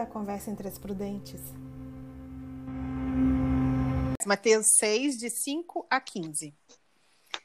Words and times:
a 0.00 0.06
conversa 0.06 0.50
entre 0.50 0.66
as 0.66 0.78
prudentes. 0.78 1.40
Mateus 4.26 4.66
6, 4.78 5.18
de 5.18 5.30
5 5.30 5.86
a 5.90 6.00
15, 6.00 6.54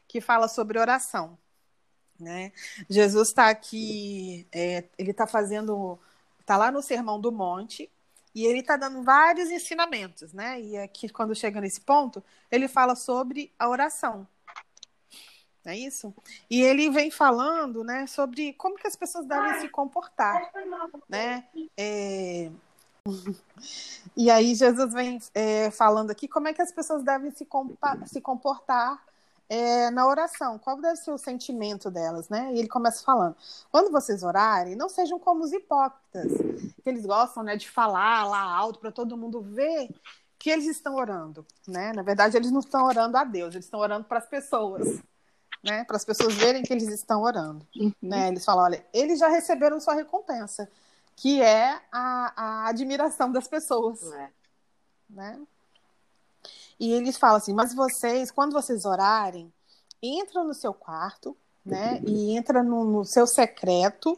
que 0.07 0.21
fala 0.21 0.47
sobre 0.47 0.79
oração. 0.79 1.37
Né? 2.19 2.51
Jesus 2.89 3.29
está 3.29 3.49
aqui, 3.49 4.47
é, 4.51 4.85
ele 4.97 5.11
está 5.11 5.27
fazendo, 5.27 5.99
está 6.39 6.57
lá 6.57 6.71
no 6.71 6.81
Sermão 6.81 7.19
do 7.19 7.31
Monte, 7.31 7.91
e 8.33 8.45
ele 8.45 8.59
está 8.59 8.75
dando 8.75 9.01
vários 9.01 9.49
ensinamentos, 9.49 10.33
né? 10.33 10.59
E 10.59 10.77
aqui, 10.77 11.07
quando 11.07 11.33
chega 11.33 11.61
nesse 11.61 11.79
ponto, 11.79 12.21
ele 12.51 12.67
fala 12.67 12.93
sobre 12.93 13.53
a 13.57 13.69
oração. 13.69 14.27
É 15.65 15.75
isso? 15.75 16.13
E 16.49 16.61
ele 16.61 16.89
vem 16.91 17.09
falando, 17.09 17.83
né, 17.83 18.05
sobre 18.05 18.53
como 18.53 18.75
que 18.75 18.87
as 18.87 18.95
pessoas 18.95 19.25
devem 19.25 19.61
se 19.61 19.69
comportar, 19.69 20.51
né? 21.09 21.45
É... 21.75 22.51
E 24.17 24.31
aí 24.31 24.55
Jesus 24.55 24.93
vem 24.93 25.19
é, 25.33 25.69
falando 25.69 26.09
aqui 26.09 26.27
como 26.27 26.47
é 26.47 26.53
que 26.53 26.61
as 26.61 26.71
pessoas 26.71 27.03
devem 27.03 27.31
se, 27.31 27.47
se 28.05 28.21
comportar 28.21 29.03
é, 29.49 29.91
na 29.91 30.07
oração, 30.07 30.57
qual 30.57 30.79
deve 30.79 30.95
ser 30.97 31.11
o 31.11 31.17
sentimento 31.17 31.91
delas, 31.91 32.29
né? 32.29 32.51
E 32.53 32.59
ele 32.59 32.67
começa 32.67 33.03
falando: 33.03 33.35
quando 33.71 33.91
vocês 33.91 34.23
orarem, 34.23 34.75
não 34.75 34.89
sejam 34.89 35.19
como 35.19 35.43
os 35.43 35.53
hipócritas, 35.53 36.31
que 36.83 36.89
eles 36.89 37.05
gostam, 37.05 37.43
né, 37.43 37.55
de 37.55 37.69
falar 37.69 38.25
lá 38.25 38.41
alto 38.41 38.79
para 38.79 38.91
todo 38.91 39.17
mundo 39.17 39.41
ver 39.41 39.89
que 40.39 40.49
eles 40.49 40.65
estão 40.67 40.95
orando, 40.95 41.45
né? 41.67 41.91
Na 41.93 42.01
verdade, 42.01 42.37
eles 42.37 42.51
não 42.51 42.59
estão 42.59 42.85
orando 42.85 43.17
a 43.17 43.23
Deus, 43.23 43.53
eles 43.53 43.65
estão 43.65 43.79
orando 43.79 44.05
para 44.05 44.19
as 44.19 44.27
pessoas, 44.27 44.99
né? 45.65 45.83
Para 45.83 45.97
as 45.97 46.05
pessoas 46.05 46.35
verem 46.35 46.61
que 46.61 46.71
eles 46.71 46.87
estão 46.89 47.23
orando, 47.23 47.65
uhum. 47.75 47.91
né? 48.01 48.27
Eles 48.27 48.45
falam: 48.45 48.65
olha, 48.65 48.85
eles 48.93 49.19
já 49.19 49.27
receberam 49.27 49.81
sua 49.81 49.95
recompensa, 49.95 50.69
que 51.15 51.41
é 51.41 51.81
a, 51.91 52.33
a 52.35 52.67
admiração 52.67 53.31
das 53.31 53.47
pessoas, 53.47 54.01
é. 54.13 54.29
né? 55.09 55.41
E 56.79 56.93
eles 56.93 57.17
falam 57.17 57.37
assim: 57.37 57.53
mas 57.53 57.73
vocês, 57.73 58.29
quando 58.29 58.53
vocês 58.53 58.85
orarem, 58.85 59.51
entram 60.01 60.45
no 60.45 60.53
seu 60.53 60.73
quarto, 60.73 61.35
né? 61.65 61.99
E 62.05 62.37
entra 62.37 62.61
no, 62.61 62.85
no 62.85 63.03
seu 63.03 63.25
secreto. 63.25 64.17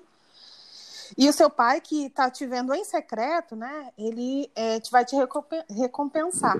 E 1.17 1.29
o 1.29 1.33
seu 1.33 1.49
pai, 1.49 1.79
que 1.79 2.07
está 2.07 2.29
te 2.29 2.45
vendo 2.45 2.73
em 2.73 2.83
secreto, 2.83 3.55
né? 3.55 3.93
Ele 3.97 4.51
é, 4.53 4.77
vai 4.91 5.05
te 5.05 5.15
recompensar. 5.69 6.57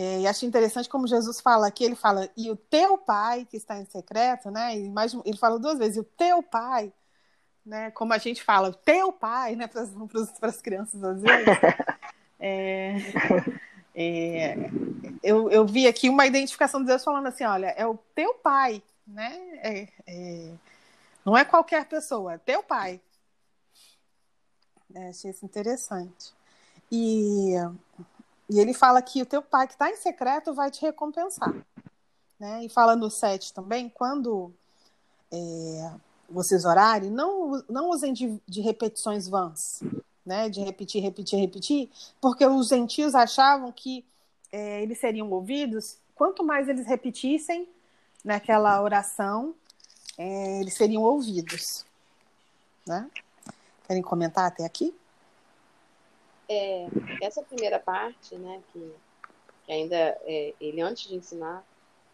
É, 0.00 0.20
e 0.20 0.28
acho 0.28 0.46
interessante 0.46 0.88
como 0.88 1.08
Jesus 1.08 1.40
fala 1.40 1.66
aqui, 1.66 1.82
ele 1.82 1.96
fala, 1.96 2.30
e 2.36 2.48
o 2.52 2.54
teu 2.56 2.96
pai 2.96 3.44
que 3.44 3.56
está 3.56 3.76
em 3.80 3.84
secreto, 3.84 4.48
né? 4.48 4.78
E 4.78 4.88
mais, 4.88 5.12
ele 5.24 5.36
fala 5.36 5.58
duas 5.58 5.76
vezes, 5.76 5.96
e 5.96 6.00
o 6.00 6.04
teu 6.04 6.40
pai, 6.40 6.92
né? 7.66 7.90
Como 7.90 8.12
a 8.12 8.18
gente 8.18 8.40
fala, 8.40 8.68
o 8.68 8.74
teu 8.74 9.12
pai, 9.12 9.56
né? 9.56 9.66
Para 10.38 10.50
as 10.50 10.62
crianças 10.62 11.02
às 11.02 11.20
vezes. 11.20 11.48
É, 12.40 12.94
é, 13.92 14.70
eu, 15.24 15.50
eu 15.50 15.66
vi 15.66 15.88
aqui 15.88 16.08
uma 16.08 16.24
identificação 16.24 16.78
de 16.78 16.86
Deus 16.86 17.02
falando 17.02 17.26
assim: 17.26 17.42
olha, 17.42 17.74
é 17.76 17.84
o 17.84 17.98
teu 18.14 18.34
pai, 18.34 18.80
né? 19.04 19.36
É, 19.60 19.88
é, 20.06 20.52
não 21.24 21.36
é 21.36 21.44
qualquer 21.44 21.84
pessoa, 21.86 22.34
é 22.34 22.38
teu 22.38 22.62
pai. 22.62 23.00
É, 24.94 25.08
achei 25.08 25.32
isso 25.32 25.44
interessante. 25.44 26.32
E, 26.92 27.56
e 28.48 28.58
ele 28.58 28.72
fala 28.72 29.02
que 29.02 29.20
o 29.20 29.26
teu 29.26 29.42
pai 29.42 29.66
que 29.66 29.74
está 29.74 29.90
em 29.90 29.96
secreto 29.96 30.54
vai 30.54 30.70
te 30.70 30.80
recompensar. 30.80 31.54
Né? 32.38 32.64
E 32.64 32.68
fala 32.68 32.96
no 32.96 33.10
7 33.10 33.52
também, 33.52 33.88
quando 33.88 34.52
é, 35.30 35.90
vocês 36.28 36.64
orarem, 36.64 37.10
não, 37.10 37.62
não 37.68 37.90
usem 37.90 38.12
de, 38.12 38.40
de 38.46 38.60
repetições 38.60 39.28
vãs, 39.28 39.80
né, 40.24 40.48
de 40.48 40.60
repetir, 40.60 41.02
repetir, 41.02 41.38
repetir, 41.38 41.90
porque 42.20 42.46
os 42.46 42.68
gentios 42.68 43.14
achavam 43.14 43.72
que 43.72 44.04
é, 44.52 44.82
eles 44.82 44.98
seriam 44.98 45.30
ouvidos, 45.30 45.96
quanto 46.14 46.44
mais 46.44 46.68
eles 46.68 46.86
repetissem 46.86 47.68
naquela 48.24 48.80
oração, 48.82 49.54
é, 50.16 50.60
eles 50.60 50.74
seriam 50.74 51.02
ouvidos. 51.02 51.84
Né? 52.86 53.08
Querem 53.86 54.02
comentar 54.02 54.46
até 54.46 54.64
aqui? 54.64 54.94
É, 56.48 56.86
essa 57.22 57.42
primeira 57.42 57.78
parte, 57.78 58.34
né, 58.36 58.62
que, 58.72 58.92
que 59.64 59.72
ainda 59.72 59.96
é, 59.96 60.54
ele 60.60 60.80
antes 60.80 61.08
de 61.08 61.14
ensinar 61.14 61.64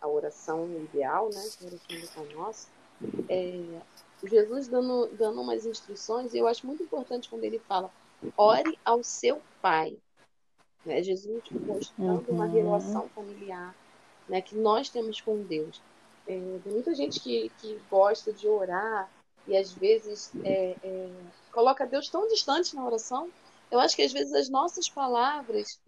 a 0.00 0.08
oração 0.08 0.68
ideal, 0.76 1.30
né, 1.30 1.40
a 1.40 1.66
oração 1.66 2.00
do 2.00 2.08
Pai 2.14 2.34
Nosso, 2.34 2.68
é, 3.28 3.80
Jesus 4.24 4.68
dando, 4.68 5.08
dando 5.16 5.40
umas 5.40 5.66
instruções, 5.66 6.34
e 6.34 6.38
eu 6.38 6.48
acho 6.48 6.66
muito 6.66 6.82
importante 6.82 7.28
quando 7.28 7.44
ele 7.44 7.58
fala 7.58 7.90
ore 8.36 8.78
ao 8.84 9.02
seu 9.02 9.40
pai. 9.60 9.96
Né? 10.84 11.02
Jesus 11.02 11.42
mostrando 11.50 12.28
uhum. 12.28 12.34
uma 12.34 12.46
relação 12.46 13.08
familiar 13.10 13.74
né, 14.28 14.40
que 14.40 14.56
nós 14.56 14.88
temos 14.88 15.20
com 15.20 15.42
Deus. 15.42 15.80
É, 16.26 16.58
tem 16.62 16.72
muita 16.72 16.94
gente 16.94 17.20
que, 17.20 17.50
que 17.58 17.78
gosta 17.90 18.32
de 18.32 18.48
orar 18.48 19.10
e 19.46 19.56
às 19.56 19.72
vezes 19.72 20.32
é, 20.42 20.74
é, 20.82 21.10
coloca 21.52 21.86
Deus 21.86 22.08
tão 22.08 22.26
distante 22.28 22.74
na 22.74 22.84
oração. 22.84 23.30
Eu 23.74 23.80
acho 23.80 23.96
que 23.96 24.02
às 24.02 24.12
vezes 24.12 24.32
as 24.32 24.48
nossas 24.48 24.88
palavras. 24.88 25.80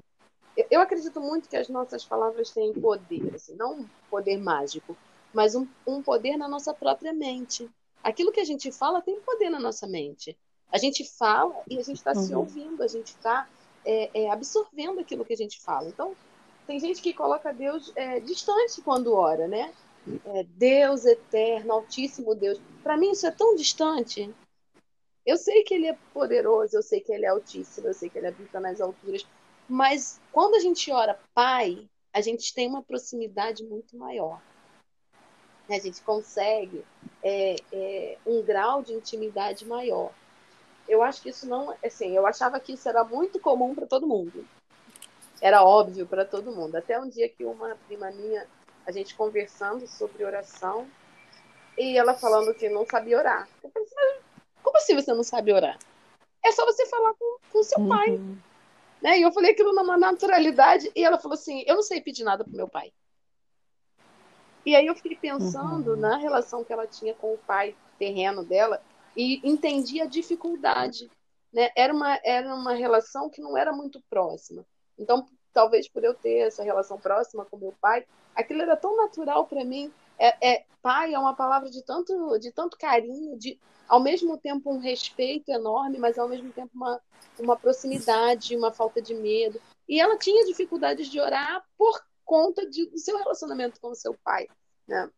Eu, 0.71 0.81
acredito 0.81 1.21
muito 1.21 1.49
que 1.49 1.57
as 1.57 1.69
nossas 1.69 2.05
palavras 2.05 2.51
têm 2.51 2.73
poder, 2.73 3.35
assim, 3.35 3.55
não 3.55 3.81
um 3.81 3.89
poder 4.11 4.39
mágico, 4.39 4.97
mas 5.33 5.55
um, 5.55 5.69
um 5.87 6.03
poder 6.03 6.37
na 6.37 6.49
nossa 6.49 6.75
própria 6.75 7.13
mente. 7.13 7.71
Aquilo 8.03 8.33
que 8.33 8.41
a 8.41 8.45
gente 8.45 8.73
fala 8.73 9.03
tem 9.03 9.21
poder 9.21 9.51
na 9.51 9.61
nossa 9.61 9.87
mente. 9.87 10.37
A 10.73 10.79
gente 10.79 11.05
fala 11.05 11.55
e 11.69 11.79
a 11.79 11.83
gente 11.83 11.99
está 11.99 12.13
uhum. 12.13 12.23
se 12.23 12.35
ouvindo, 12.35 12.83
a 12.83 12.89
gente 12.89 13.09
está 13.09 13.49
é, 13.85 14.23
é, 14.23 14.31
absorvendo 14.31 14.99
aquilo 14.99 15.25
que 15.25 15.35
a 15.35 15.37
gente 15.37 15.61
fala. 15.61 15.89
Então, 15.89 16.17
tem 16.67 16.81
gente 16.81 17.01
que 17.01 17.13
coloca 17.13 17.53
Deus 17.53 17.93
é, 17.95 18.19
distante 18.19 18.81
quando 18.83 19.15
ora, 19.15 19.47
né? 19.47 19.73
É, 20.25 20.45
Deus 20.57 21.05
eterno, 21.05 21.75
altíssimo 21.75 22.35
Deus. 22.35 22.61
Para 22.83 22.97
mim, 22.97 23.13
isso 23.13 23.27
é 23.27 23.31
tão 23.31 23.55
distante. 23.55 24.35
Eu 25.27 25.37
sei 25.37 25.63
que 25.65 25.75
ele 25.75 25.89
é 25.89 25.99
poderoso, 26.15 26.77
eu 26.77 26.83
sei 26.83 27.01
que 27.01 27.13
ele 27.13 27.27
é 27.27 27.29
altíssimo, 27.29 27.89
eu 27.89 27.95
sei 27.95 28.09
que 28.09 28.17
ele 28.19 28.29
habita 28.29 28.61
nas 28.61 28.81
alturas. 28.81 29.27
Mas 29.69 30.21
quando 30.33 30.55
a 30.55 30.61
gente 30.61 30.91
ora 30.93 31.19
Pai, 31.35 31.89
a 32.13 32.21
gente 32.21 32.55
tem 32.55 32.69
uma 32.69 32.83
proximidade 32.83 33.65
muito 33.65 33.97
maior. 33.97 34.41
A 35.69 35.79
gente 35.81 36.01
consegue 36.03 36.85
é, 37.23 37.57
é, 37.73 38.19
um 38.25 38.41
grau 38.43 38.83
de 38.83 38.93
intimidade 38.93 39.67
maior 39.67 40.13
eu 40.89 41.03
acho 41.03 41.21
que 41.23 41.31
isso 41.31 41.49
não, 41.49 41.75
assim, 41.85 42.17
eu 42.17 42.27
achava 42.27 42.61
que 42.61 42.73
isso 42.73 42.89
era 42.89 43.03
muito 43.03 43.41
comum 43.41 43.75
para 43.75 43.87
todo 43.87 44.07
mundo. 44.07 44.47
Era 45.41 45.65
óbvio 45.65 46.07
para 46.07 46.25
todo 46.25 46.53
mundo. 46.53 46.77
Até 46.77 46.99
um 46.99 47.09
dia 47.09 47.29
que 47.29 47.45
uma 47.45 47.77
prima 47.87 48.11
minha, 48.11 48.47
a 48.87 48.93
gente 48.93 49.15
conversando 49.15 49.87
sobre 49.87 50.25
oração, 50.25 50.87
e 51.77 51.99
ela 51.99 52.15
falando 52.15 52.55
que 52.55 52.69
não 52.69 52.87
sabia 52.87 53.19
orar. 53.19 53.49
Eu 53.63 53.71
mas 53.75 53.91
como 54.77 54.79
assim 54.79 54.95
você 54.95 55.15
não 55.15 55.23
sabe 55.23 55.53
orar? 55.53 55.79
É 56.45 56.53
só 56.53 56.65
você 56.65 56.87
falar 56.87 57.15
com, 57.15 57.39
com 57.51 57.63
seu 57.63 57.81
uhum. 57.81 57.89
pai. 57.89 58.21
Né? 59.03 59.19
E 59.19 59.23
eu 59.23 59.33
falei 59.33 59.53
aquilo 59.53 59.75
numa 59.75 59.97
naturalidade, 59.97 60.91
e 60.95 61.03
ela 61.03 61.19
falou 61.19 61.35
assim: 61.35 61.65
eu 61.67 61.77
não 61.77 61.83
sei 61.83 62.01
pedir 62.01 62.25
nada 62.25 62.45
pro 62.45 62.57
meu 62.57 62.69
pai. 62.69 62.93
E 64.65 64.75
aí 64.75 64.87
eu 64.87 64.95
fiquei 64.95 65.17
pensando 65.17 65.93
uhum. 65.93 65.97
na 65.97 66.17
relação 66.17 66.65
que 66.65 66.73
ela 66.73 66.87
tinha 66.87 67.15
com 67.15 67.33
o 67.33 67.39
pai 67.39 67.75
terreno 67.99 68.45
dela, 68.45 68.83
e 69.17 69.41
entendi 69.49 70.01
a 70.01 70.07
dificuldade. 70.07 71.11
Né? 71.53 71.71
Era, 71.75 71.95
uma, 71.95 72.21
era 72.23 72.55
uma 72.55 72.75
relação 72.75 73.31
que 73.31 73.41
não 73.41 73.57
era 73.57 73.73
muito 73.73 74.03
próxima. 74.11 74.65
Então, 74.99 75.27
talvez 75.53 75.89
por 75.89 76.05
eu 76.05 76.13
ter 76.13 76.47
essa 76.47 76.63
relação 76.63 76.99
próxima 76.99 77.47
com 77.47 77.57
meu 77.57 77.75
pai, 77.81 78.05
aquilo 78.35 78.61
era 78.61 78.77
tão 78.77 78.97
natural 78.97 79.47
para 79.47 79.65
mim. 79.65 79.93
É, 80.19 80.55
é, 80.55 80.65
pai 80.83 81.15
é 81.15 81.19
uma 81.19 81.35
palavra 81.35 81.71
de 81.71 81.83
tanto, 81.83 82.39
de 82.39 82.53
tanto 82.53 82.77
carinho, 82.79 83.39
de 83.39 83.59
ao 83.89 84.01
mesmo 84.01 84.37
tempo 84.37 84.73
um 84.73 84.79
respeito 84.79 85.51
enorme, 85.51 85.99
mas 85.99 86.19
ao 86.19 86.29
mesmo 86.29 86.53
tempo 86.53 86.71
uma, 86.75 87.01
uma 87.39 87.57
proximidade, 87.57 88.57
uma 88.57 88.73
falta 88.73 89.01
de 89.01 89.15
medo. 89.15 89.61
E 89.89 90.01
ela 90.01 90.19
tinha 90.19 90.45
dificuldades 90.45 91.09
de 91.09 91.21
orar 91.21 91.65
por 91.79 92.05
conta 92.25 92.69
de, 92.69 92.87
do 92.87 92.99
seu 92.99 93.17
relacionamento 93.19 93.81
com 93.81 93.89
o 93.89 93.95
seu 93.95 94.15
pai. 94.25 94.49
Né? 94.87 95.09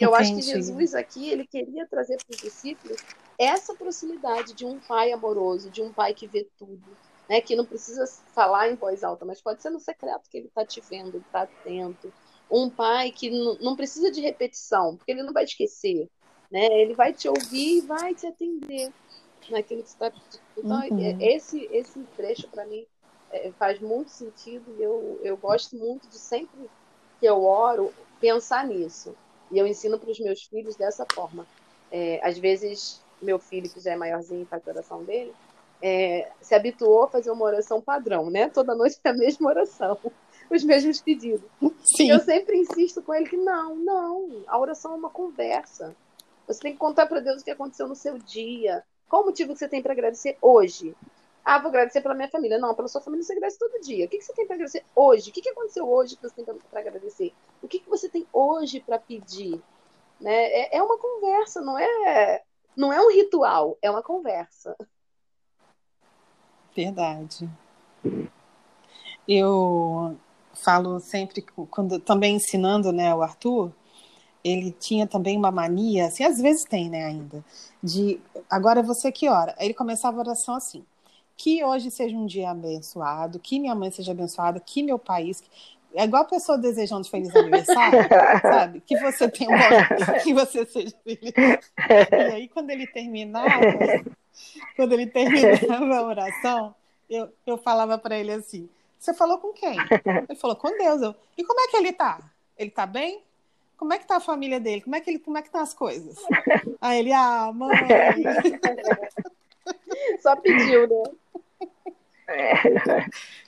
Eu 0.00 0.14
acho 0.14 0.34
que 0.34 0.42
Jesus 0.42 0.94
aqui, 0.94 1.28
ele 1.28 1.46
queria 1.46 1.86
trazer 1.86 2.16
para 2.18 2.34
os 2.34 2.40
discípulos 2.40 2.98
essa 3.38 3.74
proximidade 3.74 4.52
de 4.54 4.64
um 4.64 4.78
pai 4.80 5.12
amoroso, 5.12 5.70
de 5.70 5.82
um 5.82 5.92
pai 5.92 6.14
que 6.14 6.26
vê 6.26 6.48
tudo, 6.56 6.96
né? 7.28 7.40
Que 7.40 7.56
não 7.56 7.64
precisa 7.64 8.06
falar 8.32 8.70
em 8.70 8.74
voz 8.74 9.02
alta, 9.02 9.24
mas 9.24 9.40
pode 9.40 9.60
ser 9.62 9.70
no 9.70 9.80
secreto 9.80 10.28
que 10.30 10.38
ele 10.38 10.46
está 10.46 10.64
te 10.64 10.80
vendo, 10.80 11.18
está 11.18 11.42
atento. 11.42 12.12
Um 12.50 12.70
pai 12.70 13.10
que 13.10 13.30
não 13.60 13.76
precisa 13.76 14.10
de 14.10 14.20
repetição, 14.20 14.96
porque 14.96 15.12
ele 15.12 15.22
não 15.22 15.32
vai 15.32 15.44
esquecer, 15.44 16.08
né? 16.50 16.66
Ele 16.80 16.94
vai 16.94 17.12
te 17.12 17.28
ouvir 17.28 17.78
e 17.78 17.80
vai 17.82 18.14
te 18.14 18.26
atender 18.26 18.92
naquilo 19.50 19.82
que 19.82 19.90
você 19.90 19.94
está 19.94 20.10
pedindo. 20.10 20.40
Então, 20.56 20.96
uhum. 20.96 21.20
É, 21.20 21.34
esse, 21.34 21.68
esse 21.72 22.00
trecho, 22.16 22.48
para 22.48 22.66
mim, 22.66 22.86
é, 23.30 23.50
faz 23.52 23.80
muito 23.80 24.10
sentido 24.10 24.64
e 24.78 24.82
eu, 24.82 25.20
eu 25.22 25.36
gosto 25.36 25.76
muito 25.76 26.08
de 26.08 26.18
sempre 26.18 26.70
que 27.20 27.26
eu 27.26 27.44
oro 27.44 27.92
pensar 28.20 28.66
nisso. 28.66 29.14
E 29.50 29.58
eu 29.58 29.66
ensino 29.66 29.98
para 29.98 30.10
os 30.10 30.20
meus 30.20 30.42
filhos 30.44 30.76
dessa 30.76 31.06
forma. 31.12 31.46
É, 31.90 32.20
às 32.22 32.38
vezes 32.38 33.02
meu 33.20 33.38
filho, 33.38 33.68
que 33.68 33.80
já 33.80 33.92
é 33.92 33.96
maiorzinho, 33.96 34.46
faz 34.46 34.66
a 34.66 34.70
oração 34.70 35.02
dele, 35.02 35.32
é, 35.80 36.30
se 36.40 36.54
habituou 36.54 37.04
a 37.04 37.08
fazer 37.08 37.30
uma 37.30 37.44
oração 37.44 37.80
padrão, 37.80 38.30
né? 38.30 38.48
Toda 38.48 38.74
noite 38.74 38.98
é 39.02 39.08
a 39.08 39.12
mesma 39.12 39.48
oração, 39.48 39.98
os 40.56 40.64
mesmos 40.64 41.00
pedidos. 41.00 41.48
Sim. 41.96 42.10
Eu 42.10 42.20
sempre 42.20 42.56
insisto 42.56 43.02
com 43.02 43.14
ele 43.14 43.28
que 43.28 43.36
não, 43.36 43.76
não, 43.76 44.44
a 44.46 44.58
oração 44.58 44.92
é 44.92 44.96
uma 44.96 45.10
conversa. 45.10 45.94
Você 46.46 46.60
tem 46.60 46.72
que 46.72 46.78
contar 46.78 47.06
para 47.06 47.20
Deus 47.20 47.42
o 47.42 47.44
que 47.44 47.50
aconteceu 47.50 47.86
no 47.86 47.94
seu 47.94 48.18
dia. 48.18 48.82
Qual 49.08 49.22
o 49.22 49.26
motivo 49.26 49.52
que 49.52 49.58
você 49.58 49.68
tem 49.68 49.82
para 49.82 49.92
agradecer 49.92 50.38
hoje? 50.40 50.96
Ah, 51.44 51.58
vou 51.58 51.68
agradecer 51.68 52.00
pela 52.00 52.14
minha 52.14 52.28
família. 52.28 52.58
Não, 52.58 52.74
pela 52.74 52.88
sua 52.88 53.00
família 53.00 53.24
você 53.24 53.32
agradece 53.32 53.58
todo 53.58 53.80
dia. 53.80 54.06
O 54.06 54.08
que, 54.08 54.20
você 54.20 54.32
tem 54.32 54.46
para 54.46 54.56
agradecer 54.56 54.84
hoje? 54.94 55.30
O 55.30 55.32
que, 55.32 55.48
aconteceu 55.48 55.88
hoje 55.88 56.16
que 56.16 56.22
você 56.22 56.34
tem 56.34 56.44
para 56.44 56.80
agradecer? 56.80 57.32
O 57.62 57.68
que, 57.68 57.78
que 57.78 57.88
você 57.88 58.08
tem 58.08 58.26
hoje 58.32 58.80
para 58.80 58.98
pedir? 58.98 59.60
Né? 60.20 60.34
É, 60.34 60.76
é 60.76 60.82
uma 60.82 60.98
conversa, 60.98 61.60
não 61.60 61.78
é, 61.78 62.42
não 62.76 62.92
é 62.92 63.00
um 63.00 63.10
ritual, 63.10 63.78
é 63.80 63.90
uma 63.90 64.02
conversa. 64.02 64.76
Verdade. 66.74 67.48
Eu 69.26 70.16
falo 70.62 71.00
sempre, 71.00 71.42
quando 71.70 71.98
também 71.98 72.36
ensinando 72.36 72.92
né, 72.92 73.14
o 73.14 73.22
Arthur, 73.22 73.72
ele 74.44 74.70
tinha 74.72 75.06
também 75.06 75.36
uma 75.36 75.50
mania, 75.50 76.06
assim, 76.06 76.24
às 76.24 76.38
vezes 76.40 76.64
tem, 76.64 76.88
né, 76.88 77.04
ainda, 77.04 77.44
de 77.82 78.20
agora 78.48 78.82
você 78.82 79.10
que 79.10 79.28
ora. 79.28 79.54
Ele 79.58 79.74
começava 79.74 80.16
a 80.18 80.20
oração 80.20 80.54
assim: 80.54 80.84
que 81.36 81.64
hoje 81.64 81.90
seja 81.90 82.16
um 82.16 82.26
dia 82.26 82.50
abençoado, 82.50 83.38
que 83.38 83.60
minha 83.60 83.74
mãe 83.74 83.90
seja 83.90 84.12
abençoada, 84.12 84.60
que 84.60 84.82
meu 84.82 84.98
país. 84.98 85.42
É 85.94 86.04
igual 86.04 86.22
a 86.22 86.26
pessoa 86.26 86.58
desejando 86.58 87.08
feliz 87.08 87.34
aniversário, 87.34 87.98
sabe? 88.42 88.82
Que 88.86 88.98
você 89.00 89.26
tenha 89.26 89.50
um 89.50 90.22
que 90.22 90.34
você 90.34 90.66
seja 90.66 90.94
feliz. 91.02 91.32
E 92.12 92.32
aí, 92.34 92.48
quando 92.48 92.68
ele 92.68 92.86
terminava, 92.86 93.48
quando 94.76 94.92
ele 94.92 95.06
terminava 95.06 95.96
a 95.96 96.02
oração, 96.02 96.74
eu, 97.08 97.30
eu 97.46 97.56
falava 97.56 97.96
para 97.96 98.18
ele 98.18 98.32
assim: 98.32 98.68
Você 98.98 99.14
falou 99.14 99.38
com 99.38 99.52
quem? 99.52 99.76
Ele 100.28 100.38
falou, 100.38 100.56
com 100.56 100.76
Deus. 100.76 101.02
Eu, 101.02 101.14
e 101.36 101.44
como 101.44 101.60
é 101.60 101.68
que 101.68 101.76
ele 101.76 101.92
tá? 101.92 102.18
Ele 102.56 102.70
tá 102.70 102.84
bem? 102.84 103.22
Como 103.76 103.92
é 103.92 103.98
que 103.98 104.06
tá 104.06 104.16
a 104.16 104.20
família 104.20 104.58
dele? 104.58 104.80
Como 104.80 104.96
é 104.96 105.00
que 105.00 105.08
ele, 105.08 105.20
como 105.20 105.38
é 105.38 105.42
que 105.42 105.50
tá 105.50 105.62
as 105.62 105.72
coisas? 105.72 106.16
Aí 106.80 106.98
ele, 106.98 107.12
ah, 107.12 107.52
mãe. 107.54 107.78
Só 110.20 110.34
pediu, 110.34 110.88
né? 110.88 111.02
É. 112.26 112.54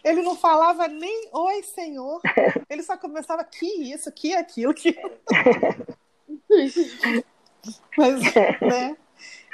Ele 0.04 0.22
não 0.22 0.36
falava 0.36 0.86
nem 0.86 1.28
oi, 1.32 1.62
senhor. 1.64 2.20
Ele 2.68 2.82
só 2.82 2.96
começava 2.96 3.42
que 3.44 3.66
isso, 3.66 4.10
que 4.12 4.34
aquilo, 4.34 4.72
que. 4.72 4.96
Mas, 7.96 8.20
né? 8.60 8.96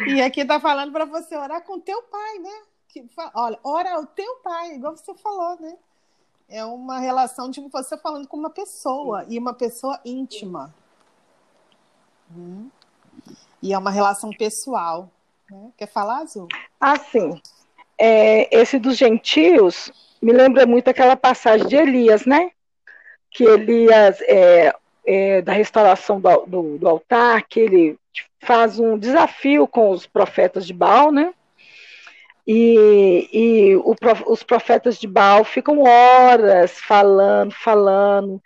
E 0.06 0.20
aqui 0.20 0.44
tá 0.44 0.60
falando 0.60 0.92
para 0.92 1.04
você 1.04 1.36
orar 1.36 1.62
com 1.62 1.80
teu 1.80 2.02
pai, 2.02 2.38
né? 2.38 2.62
Que, 2.88 3.04
olha, 3.34 3.58
ora 3.62 4.00
o 4.00 4.06
teu 4.06 4.36
pai, 4.36 4.74
igual 4.74 4.96
você 4.96 5.14
falou, 5.14 5.60
né? 5.60 5.76
É 6.48 6.64
uma 6.64 6.98
relação 6.98 7.50
de 7.50 7.60
você 7.68 7.96
falando 7.98 8.28
com 8.28 8.36
uma 8.36 8.50
pessoa 8.50 9.24
e 9.28 9.38
uma 9.38 9.52
pessoa 9.52 10.00
íntima. 10.04 10.72
Hum. 12.34 12.70
E 13.62 13.72
é 13.72 13.78
uma 13.78 13.90
relação 13.90 14.30
pessoal. 14.30 15.10
Né? 15.50 15.72
Quer 15.76 15.88
falar, 15.88 16.18
Azul? 16.18 16.48
Ah, 16.80 16.96
sim 16.96 17.40
é, 17.98 18.48
esse 18.54 18.78
dos 18.78 18.96
gentios 18.96 19.90
me 20.20 20.32
lembra 20.32 20.66
muito 20.66 20.88
aquela 20.88 21.16
passagem 21.16 21.66
de 21.66 21.76
Elias, 21.76 22.26
né? 22.26 22.50
Que 23.30 23.44
Elias, 23.44 24.20
é, 24.22 24.74
é, 25.04 25.42
da 25.42 25.52
restauração 25.52 26.20
do, 26.20 26.46
do, 26.46 26.78
do, 26.78 26.88
altar, 26.88 27.42
que 27.46 27.60
ele 27.60 27.98
faz 28.40 28.78
um 28.78 28.98
desafio 28.98 29.66
com 29.66 29.90
os 29.90 30.06
profetas 30.06 30.66
de 30.66 30.72
Baal, 30.72 31.10
né? 31.10 31.32
E, 32.46 33.28
e 33.32 33.76
o, 33.76 33.94
os 34.26 34.42
profetas 34.42 34.98
de 34.98 35.06
Baal 35.06 35.44
ficam 35.44 35.82
horas 35.82 36.78
falando, 36.78 37.52
falando, 37.52 38.40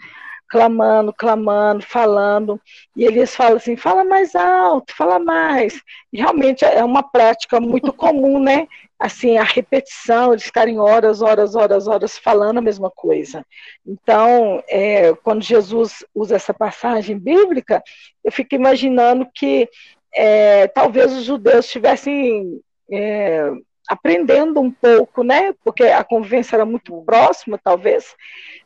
clamando, 0.50 1.12
clamando, 1.12 1.82
falando, 1.82 2.60
e 2.96 3.04
eles 3.04 3.34
falam 3.36 3.56
assim, 3.56 3.76
fala 3.76 4.04
mais 4.04 4.34
alto, 4.34 4.94
fala 4.96 5.18
mais. 5.18 5.80
E 6.12 6.18
realmente 6.18 6.64
é 6.64 6.82
uma 6.84 7.04
prática 7.04 7.60
muito 7.60 7.92
comum, 7.92 8.40
né? 8.42 8.66
Assim, 8.98 9.38
a 9.38 9.44
repetição, 9.44 10.32
eles 10.32 10.44
ficarem 10.44 10.78
horas, 10.78 11.22
horas, 11.22 11.54
horas, 11.54 11.86
horas 11.86 12.18
falando 12.18 12.58
a 12.58 12.62
mesma 12.62 12.90
coisa. 12.90 13.46
Então, 13.86 14.62
é, 14.68 15.14
quando 15.22 15.42
Jesus 15.42 16.04
usa 16.14 16.36
essa 16.36 16.52
passagem 16.52 17.16
bíblica, 17.16 17.82
eu 18.24 18.32
fico 18.32 18.54
imaginando 18.54 19.26
que 19.32 19.68
é, 20.12 20.66
talvez 20.66 21.12
os 21.12 21.24
judeus 21.24 21.66
estivessem 21.66 22.60
é, 22.92 23.52
aprendendo 23.90 24.60
um 24.60 24.70
pouco, 24.70 25.24
né? 25.24 25.52
Porque 25.64 25.82
a 25.82 26.04
convivência 26.04 26.54
era 26.54 26.64
muito 26.64 27.02
próxima, 27.02 27.58
talvez, 27.58 28.14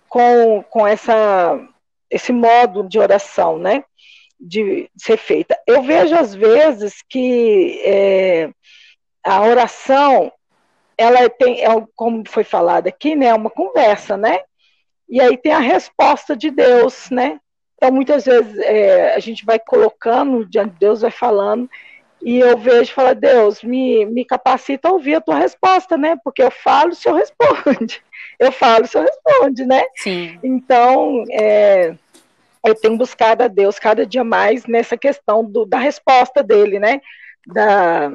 com, 0.07 0.63
com 0.69 0.87
essa 0.87 1.59
esse 2.11 2.31
modo 2.31 2.87
de 2.87 2.99
oração, 2.99 3.59
né? 3.59 3.83
De 4.39 4.91
ser 4.95 5.17
feita. 5.17 5.59
Eu 5.67 5.83
vejo 5.83 6.15
às 6.15 6.35
vezes 6.35 7.03
que 7.09 7.81
é, 7.83 8.51
a 9.25 9.41
oração, 9.41 10.31
ela 10.99 11.29
tem, 11.31 11.65
é, 11.65 11.69
como 11.97 12.23
foi 12.29 12.45
falado 12.45 12.87
aqui, 12.87 13.17
né? 13.17 13.29
É 13.29 13.35
uma 13.35 13.49
conversa, 13.49 14.19
né? 14.19 14.41
E 15.09 15.23
aí 15.23 15.39
tem 15.39 15.53
a 15.53 15.59
resposta 15.59 16.37
de 16.37 16.51
Deus, 16.51 17.09
né? 17.11 17.41
Então 17.77 17.91
muitas 17.91 18.27
vezes 18.27 18.59
é, 18.59 19.15
a 19.15 19.19
gente 19.21 19.43
vai 19.43 19.59
colocando 19.59 20.45
diante 20.45 20.75
de 20.75 20.81
Deus, 20.81 21.01
vai 21.01 21.11
falando, 21.11 21.69
e 22.25 22.41
eu 22.41 22.57
vejo 22.57 22.91
e 22.91 22.95
falo, 22.95 23.15
Deus, 23.15 23.63
me, 23.63 24.07
me 24.07 24.25
capacita 24.25 24.89
a 24.89 24.93
ouvir 24.93 25.17
a 25.17 25.21
tua 25.21 25.37
resposta, 25.37 25.97
né? 25.99 26.17
Porque 26.25 26.43
eu 26.43 26.51
falo, 26.51 26.93
o 26.93 26.95
Senhor 26.95 27.17
responde. 27.17 28.03
Eu 28.37 28.51
falo, 28.51 28.85
o 28.85 28.89
Senhor 28.89 29.05
responde, 29.07 29.65
né? 29.65 29.85
Sim. 29.95 30.41
Então, 30.43 31.25
é, 31.31 31.95
eu 32.65 32.75
tenho 32.75 32.97
buscado 32.97 33.45
a 33.45 33.49
Deus 33.49 33.79
cada 33.79 34.05
dia 34.05 34.25
mais 34.25 34.67
nessa 34.67 34.97
questão 34.97 35.45
do, 35.45 35.65
da 35.65 35.79
resposta 35.79 36.43
dele, 36.43 36.81
né? 36.81 37.01
Da, 37.47 38.09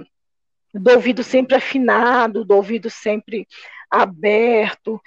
do 0.73 0.91
ouvido 0.91 1.23
sempre 1.23 1.55
afinado, 1.55 2.43
do 2.43 2.53
ouvido 2.53 2.89
sempre 2.89 3.47
aberto, 3.89 5.01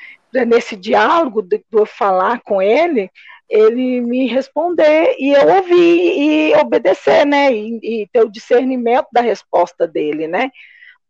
nesse 0.47 0.77
diálogo 0.77 1.43
de, 1.43 1.59
de 1.59 1.65
eu 1.73 1.85
falar 1.85 2.41
com 2.41 2.63
ele, 2.63 3.11
ele 3.53 4.01
me 4.01 4.27
responder 4.27 5.15
e 5.19 5.35
eu 5.35 5.47
ouvir 5.47 5.75
e 5.75 6.55
obedecer, 6.55 7.27
né? 7.27 7.53
E, 7.53 8.03
e, 8.03 8.09
ter 8.11 8.25
o 8.25 8.31
discernimento 8.31 9.09
da 9.13 9.21
resposta 9.21 9.87
dele, 9.87 10.27
né? 10.27 10.51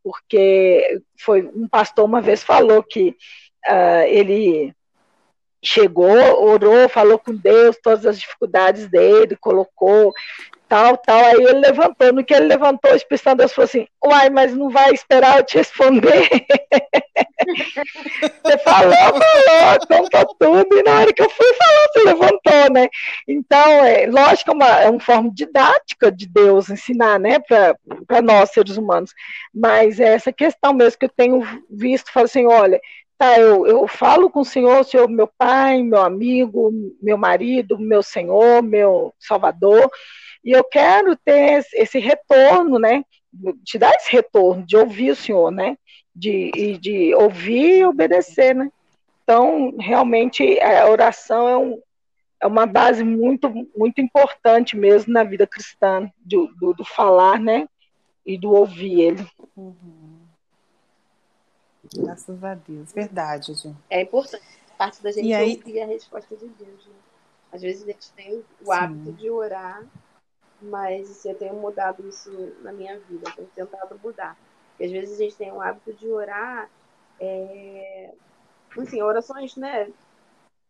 Porque 0.03 1.01
foi 1.17 1.49
um 1.55 1.69
pastor 1.69 2.05
uma 2.05 2.21
vez 2.21 2.43
falou 2.43 2.83
que 2.83 3.17
uh, 3.69 4.05
ele 4.09 4.75
chegou, 5.63 6.43
orou, 6.43 6.89
falou 6.89 7.17
com 7.17 7.33
Deus 7.33 7.79
todas 7.81 8.05
as 8.05 8.19
dificuldades 8.19 8.89
dele, 8.89 9.37
colocou 9.37 10.13
tal, 10.73 10.97
tal. 10.97 11.23
Aí 11.23 11.35
ele 11.35 11.61
levantou. 11.61 12.13
No 12.15 12.25
que 12.25 12.33
ele 12.33 12.47
levantou, 12.47 12.93
o 12.93 12.97
Espírito 12.97 13.25
Santo 13.25 13.39
Deus 13.39 13.53
falou 13.53 13.67
assim: 13.67 13.87
Uai, 14.03 14.31
mas 14.31 14.55
não 14.55 14.71
vai 14.71 14.91
esperar 14.93 15.37
eu 15.37 15.45
te 15.45 15.59
responder? 15.59 16.29
você 18.43 18.59
falou, 18.59 18.95
falou, 18.95 20.11
contou 20.11 20.37
tudo, 20.39 20.79
e 20.79 20.83
na 20.83 21.01
hora 21.01 21.13
que 21.13 21.21
eu 21.21 21.29
fui 21.29 21.55
falar, 21.55 21.89
você 21.93 22.05
levantou, 22.05 22.73
né? 22.73 22.89
Então, 23.29 23.85
é, 23.85 24.07
lógico, 24.07 24.51
é 24.51 24.55
uma, 24.55 24.81
é 24.83 24.89
uma 24.89 25.01
forma 25.01 25.31
didática 25.33 26.11
de 26.11 26.27
Deus 26.27 26.71
ensinar, 26.71 27.19
né, 27.19 27.39
para 27.41 28.23
nós, 28.23 28.51
seres 28.51 28.77
humanos. 28.77 29.13
Mas 29.53 30.01
é 30.01 30.15
essa 30.15 30.33
questão 30.33 30.73
mesmo 30.73 30.99
que 30.99 31.05
eu 31.05 31.13
tenho 31.15 31.43
visto, 31.69 32.11
falo 32.13 32.25
assim: 32.25 32.47
olha 32.47 32.81
tá, 33.19 33.39
eu, 33.39 33.65
eu 33.69 33.87
falo 33.87 34.29
com 34.29 34.41
o 34.41 34.45
Senhor, 34.45 34.81
o 34.81 34.85
Senhor 34.85 35.09
meu 35.09 35.29
pai, 35.29 35.81
meu 35.81 36.01
amigo, 36.01 36.73
meu 37.01 37.17
marido, 37.17 37.79
meu 37.79 38.03
Senhor, 38.03 38.61
meu 38.65 39.15
Salvador, 39.17 39.89
e 40.45 40.51
eu 40.51 40.65
quero 40.65 41.17
ter 41.17 41.65
esse 41.75 41.99
retorno, 41.99 42.79
né? 42.79 43.05
Te 43.65 43.79
dar 43.79 43.95
esse 43.95 44.11
retorno, 44.11 44.65
de 44.67 44.77
ouvir 44.77 45.11
o 45.11 45.17
Senhor, 45.17 45.51
né? 45.51 45.77
De, 46.15 46.79
de 46.79 47.15
ouvir 47.15 47.79
e 47.79 47.85
obedecer, 47.85 48.55
né? 48.55 48.71
Então, 49.23 49.75
realmente, 49.79 50.61
a 50.61 50.89
oração 50.91 51.49
é, 51.49 51.57
um, 51.57 51.81
é 52.41 52.47
uma 52.47 52.67
base 52.67 53.05
muito, 53.05 53.49
muito 53.77 54.01
importante 54.01 54.77
mesmo 54.77 55.13
na 55.13 55.25
vida 55.25 55.47
cristã, 55.47 56.11
do, 56.19 56.49
do, 56.59 56.75
do 56.75 56.85
falar, 56.85 57.39
né? 57.39 57.69
E 58.27 58.37
do 58.37 58.53
ouvir 58.53 59.01
ele. 59.01 59.27
Uhum. 59.57 60.23
Graças 61.97 62.43
a 62.43 62.55
Deus. 62.55 62.93
Verdade, 62.93 63.55
gente. 63.55 63.77
É 63.89 64.03
importante. 64.03 64.43
Parte 64.77 65.03
da 65.03 65.13
gente 65.13 65.27
e 65.27 65.35
aí... 65.35 65.57
ouvir 65.57 65.81
a 65.81 65.87
resposta 65.87 66.37
de 66.37 66.49
Deus. 66.49 66.87
Né? 66.87 66.95
Às 67.53 67.63
vezes 67.63 67.83
a 67.83 67.87
gente 67.87 68.13
tem 68.13 68.43
o 68.65 68.73
hábito 68.73 69.11
Sim. 69.11 69.13
de 69.13 69.31
orar, 69.31 69.85
mas 70.63 71.11
assim, 71.11 71.31
eu 71.31 71.39
tenho 71.39 71.55
mudado 71.55 72.07
isso 72.09 72.31
na 72.63 72.73
minha 72.73 72.99
vida. 73.01 73.31
Eu 73.37 73.47
tenho 73.55 73.67
tentado 73.69 73.99
mudar. 74.03 74.37
Porque 74.71 74.85
às 74.85 74.91
vezes 74.91 75.15
a 75.19 75.23
gente 75.23 75.37
tem 75.37 75.53
o 75.53 75.61
hábito 75.61 75.93
de 75.93 76.09
orar. 76.09 76.71
É... 77.21 78.13
Assim, 78.79 79.03
orações, 79.03 79.57
né? 79.57 79.91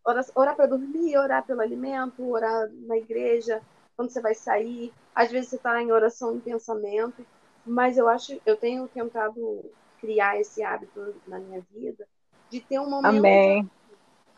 Orar, 0.04 0.24
orar 0.34 0.56
para 0.56 0.66
dormir, 0.66 1.16
orar 1.16 1.44
pelo 1.44 1.60
alimento, 1.60 2.28
orar 2.28 2.68
na 2.72 2.96
igreja, 2.96 3.62
quando 3.96 4.10
você 4.10 4.20
vai 4.20 4.34
sair. 4.34 4.92
Às 5.14 5.30
vezes 5.30 5.50
você 5.50 5.56
está 5.56 5.80
em 5.80 5.92
oração 5.92 6.34
em 6.34 6.40
pensamento. 6.40 7.24
Mas 7.64 7.96
eu 7.96 8.08
acho, 8.08 8.40
eu 8.44 8.56
tenho 8.56 8.88
tentado 8.88 9.64
criar 10.00 10.40
esse 10.40 10.64
hábito 10.64 11.14
na 11.28 11.38
minha 11.38 11.62
vida 11.70 12.08
de 12.50 12.60
ter 12.60 12.78
um 12.80 12.90
momento, 12.90 13.18
Amém. 13.18 13.70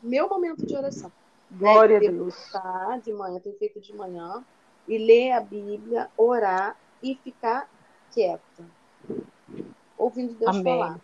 meu 0.01 0.29
momento 0.29 0.65
de 0.65 0.75
oração. 0.75 1.11
Glória 1.51 1.99
né? 1.99 2.07
a 2.07 2.11
Deus. 2.11 2.51
Tá, 2.51 2.99
de 3.03 3.11
manhã, 3.11 3.39
tenho 3.39 3.57
feito 3.57 3.81
de 3.81 3.93
manhã, 3.93 4.43
e 4.87 4.97
ler 4.97 5.31
a 5.31 5.41
Bíblia, 5.41 6.09
orar 6.17 6.77
e 7.01 7.15
ficar 7.15 7.69
quieta, 8.11 8.65
ouvindo 9.97 10.33
Deus 10.33 10.57
Amém. 10.57 10.63
falar. 10.63 11.01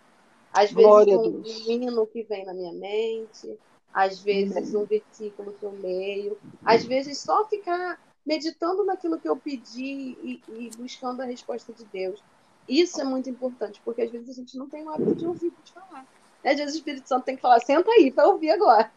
Às 0.53 0.71
Glória 0.71 1.17
vezes 1.17 1.67
um, 1.67 1.71
hino 1.71 2.07
que 2.07 2.23
vem 2.23 2.45
na 2.45 2.53
minha 2.53 2.73
mente, 2.73 3.57
às 3.93 4.19
vezes 4.19 4.73
um 4.73 4.85
versículo 4.85 5.53
que 5.53 5.65
eu 5.65 5.71
leio, 5.81 6.37
às 6.63 6.85
vezes 6.85 7.19
só 7.19 7.47
ficar 7.47 7.99
meditando 8.25 8.83
naquilo 8.85 9.19
que 9.19 9.27
eu 9.27 9.35
pedi 9.35 10.17
e, 10.21 10.43
e 10.47 10.69
buscando 10.77 11.21
a 11.21 11.25
resposta 11.25 11.73
de 11.73 11.85
Deus. 11.85 12.21
Isso 12.67 13.01
é 13.01 13.03
muito 13.03 13.29
importante, 13.29 13.81
porque 13.83 14.01
às 14.01 14.11
vezes 14.11 14.29
a 14.29 14.33
gente 14.33 14.57
não 14.57 14.69
tem 14.69 14.83
o 14.83 14.89
hábito 14.89 15.15
de 15.15 15.25
ouvir 15.25 15.51
Deus 15.51 15.69
falar. 15.69 16.05
Né? 16.43 16.51
Às 16.51 16.57
vezes 16.57 16.73
o 16.75 16.77
Espírito 16.77 17.07
Santo 17.07 17.25
tem 17.25 17.35
que 17.35 17.41
falar, 17.41 17.59
senta 17.59 17.89
aí 17.91 18.11
para 18.11 18.27
ouvir 18.27 18.51
agora. 18.51 18.91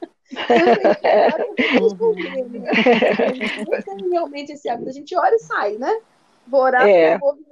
Responder, 1.81 2.45
né? 2.49 2.71
A 2.71 3.33
gente 3.33 3.65
não 3.71 3.83
tem 3.83 4.11
realmente 4.11 4.53
esse 4.53 4.69
hábito. 4.69 4.89
A 4.89 4.93
gente 4.93 5.17
ora 5.17 5.35
e 5.35 5.39
sai, 5.39 5.77
né? 5.77 6.01
Vou 6.47 6.61
orar, 6.61 6.87
É. 6.87 7.19
vou 7.19 7.31
ouvir 7.31 7.45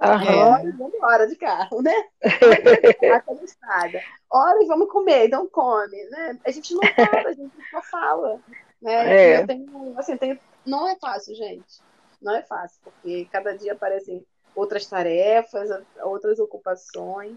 e 0.67 0.71
vamos 0.71 0.93
embora 0.93 1.27
de 1.27 1.35
carro, 1.35 1.81
né? 1.81 1.93
Estrada. 3.43 3.99
Ora 4.31 4.63
e 4.63 4.67
vamos 4.67 4.91
comer, 4.91 5.27
então 5.27 5.47
come, 5.47 6.03
né? 6.09 6.37
A 6.45 6.51
gente 6.51 6.73
não 6.73 6.81
para, 6.81 7.29
a 7.29 7.33
gente 7.33 7.53
só 7.71 7.81
fala. 7.81 8.39
Né? 8.81 9.15
É. 9.15 9.41
Eu 9.41 9.47
tenho, 9.47 9.93
assim, 9.97 10.17
tenho... 10.17 10.37
Não 10.65 10.87
é 10.87 10.95
fácil, 10.95 11.35
gente. 11.35 11.81
Não 12.21 12.35
é 12.35 12.41
fácil, 12.43 12.79
porque 12.83 13.27
cada 13.31 13.57
dia 13.57 13.73
aparecem 13.73 14.23
outras 14.55 14.85
tarefas, 14.85 15.69
outras 16.03 16.39
ocupações, 16.39 17.35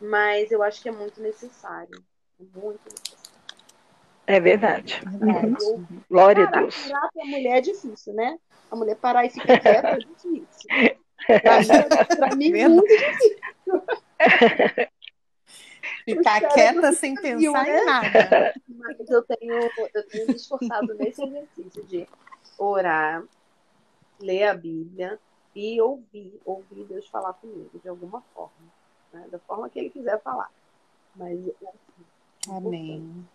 mas 0.00 0.50
eu 0.50 0.62
acho 0.62 0.82
que 0.82 0.88
é 0.88 0.92
muito 0.92 1.20
necessário. 1.20 2.02
É 2.40 2.58
muito 2.58 2.80
necessário. 2.84 3.26
É 4.26 4.40
verdade. 4.40 5.00
É, 5.04 5.64
eu- 5.64 5.84
Glória 6.10 6.46
a 6.46 6.50
Deus. 6.50 6.76
parar 6.88 7.08
pra 7.12 7.24
mulher 7.24 7.58
é 7.58 7.60
difícil, 7.60 8.12
né? 8.14 8.38
A 8.70 8.76
mulher 8.76 8.96
parar 8.96 9.24
e 9.24 9.30
ficar 9.30 9.60
quieta 9.60 9.88
é 9.88 9.98
difícil. 9.98 10.46
Pra 12.16 12.34
mim, 12.36 12.50
Verdade. 12.52 12.74
muito 12.74 12.88
difícil. 12.88 13.36
Ficar 16.04 16.40
quieta 16.48 16.80
não 16.80 16.92
sem 16.92 17.14
viu, 17.16 17.52
pensar 17.52 17.64
né? 17.64 17.80
em 17.80 17.84
nada. 17.84 18.54
Mas 18.68 19.10
eu 19.10 19.22
tenho, 19.22 19.70
eu 19.94 20.06
tenho 20.08 20.26
me 20.28 20.34
esforçado 20.34 20.94
nesse 20.94 21.22
exercício 21.22 21.84
de 21.84 22.08
orar, 22.58 23.22
ler 24.20 24.44
a 24.44 24.54
Bíblia 24.54 25.18
e 25.54 25.80
ouvir, 25.80 26.40
ouvir 26.44 26.84
Deus 26.84 27.08
falar 27.08 27.32
comigo 27.34 27.78
de 27.80 27.88
alguma 27.88 28.20
forma, 28.34 28.72
né? 29.16 29.28
da 29.30 29.38
forma 29.40 29.68
que 29.68 29.78
Ele 29.78 29.90
quiser 29.90 30.20
falar. 30.22 30.50
Mas 31.14 31.38
assim, 31.38 32.54
Amém. 32.56 33.26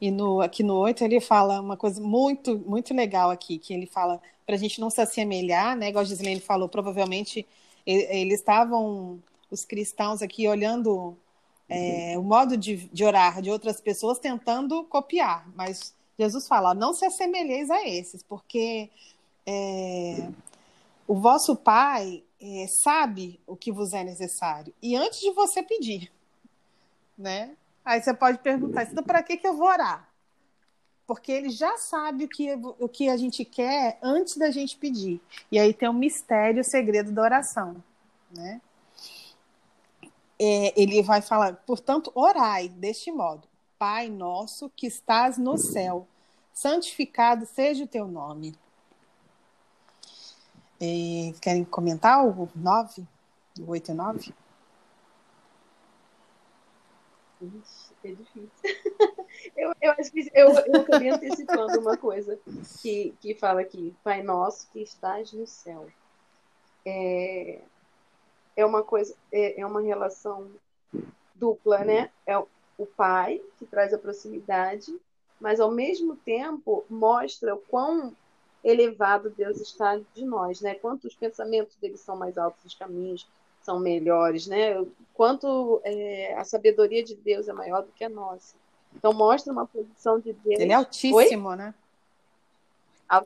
E 0.00 0.10
no, 0.10 0.40
aqui 0.40 0.62
no 0.62 0.76
8 0.76 1.04
ele 1.04 1.20
fala 1.20 1.60
uma 1.60 1.76
coisa 1.76 2.00
muito, 2.00 2.58
muito 2.58 2.94
legal 2.94 3.30
aqui, 3.30 3.58
que 3.58 3.74
ele 3.74 3.86
fala 3.86 4.20
para 4.46 4.54
a 4.54 4.58
gente 4.58 4.80
não 4.80 4.88
se 4.88 5.00
assemelhar, 5.00 5.76
né? 5.76 5.90
Igual 5.90 6.02
a 6.02 6.06
Gislaine 6.06 6.40
falou, 6.40 6.68
provavelmente 6.68 7.46
eles 7.86 8.40
estavam, 8.40 9.22
os 9.50 9.64
cristãos 9.64 10.22
aqui, 10.22 10.48
olhando 10.48 11.16
é, 11.68 12.16
o 12.16 12.22
modo 12.22 12.56
de, 12.56 12.88
de 12.88 13.04
orar 13.04 13.42
de 13.42 13.50
outras 13.50 13.80
pessoas, 13.80 14.18
tentando 14.18 14.84
copiar. 14.84 15.48
Mas 15.54 15.94
Jesus 16.18 16.48
fala, 16.48 16.74
não 16.74 16.94
se 16.94 17.04
assemelheis 17.04 17.70
a 17.70 17.86
esses, 17.86 18.22
porque 18.22 18.90
é, 19.46 20.28
o 21.06 21.14
vosso 21.16 21.56
Pai 21.56 22.22
é, 22.40 22.66
sabe 22.66 23.40
o 23.46 23.54
que 23.54 23.70
vos 23.70 23.92
é 23.92 24.02
necessário. 24.02 24.72
E 24.82 24.96
antes 24.96 25.20
de 25.20 25.30
você 25.32 25.62
pedir, 25.62 26.10
né? 27.16 27.56
Aí 27.84 28.02
você 28.02 28.14
pode 28.14 28.38
perguntar, 28.38 28.84
então 28.84 29.04
para 29.04 29.22
que, 29.22 29.36
que 29.36 29.46
eu 29.46 29.56
vou 29.56 29.66
orar? 29.66 30.08
Porque 31.06 31.32
ele 31.32 31.50
já 31.50 31.76
sabe 31.76 32.24
o 32.24 32.28
que, 32.28 32.52
o 32.78 32.88
que 32.88 33.08
a 33.08 33.16
gente 33.16 33.44
quer 33.44 33.98
antes 34.00 34.36
da 34.36 34.50
gente 34.50 34.76
pedir. 34.76 35.20
E 35.50 35.58
aí 35.58 35.74
tem 35.74 35.88
o 35.88 35.92
mistério, 35.92 36.60
o 36.60 36.64
segredo 36.64 37.10
da 37.10 37.22
oração, 37.22 37.82
né? 38.30 38.60
É, 40.38 40.80
ele 40.80 41.02
vai 41.02 41.20
falar, 41.20 41.54
portanto, 41.66 42.10
orai 42.14 42.68
deste 42.68 43.10
modo: 43.12 43.46
Pai 43.78 44.08
nosso 44.08 44.70
que 44.70 44.86
estás 44.86 45.36
no 45.36 45.58
céu, 45.58 46.06
santificado 46.52 47.44
seja 47.44 47.84
o 47.84 47.88
teu 47.88 48.06
nome. 48.06 48.54
É, 50.80 51.32
querem 51.40 51.64
comentar 51.64 52.24
o 52.26 52.48
9? 52.54 53.06
O 53.60 53.70
8 53.70 53.90
e 53.90 53.94
9? 53.94 54.34
Ixi, 57.42 57.94
é 58.04 58.12
difícil. 58.12 58.50
eu, 59.56 59.72
eu 59.80 59.92
acho 59.92 60.10
que 60.10 60.30
eu, 60.34 60.48
eu 60.50 60.80
acabei 60.80 61.10
antecipando 61.10 61.80
uma 61.80 61.96
coisa 61.96 62.38
que, 62.80 63.14
que 63.20 63.34
fala 63.34 63.60
aqui, 63.60 63.94
Pai 64.02 64.22
nosso 64.22 64.70
que 64.70 64.80
estás 64.80 65.32
no 65.32 65.46
céu. 65.46 65.86
É, 66.84 67.60
é 68.56 68.64
uma 68.64 68.82
coisa, 68.82 69.14
é, 69.32 69.60
é 69.60 69.66
uma 69.66 69.80
relação 69.80 70.50
dupla, 71.34 71.84
né? 71.84 72.10
É 72.26 72.38
o 72.38 72.86
pai 72.86 73.40
que 73.58 73.66
traz 73.66 73.92
a 73.92 73.98
proximidade, 73.98 74.98
mas 75.38 75.60
ao 75.60 75.70
mesmo 75.70 76.16
tempo 76.16 76.84
mostra 76.88 77.54
o 77.54 77.58
quão 77.58 78.16
elevado 78.62 79.30
Deus 79.30 79.60
está 79.60 79.98
de 80.14 80.24
nós, 80.24 80.60
né? 80.60 80.74
Quanto 80.74 81.06
os 81.06 81.14
pensamentos 81.14 81.76
dele 81.76 81.96
são 81.96 82.16
mais 82.16 82.36
altos, 82.36 82.64
os 82.64 82.74
caminhos 82.74 83.26
são 83.62 83.78
melhores, 83.78 84.46
né? 84.46 84.84
Quanto 85.14 85.80
é, 85.84 86.34
a 86.36 86.44
sabedoria 86.44 87.02
de 87.02 87.14
Deus 87.14 87.48
é 87.48 87.52
maior 87.52 87.82
do 87.82 87.92
que 87.92 88.04
a 88.04 88.08
nossa. 88.08 88.54
Então 88.94 89.12
mostra 89.12 89.52
uma 89.52 89.66
posição 89.66 90.18
de 90.18 90.32
Deus. 90.32 90.60
Ele 90.60 90.72
é 90.72 90.74
altíssimo, 90.74 91.54
né? 91.54 91.74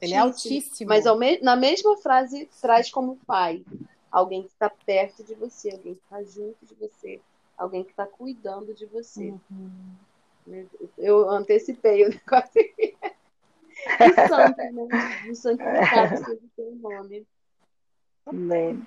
Ele 0.00 0.14
é 0.14 0.18
altíssimo, 0.18 0.56
altíssimo. 0.56 0.88
Mas 0.88 1.06
ao 1.06 1.18
me- 1.18 1.40
na 1.40 1.56
mesma 1.56 1.96
frase 1.98 2.48
traz 2.60 2.90
como 2.90 3.16
pai 3.26 3.64
alguém 4.10 4.42
que 4.42 4.48
está 4.48 4.70
perto 4.70 5.22
de 5.24 5.34
você, 5.34 5.70
alguém 5.70 5.94
que 5.94 6.02
está 6.04 6.22
junto 6.22 6.56
de 6.64 6.74
você, 6.74 7.20
alguém 7.56 7.84
que 7.84 7.90
está 7.90 8.06
cuidando 8.06 8.72
de 8.72 8.86
você. 8.86 9.34
Uhum. 9.50 9.94
Eu 10.98 11.28
antecipei 11.28 12.04
o 12.06 12.08
negócio 12.14 12.62
O 14.00 14.28
santo, 14.28 14.56
né? 14.56 15.30
O 15.30 15.34
santificado 15.34 16.16
seja 16.16 16.32
o 16.32 16.50
teu 16.56 16.74
nome. 16.76 17.26
Amém. 18.26 18.86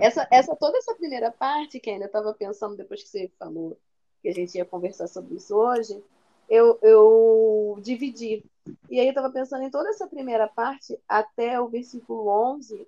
Essa, 0.00 0.26
essa, 0.30 0.56
toda 0.56 0.78
essa 0.78 0.94
primeira 0.94 1.30
parte, 1.30 1.78
que 1.78 1.90
ainda 1.90 2.06
estava 2.06 2.34
pensando 2.34 2.76
depois 2.76 3.02
que 3.02 3.08
você 3.08 3.30
falou 3.38 3.78
que 4.20 4.28
a 4.28 4.34
gente 4.34 4.56
ia 4.56 4.64
conversar 4.64 5.06
sobre 5.06 5.36
isso 5.36 5.54
hoje, 5.54 6.02
eu, 6.48 6.78
eu 6.82 7.78
dividi. 7.80 8.44
E 8.90 8.98
aí 8.98 9.06
eu 9.06 9.10
estava 9.10 9.30
pensando 9.30 9.62
em 9.62 9.70
toda 9.70 9.90
essa 9.90 10.06
primeira 10.06 10.48
parte 10.48 10.98
até 11.08 11.60
o 11.60 11.68
versículo 11.68 12.28
11 12.56 12.86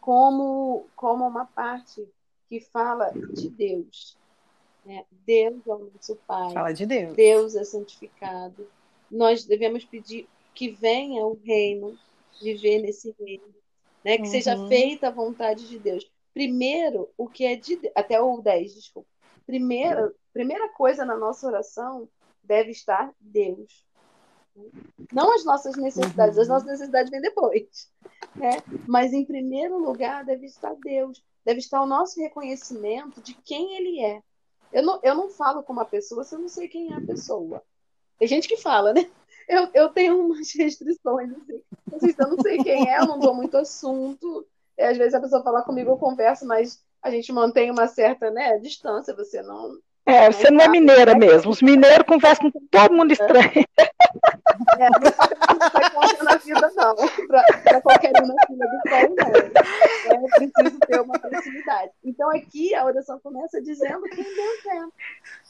como, 0.00 0.86
como 0.94 1.26
uma 1.26 1.46
parte 1.46 2.06
que 2.48 2.60
fala 2.60 3.12
de 3.32 3.48
Deus. 3.50 4.16
Né? 4.84 5.04
Deus 5.26 5.66
é 5.66 5.70
o 5.70 5.90
nosso 5.92 6.16
Pai. 6.26 6.52
Fala 6.52 6.72
de 6.72 6.86
Deus. 6.86 7.14
Deus 7.14 7.54
é 7.56 7.64
santificado. 7.64 8.66
Nós 9.10 9.44
devemos 9.44 9.84
pedir 9.84 10.28
que 10.54 10.70
venha 10.70 11.24
o 11.26 11.34
reino, 11.44 11.96
viver 12.40 12.80
nesse 12.80 13.14
reino, 13.18 13.54
né? 14.04 14.16
Que 14.16 14.24
Uhum. 14.24 14.30
seja 14.30 14.68
feita 14.68 15.08
a 15.08 15.12
vontade 15.12 15.68
de 15.68 15.78
Deus. 15.78 16.10
Primeiro, 16.34 17.08
o 17.16 17.28
que 17.28 17.44
é 17.44 17.56
de 17.56 17.76
Deus, 17.76 17.92
até 17.96 18.20
o 18.20 18.40
10, 18.40 18.74
desculpa. 18.74 19.08
Primeiro, 19.46 20.14
primeira 20.32 20.68
coisa 20.70 21.04
na 21.04 21.16
nossa 21.16 21.46
oração 21.46 22.08
deve 22.42 22.70
estar 22.70 23.12
Deus. 23.20 23.86
Não 25.12 25.34
as 25.34 25.44
nossas 25.44 25.76
necessidades, 25.76 26.36
Uhum. 26.36 26.42
as 26.42 26.48
nossas 26.48 26.68
necessidades 26.68 27.10
vêm 27.10 27.20
depois, 27.20 27.90
né? 28.36 28.50
Mas 28.86 29.12
em 29.12 29.24
primeiro 29.24 29.78
lugar 29.78 30.24
deve 30.24 30.46
estar 30.46 30.74
Deus, 30.76 31.22
deve 31.44 31.60
estar 31.60 31.80
o 31.82 31.86
nosso 31.86 32.20
reconhecimento 32.20 33.22
de 33.22 33.34
quem 33.34 33.76
Ele 33.76 34.00
é. 34.00 34.22
Eu 34.72 34.82
não, 34.82 35.00
eu 35.02 35.14
não 35.14 35.30
falo 35.30 35.62
com 35.62 35.72
uma 35.72 35.84
pessoa 35.84 36.24
se 36.24 36.34
eu 36.34 36.38
não 36.40 36.48
sei 36.48 36.68
quem 36.68 36.92
é 36.92 36.96
a 36.96 37.00
pessoa. 37.00 37.62
Tem 38.18 38.28
gente 38.28 38.48
que 38.48 38.56
fala, 38.56 38.92
né? 38.92 39.08
Eu, 39.48 39.68
eu 39.72 39.88
tenho 39.88 40.18
umas 40.18 40.52
restrições, 40.54 41.30
assim. 41.30 41.62
Assim, 41.94 42.14
eu 42.18 42.28
não 42.28 42.40
sei 42.40 42.58
quem 42.58 42.90
é, 42.90 42.98
eu 42.98 43.06
não 43.06 43.18
dou 43.18 43.34
muito 43.34 43.56
assunto. 43.56 44.46
E, 44.76 44.82
às 44.82 44.98
vezes 44.98 45.14
a 45.14 45.20
pessoa 45.20 45.42
fala 45.42 45.62
comigo, 45.62 45.90
eu 45.90 45.96
converso, 45.96 46.46
mas 46.46 46.82
a 47.02 47.10
gente 47.10 47.32
mantém 47.32 47.70
uma 47.70 47.86
certa 47.86 48.30
né, 48.30 48.58
distância. 48.58 49.14
Você 49.14 49.42
não. 49.42 49.78
É, 50.04 50.30
você 50.30 50.50
não 50.50 50.60
é 50.64 50.68
mineira 50.68 51.14
mesmo. 51.14 51.50
Os 51.50 51.62
mineiros 51.62 52.06
conversam 52.06 52.50
com 52.50 52.60
todo 52.70 52.94
mundo 52.94 53.12
estranho. 53.12 53.64
É, 54.78 54.90
não 54.90 55.70
vai 55.70 55.90
contando 55.90 56.28
a 56.28 56.36
vida, 56.36 56.72
não. 56.74 56.96
Para 57.26 57.80
qualquer 57.82 58.12
um 58.22 58.26
na 58.26 58.34
fila 58.46 58.66
do 58.66 58.82
pão, 58.84 59.14
não. 59.16 60.10
É, 60.10 60.16
eu 60.16 60.28
preciso 60.30 60.78
ter 60.80 61.00
uma 61.00 61.18
proximidade. 61.18 61.92
Então, 62.02 62.30
aqui 62.30 62.74
a 62.74 62.84
oração 62.84 63.20
começa 63.20 63.60
dizendo 63.60 64.02
quem 64.04 64.24
Deus 64.24 64.66
é, 64.66 64.86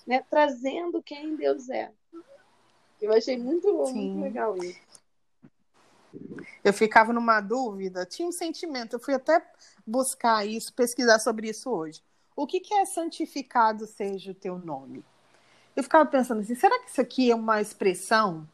né? 0.07 0.25
trazendo 0.29 1.03
quem 1.03 1.37
Deus 1.37 1.69
é. 1.71 1.91
Eu 3.01 3.13
achei 3.13 3.37
muito, 3.37 3.73
muito 3.73 4.21
legal 4.21 4.57
isso. 4.59 4.81
Eu 6.65 6.73
ficava 6.73 7.13
numa 7.13 7.41
dúvida, 7.41 8.05
tinha 8.05 8.27
um 8.27 8.33
sentimento, 8.33 8.95
eu 8.95 9.01
fui 9.01 9.15
até 9.15 9.45
buscar 9.87 10.47
isso, 10.47 10.73
pesquisar 10.73 11.19
sobre 11.19 11.49
isso 11.49 11.71
hoje. 11.71 12.03
O 12.35 12.47
que, 12.47 12.61
que 12.61 12.75
é 12.75 12.85
santificado 12.85 13.87
seja 13.87 14.31
o 14.33 14.35
teu 14.35 14.59
nome? 14.59 15.05
Eu 15.75 15.83
ficava 15.83 16.07
pensando 16.07 16.41
assim, 16.41 16.55
será 16.55 16.79
que 16.81 16.91
isso 16.91 17.01
aqui 17.01 17.31
é 17.31 17.35
uma 17.35 17.61
expressão 17.61 18.49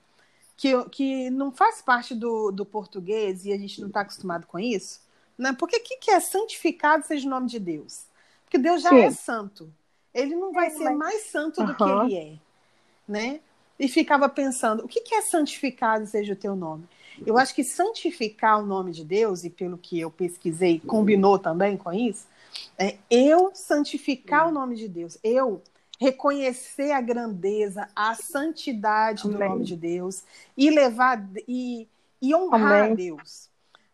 que, 0.57 0.73
que 0.91 1.31
não 1.31 1.51
faz 1.51 1.81
parte 1.81 2.15
do, 2.15 2.51
do 2.51 2.65
português 2.65 3.45
e 3.45 3.53
a 3.53 3.59
gente 3.59 3.81
não 3.81 3.89
está 3.89 4.01
acostumado 4.01 4.47
com 4.47 4.59
isso? 4.59 5.01
Né? 5.37 5.53
Porque 5.53 5.77
o 5.77 5.83
que, 5.83 5.97
que 5.97 6.11
é 6.11 6.21
santificado 6.21 7.07
seja 7.07 7.27
o 7.27 7.31
nome 7.31 7.49
de 7.49 7.59
Deus? 7.59 8.05
Porque 8.45 8.59
Deus 8.59 8.83
já 8.83 8.91
Sim. 8.91 9.01
é 9.01 9.11
santo. 9.11 9.73
Ele 10.13 10.37
não 10.37 10.53
vai 10.53 10.69
é, 10.69 10.71
ser 10.71 10.85
mas... 10.85 10.97
mais 10.97 11.23
santo 11.27 11.61
uhum. 11.61 11.67
do 11.67 11.75
que 11.75 11.83
ele 11.83 12.17
é. 12.17 12.39
Né? 13.07 13.41
E 13.79 13.89
ficava 13.89 14.29
pensando, 14.29 14.85
o 14.85 14.89
que, 14.89 15.01
que 15.01 15.15
é 15.15 15.23
santificado 15.23 16.07
seja 16.07 16.33
o 16.33 16.37
teu 16.37 16.55
nome? 16.55 16.85
Eu 17.27 17.39
acho 17.39 17.55
que 17.55 17.63
santificar 17.63 18.61
o 18.61 18.67
nome 18.67 18.93
de 18.93 19.05
Deus, 19.05 19.45
e 19.45 19.51
pelo 19.51 19.79
que 19.79 19.99
eu 19.99 20.11
pesquisei, 20.11 20.81
combinou 20.81 21.39
também 21.39 21.77
com 21.77 21.93
isso, 21.93 22.27
é 22.79 22.97
eu 23.11 23.51
santificar 23.55 24.49
o 24.49 24.53
nome 24.53 24.77
de 24.77 24.89
Deus. 24.89 25.19
Eu 25.23 25.63
reconhecer 26.01 26.93
a 26.93 27.01
grandeza, 27.01 27.89
a 27.95 28.15
santidade 28.15 29.23
Amém. 29.25 29.37
do 29.37 29.45
nome 29.45 29.65
de 29.65 29.77
Deus 29.77 30.25
e 30.57 30.71
levar 30.71 31.25
e, 31.49 31.89
e 32.21 32.35
honrar 32.35 32.85
Amém. 32.85 32.93
a 32.93 32.95
Deus. 32.95 33.49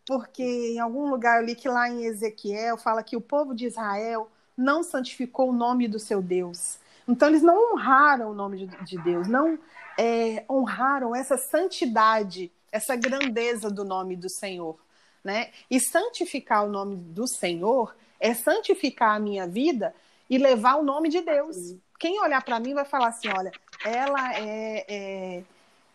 Porque 0.07 0.43
em 0.43 0.81
algum 0.81 1.09
lugar 1.09 1.41
eu 1.41 1.47
li 1.47 1.55
que 1.55 1.69
lá 1.69 1.89
em 1.89 2.05
Ezequiel 2.05 2.77
fala 2.77 3.03
que 3.03 3.17
o 3.17 3.21
povo 3.21 3.55
de 3.55 3.67
Israel 3.67 4.29
não 4.57 4.83
santificou 4.83 5.51
o 5.51 5.53
nome 5.53 5.87
do 5.87 5.99
seu 5.99 6.21
Deus. 6.21 6.79
Então 7.11 7.29
eles 7.29 7.43
não 7.43 7.73
honraram 7.73 8.31
o 8.31 8.35
nome 8.35 8.67
de, 8.67 8.85
de 8.85 8.99
Deus, 9.03 9.27
não 9.27 9.59
é, 9.99 10.45
honraram 10.49 11.15
essa 11.15 11.37
santidade, 11.37 12.51
essa 12.71 12.97
grandeza 12.97 13.71
do 13.71 13.85
nome 13.85 14.17
do 14.17 14.31
Senhor. 14.31 14.79
Né? 15.23 15.51
E 15.71 15.79
santificar 15.81 16.65
o 16.65 16.71
nome 16.71 16.97
do 16.97 17.27
Senhor 17.27 17.95
é 18.19 18.33
santificar 18.33 19.17
a 19.17 19.21
minha 19.21 19.47
vida 19.47 19.95
e 20.29 20.39
levar 20.39 20.77
o 20.77 20.83
nome 20.83 21.09
de 21.09 21.21
Deus 21.21 21.77
quem 22.01 22.19
olhar 22.19 22.43
para 22.43 22.59
mim 22.59 22.73
vai 22.73 22.87
falar 22.87 23.09
assim: 23.09 23.29
olha, 23.29 23.53
ela 23.85 24.35
é, 24.35 24.85
é, 24.89 25.45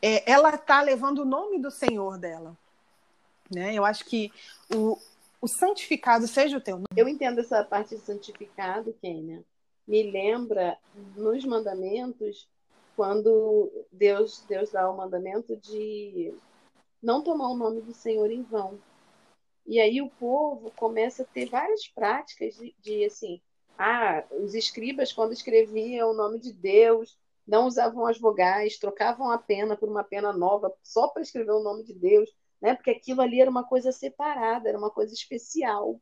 é 0.02 0.32
ela 0.32 0.54
está 0.54 0.82
levando 0.82 1.24
o 1.24 1.26
nome 1.26 1.60
do 1.60 1.72
Senhor 1.72 2.18
dela. 2.18 2.56
Né? 3.54 3.74
Eu 3.74 3.84
acho 3.84 4.06
que 4.06 4.32
o, 4.74 4.98
o 5.42 5.48
santificado 5.48 6.28
seja 6.28 6.58
o 6.58 6.62
teu 6.62 6.76
nome. 6.76 6.88
Eu 6.96 7.10
entendo 7.10 7.40
essa 7.40 7.64
parte 7.64 7.96
de 7.96 8.02
santificado, 8.02 8.96
Kênia. 9.02 9.44
Me 9.88 10.04
lembra 10.12 10.78
nos 11.16 11.46
mandamentos 11.46 12.48
quando 12.96 13.72
Deus 13.92 14.44
Deus 14.48 14.72
dá 14.72 14.90
o 14.90 14.98
mandamento 14.98 15.56
de 15.58 16.34
não 17.02 17.22
tomar 17.24 17.50
o 17.50 17.58
nome 17.58 17.82
do 17.82 17.94
Senhor 17.94 18.32
em 18.32 18.42
vão. 18.42 18.80
E 19.66 19.80
aí 19.80 20.02
o 20.02 20.10
povo 20.10 20.72
começa 20.72 21.24
a 21.24 21.26
ter 21.26 21.50
várias 21.50 21.88
práticas 21.88 22.56
de, 22.56 22.76
de 22.80 23.06
assim, 23.06 23.42
ah, 23.78 24.24
os 24.32 24.54
escribas, 24.54 25.12
quando 25.12 25.34
escreviam 25.34 26.12
o 26.12 26.14
nome 26.14 26.40
de 26.40 26.54
Deus, 26.54 27.18
não 27.48 27.68
usavam 27.68 28.06
as 28.06 28.20
vogais, 28.20 28.78
trocavam 28.78 29.32
a 29.32 29.38
pena 29.38 29.76
por 29.76 29.90
uma 29.90 30.04
pena 30.04 30.32
nova 30.34 30.74
só 30.84 31.08
para 31.08 31.22
escrever 31.22 31.52
o 31.52 31.64
nome 31.64 31.84
de 31.84 31.94
Deus, 31.94 32.30
né? 32.62 32.74
Porque 32.76 32.92
aquilo 32.92 33.22
ali 33.22 33.42
era 33.42 33.50
uma 33.50 33.64
coisa 33.64 33.92
separada, 33.92 34.70
era 34.70 34.78
uma 34.78 34.90
coisa 34.90 35.14
especial. 35.14 36.00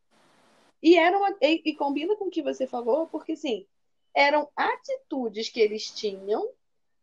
E 0.82 0.98
era 0.98 1.18
uma, 1.18 1.36
e, 1.42 1.62
e 1.66 1.75
combina 1.75 2.16
com 2.16 2.25
o 2.25 2.30
que 2.30 2.44
você 2.44 2.68
falou, 2.68 3.08
porque 3.08 3.34
assim, 3.34 3.66
eram 4.15 4.48
atitudes 4.55 5.50
que 5.50 5.60
eles 5.60 5.89
tinham 5.91 6.50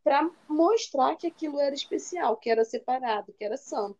para 0.02 0.30
mostrar 0.48 1.16
que 1.16 1.26
aquilo 1.26 1.60
era 1.60 1.74
especial, 1.74 2.36
que 2.36 2.50
era 2.50 2.64
separado, 2.64 3.32
que 3.32 3.44
era 3.44 3.56
santo. 3.56 3.98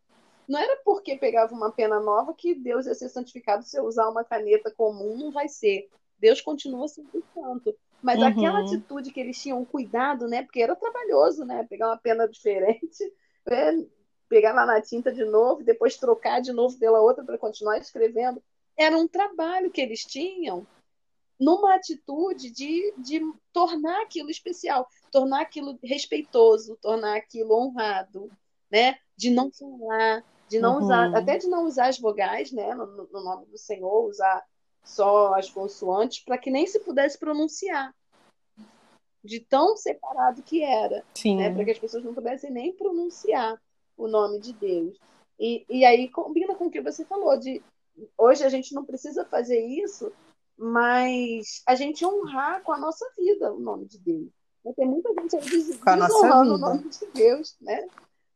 Não 0.49 0.59
era 0.59 0.81
porque 0.85 1.17
pegava 1.17 1.55
uma 1.55 1.71
pena 1.71 2.01
nova 2.01 2.35
que 2.35 2.55
Deus 2.55 2.87
ia 2.87 2.95
ser 2.95 3.09
santificado 3.09 3.65
se 3.65 3.79
eu 3.79 3.85
usar 3.85 4.09
uma 4.09 4.25
caneta 4.25 4.71
comum, 4.71 5.17
não 5.17 5.31
vai 5.31 5.49
ser. 5.49 5.89
Deus 6.19 6.41
continua 6.41 6.89
sendo 6.89 7.25
santo. 7.35 7.75
Mas 8.03 8.19
uhum. 8.19 8.27
aquela 8.27 8.61
atitude 8.61 9.13
que 9.13 9.21
eles 9.21 9.41
tinham 9.41 9.65
cuidado, 9.65 10.27
né? 10.27 10.43
Porque 10.43 10.61
era 10.61 10.75
trabalhoso, 10.75 11.45
né? 11.45 11.67
Pegar 11.69 11.89
uma 11.89 11.99
pena 11.99 12.27
diferente, 12.27 13.13
né? 13.47 13.87
pegar 14.29 14.53
lá 14.53 14.65
na 14.65 14.81
tinta 14.81 15.13
de 15.13 15.25
novo, 15.25 15.65
depois 15.65 15.97
trocar 15.97 16.41
de 16.41 16.53
novo 16.53 16.79
pela 16.79 17.01
outra 17.01 17.25
para 17.25 17.37
continuar 17.37 17.79
escrevendo. 17.79 18.43
Era 18.77 18.97
um 18.97 19.09
trabalho 19.09 19.71
que 19.71 19.81
eles 19.81 20.05
tinham 20.05 20.67
numa 21.41 21.75
atitude 21.75 22.51
de, 22.51 22.93
de 22.99 23.21
tornar 23.53 24.03
aquilo 24.03 24.31
especial, 24.31 24.87
tornar 25.11 25.41
aquilo 25.41 25.79
respeitoso, 25.83 26.77
tornar 26.83 27.17
aquilo 27.17 27.55
honrado, 27.55 28.31
né? 28.71 28.99
De 29.17 29.31
não 29.31 29.51
falar, 29.51 30.23
de 30.49 30.59
não 30.59 30.77
uhum. 30.77 30.85
usar, 30.85 31.17
até 31.17 31.39
de 31.39 31.49
não 31.49 31.65
usar 31.65 31.89
as 31.89 31.99
vogais, 31.99 32.53
né? 32.53 32.75
No, 32.75 32.87
no 32.87 33.25
nome 33.25 33.47
do 33.47 33.57
Senhor, 33.57 34.05
usar 34.05 34.45
só 34.85 35.35
as 35.35 35.49
consoantes 35.49 36.23
para 36.23 36.37
que 36.37 36.51
nem 36.51 36.67
se 36.67 36.79
pudesse 36.81 37.19
pronunciar. 37.19 37.95
De 39.23 39.41
tão 39.41 39.77
separado 39.77 40.43
que 40.43 40.63
era. 40.63 41.05
Né? 41.37 41.53
Para 41.53 41.65
que 41.65 41.71
as 41.71 41.79
pessoas 41.79 42.05
não 42.05 42.15
pudessem 42.15 42.51
nem 42.51 42.73
pronunciar 42.73 43.61
o 43.97 44.09
nome 44.09 44.41
de 44.41 44.53
Deus. 44.53 44.97
E, 45.39 45.65
e 45.69 45.85
aí 45.85 46.09
combina 46.09 46.55
com 46.55 46.67
o 46.67 46.71
que 46.71 46.81
você 46.81 47.05
falou, 47.05 47.39
de 47.39 47.63
hoje 48.17 48.45
a 48.45 48.49
gente 48.49 48.75
não 48.75 48.85
precisa 48.85 49.25
fazer 49.25 49.61
isso, 49.61 50.13
mas 50.63 51.63
a 51.67 51.75
gente 51.75 52.05
honrar 52.05 52.63
com 52.63 52.71
a 52.71 52.79
nossa 52.79 53.07
vida 53.17 53.51
o 53.51 53.59
nome 53.59 53.87
de 53.87 53.99
Deus. 53.99 54.29
Tem 54.77 54.87
muita 54.87 55.09
gente 55.15 55.35
aí 55.37 55.43
desonrando 55.49 56.55
o 56.57 56.59
nome 56.59 56.87
de 56.87 57.07
Deus, 57.15 57.57
né? 57.63 57.89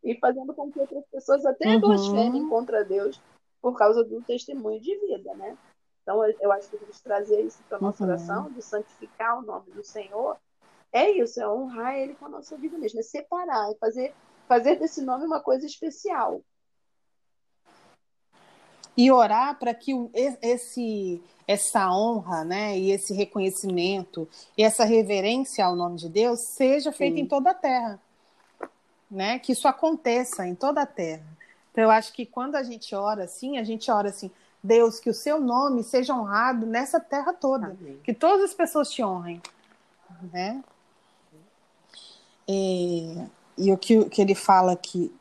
E 0.02 0.18
fazendo 0.18 0.54
com 0.54 0.72
que 0.72 0.80
outras 0.80 1.04
pessoas 1.12 1.44
até 1.44 1.74
uhum. 1.74 1.80
blasfemem 1.80 2.48
contra 2.48 2.82
Deus 2.82 3.20
por 3.60 3.76
causa 3.76 4.02
do 4.02 4.22
testemunho 4.22 4.80
de 4.80 4.96
vida, 5.00 5.34
né? 5.34 5.54
Então, 6.02 6.24
eu 6.40 6.50
acho 6.52 6.70
que 6.70 6.76
a 6.76 6.78
gente 6.78 7.02
trazer 7.02 7.42
isso 7.42 7.62
para 7.68 7.76
a 7.76 7.80
nossa 7.80 8.02
uhum. 8.02 8.10
oração, 8.10 8.50
de 8.50 8.62
santificar 8.62 9.38
o 9.38 9.42
nome 9.42 9.70
do 9.72 9.84
Senhor, 9.84 10.38
é 10.92 11.10
isso, 11.10 11.42
é 11.42 11.48
honrar 11.48 11.98
Ele 11.98 12.14
com 12.14 12.24
a 12.24 12.30
nossa 12.30 12.56
vida 12.56 12.78
mesmo, 12.78 13.00
é 13.00 13.02
separar, 13.02 13.70
é 13.70 13.74
fazer, 13.74 14.14
fazer 14.48 14.76
desse 14.76 15.02
nome 15.02 15.26
uma 15.26 15.40
coisa 15.40 15.66
especial. 15.66 16.40
E 18.96 19.10
orar 19.10 19.58
para 19.58 19.74
que 19.74 19.92
esse, 20.40 21.20
essa 21.46 21.90
honra, 21.90 22.44
né, 22.44 22.78
e 22.78 22.90
esse 22.90 23.12
reconhecimento 23.12 24.28
e 24.56 24.62
essa 24.62 24.84
reverência 24.84 25.64
ao 25.64 25.74
nome 25.74 25.96
de 25.96 26.08
Deus 26.08 26.40
seja 26.56 26.92
feita 26.92 27.18
em 27.18 27.26
toda 27.26 27.50
a 27.50 27.54
terra, 27.54 28.00
né? 29.10 29.38
Que 29.38 29.52
isso 29.52 29.66
aconteça 29.66 30.46
em 30.46 30.54
toda 30.54 30.82
a 30.82 30.86
terra. 30.86 31.26
Então 31.72 31.84
eu 31.84 31.90
acho 31.90 32.12
que 32.12 32.24
quando 32.24 32.54
a 32.54 32.62
gente 32.62 32.94
ora 32.94 33.24
assim, 33.24 33.58
a 33.58 33.64
gente 33.64 33.90
ora 33.90 34.10
assim, 34.10 34.30
Deus, 34.62 34.98
que 34.98 35.10
o 35.10 35.14
seu 35.14 35.38
nome 35.40 35.82
seja 35.82 36.14
honrado 36.14 36.64
nessa 36.64 36.98
terra 36.98 37.34
toda. 37.34 37.66
Amém. 37.66 37.98
Que 38.02 38.14
todas 38.14 38.44
as 38.44 38.54
pessoas 38.54 38.90
te 38.90 39.04
honrem. 39.04 39.42
Né? 40.32 40.62
E, 42.48 43.14
e 43.58 43.72
o 43.72 43.76
que, 43.76 44.04
que 44.06 44.22
ele 44.22 44.34
fala 44.34 44.72
aqui, 44.72 45.12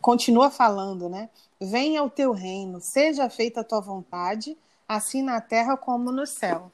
continua 0.00 0.50
falando, 0.50 1.08
né? 1.08 1.28
Venha 1.60 2.02
o 2.02 2.10
teu 2.10 2.32
reino, 2.32 2.80
seja 2.80 3.30
feita 3.30 3.60
a 3.60 3.64
tua 3.64 3.80
vontade, 3.80 4.56
assim 4.88 5.22
na 5.22 5.40
terra 5.40 5.76
como 5.76 6.12
no 6.12 6.26
céu. 6.26 6.70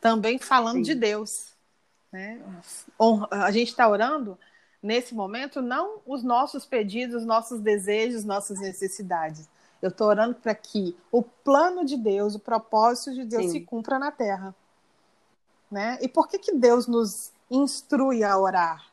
Também 0.00 0.38
falando 0.38 0.76
Sim. 0.76 0.82
de 0.82 0.94
Deus. 0.94 1.52
Né? 2.12 2.40
A 3.30 3.50
gente 3.50 3.68
está 3.70 3.88
orando 3.88 4.38
nesse 4.82 5.14
momento 5.14 5.60
não 5.62 6.00
os 6.06 6.22
nossos 6.22 6.64
pedidos, 6.64 7.24
nossos 7.24 7.60
desejos, 7.60 8.24
nossas 8.24 8.60
necessidades, 8.60 9.48
eu 9.80 9.88
estou 9.88 10.08
orando 10.08 10.34
para 10.34 10.54
que 10.54 10.96
o 11.12 11.22
plano 11.22 11.84
de 11.84 11.96
Deus, 11.96 12.34
o 12.34 12.38
propósito 12.38 13.14
de 13.14 13.24
Deus 13.24 13.44
Sim. 13.46 13.50
se 13.50 13.60
cumpra 13.60 13.98
na 13.98 14.10
terra. 14.10 14.54
Né? 15.70 15.98
E 16.00 16.08
por 16.08 16.28
que, 16.28 16.38
que 16.38 16.52
Deus 16.52 16.86
nos 16.86 17.32
instrui 17.50 18.24
a 18.24 18.38
orar 18.38 18.86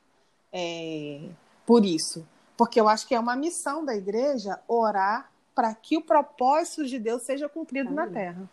é, 0.51 1.29
por 1.65 1.85
isso? 1.85 2.27
Porque 2.57 2.79
eu 2.79 2.87
acho 2.87 3.07
que 3.07 3.15
é 3.15 3.19
uma 3.19 3.35
missão 3.35 3.85
da 3.85 3.95
igreja 3.95 4.59
orar 4.67 5.31
para 5.53 5.73
que 5.73 5.97
o 5.97 6.01
propósito 6.01 6.85
de 6.85 6.99
Deus 6.99 7.23
seja 7.23 7.47
cumprido 7.47 7.89
Amém. 7.89 8.05
na 8.05 8.07
terra. 8.07 8.49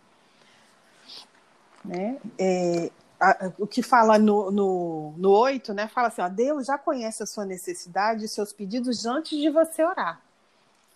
Né? 1.84 2.18
É, 2.38 2.90
a, 3.20 3.52
o 3.58 3.66
que 3.66 3.82
fala 3.82 4.18
no, 4.18 4.50
no, 4.50 5.14
no 5.16 5.30
8, 5.30 5.74
né? 5.74 5.88
Fala 5.88 6.08
assim: 6.08 6.22
ó, 6.22 6.28
Deus 6.28 6.66
já 6.66 6.78
conhece 6.78 7.22
a 7.22 7.26
sua 7.26 7.44
necessidade 7.44 8.24
e 8.24 8.28
seus 8.28 8.52
pedidos 8.52 9.04
antes 9.06 9.38
de 9.38 9.50
você 9.50 9.84
orar. 9.84 10.20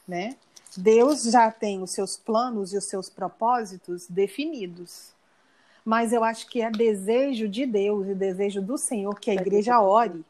Né? 0.06 0.36
Deus 0.76 1.22
já 1.22 1.50
tem 1.50 1.82
os 1.82 1.90
seus 1.90 2.16
planos 2.16 2.72
e 2.72 2.76
os 2.76 2.84
seus 2.84 3.08
propósitos 3.08 4.06
definidos. 4.06 5.12
Mas 5.84 6.12
eu 6.12 6.24
acho 6.24 6.46
que 6.46 6.62
é 6.62 6.70
desejo 6.70 7.46
de 7.46 7.66
Deus 7.66 8.08
e 8.08 8.14
desejo 8.14 8.62
do 8.62 8.78
Senhor 8.78 9.18
que 9.20 9.30
a 9.30 9.34
igreja 9.34 9.80
ore 9.80 10.24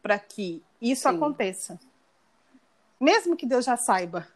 para 0.00 0.18
que 0.18 0.62
isso 0.80 1.08
Sim. 1.08 1.16
aconteça. 1.16 1.80
Mesmo 2.98 3.36
que 3.36 3.46
Deus 3.46 3.64
já 3.64 3.76
saiba, 3.76 4.26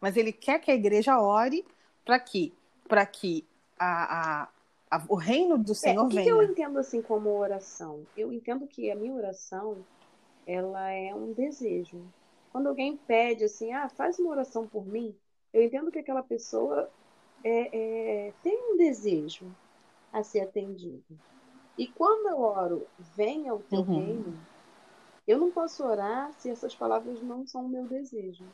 mas 0.00 0.16
Ele 0.16 0.32
quer 0.32 0.60
que 0.60 0.70
a 0.70 0.74
igreja 0.74 1.20
ore 1.20 1.64
para 2.04 2.18
que, 2.18 2.52
para 2.88 3.04
que 3.04 3.46
a, 3.78 4.42
a, 4.42 4.48
a, 4.90 5.04
o 5.08 5.14
reino 5.14 5.58
do 5.58 5.74
Senhor 5.74 6.02
é, 6.02 6.04
o 6.04 6.08
que 6.08 6.16
venha. 6.16 6.26
que 6.26 6.32
eu 6.32 6.42
entendo 6.42 6.78
assim 6.78 7.02
como 7.02 7.30
oração? 7.30 8.06
Eu 8.16 8.32
entendo 8.32 8.66
que 8.66 8.90
a 8.90 8.94
minha 8.94 9.14
oração 9.14 9.78
ela 10.46 10.90
é 10.90 11.14
um 11.14 11.32
desejo. 11.32 12.02
Quando 12.50 12.68
alguém 12.68 12.96
pede 12.96 13.44
assim, 13.44 13.72
ah, 13.72 13.88
faz 13.88 14.18
uma 14.18 14.30
oração 14.30 14.66
por 14.66 14.84
mim, 14.84 15.14
Eu 15.52 15.62
entendo 15.62 15.90
que 15.90 15.98
aquela 15.98 16.22
pessoa 16.22 16.88
é, 17.42 18.28
é, 18.28 18.32
tem 18.42 18.72
um 18.72 18.76
desejo 18.76 19.46
a 20.12 20.22
ser 20.22 20.40
atendido. 20.40 21.18
E 21.78 21.86
quando 21.86 22.28
eu 22.28 22.40
oro, 22.40 22.86
venha 23.16 23.54
o 23.54 23.60
teu 23.60 23.80
uhum. 23.80 23.98
reino, 23.98 24.40
eu 25.26 25.38
não 25.38 25.50
posso 25.50 25.84
orar 25.84 26.32
se 26.34 26.50
essas 26.50 26.74
palavras 26.74 27.22
não 27.22 27.46
são 27.46 27.64
o 27.64 27.68
meu 27.68 27.86
desejo. 27.86 28.44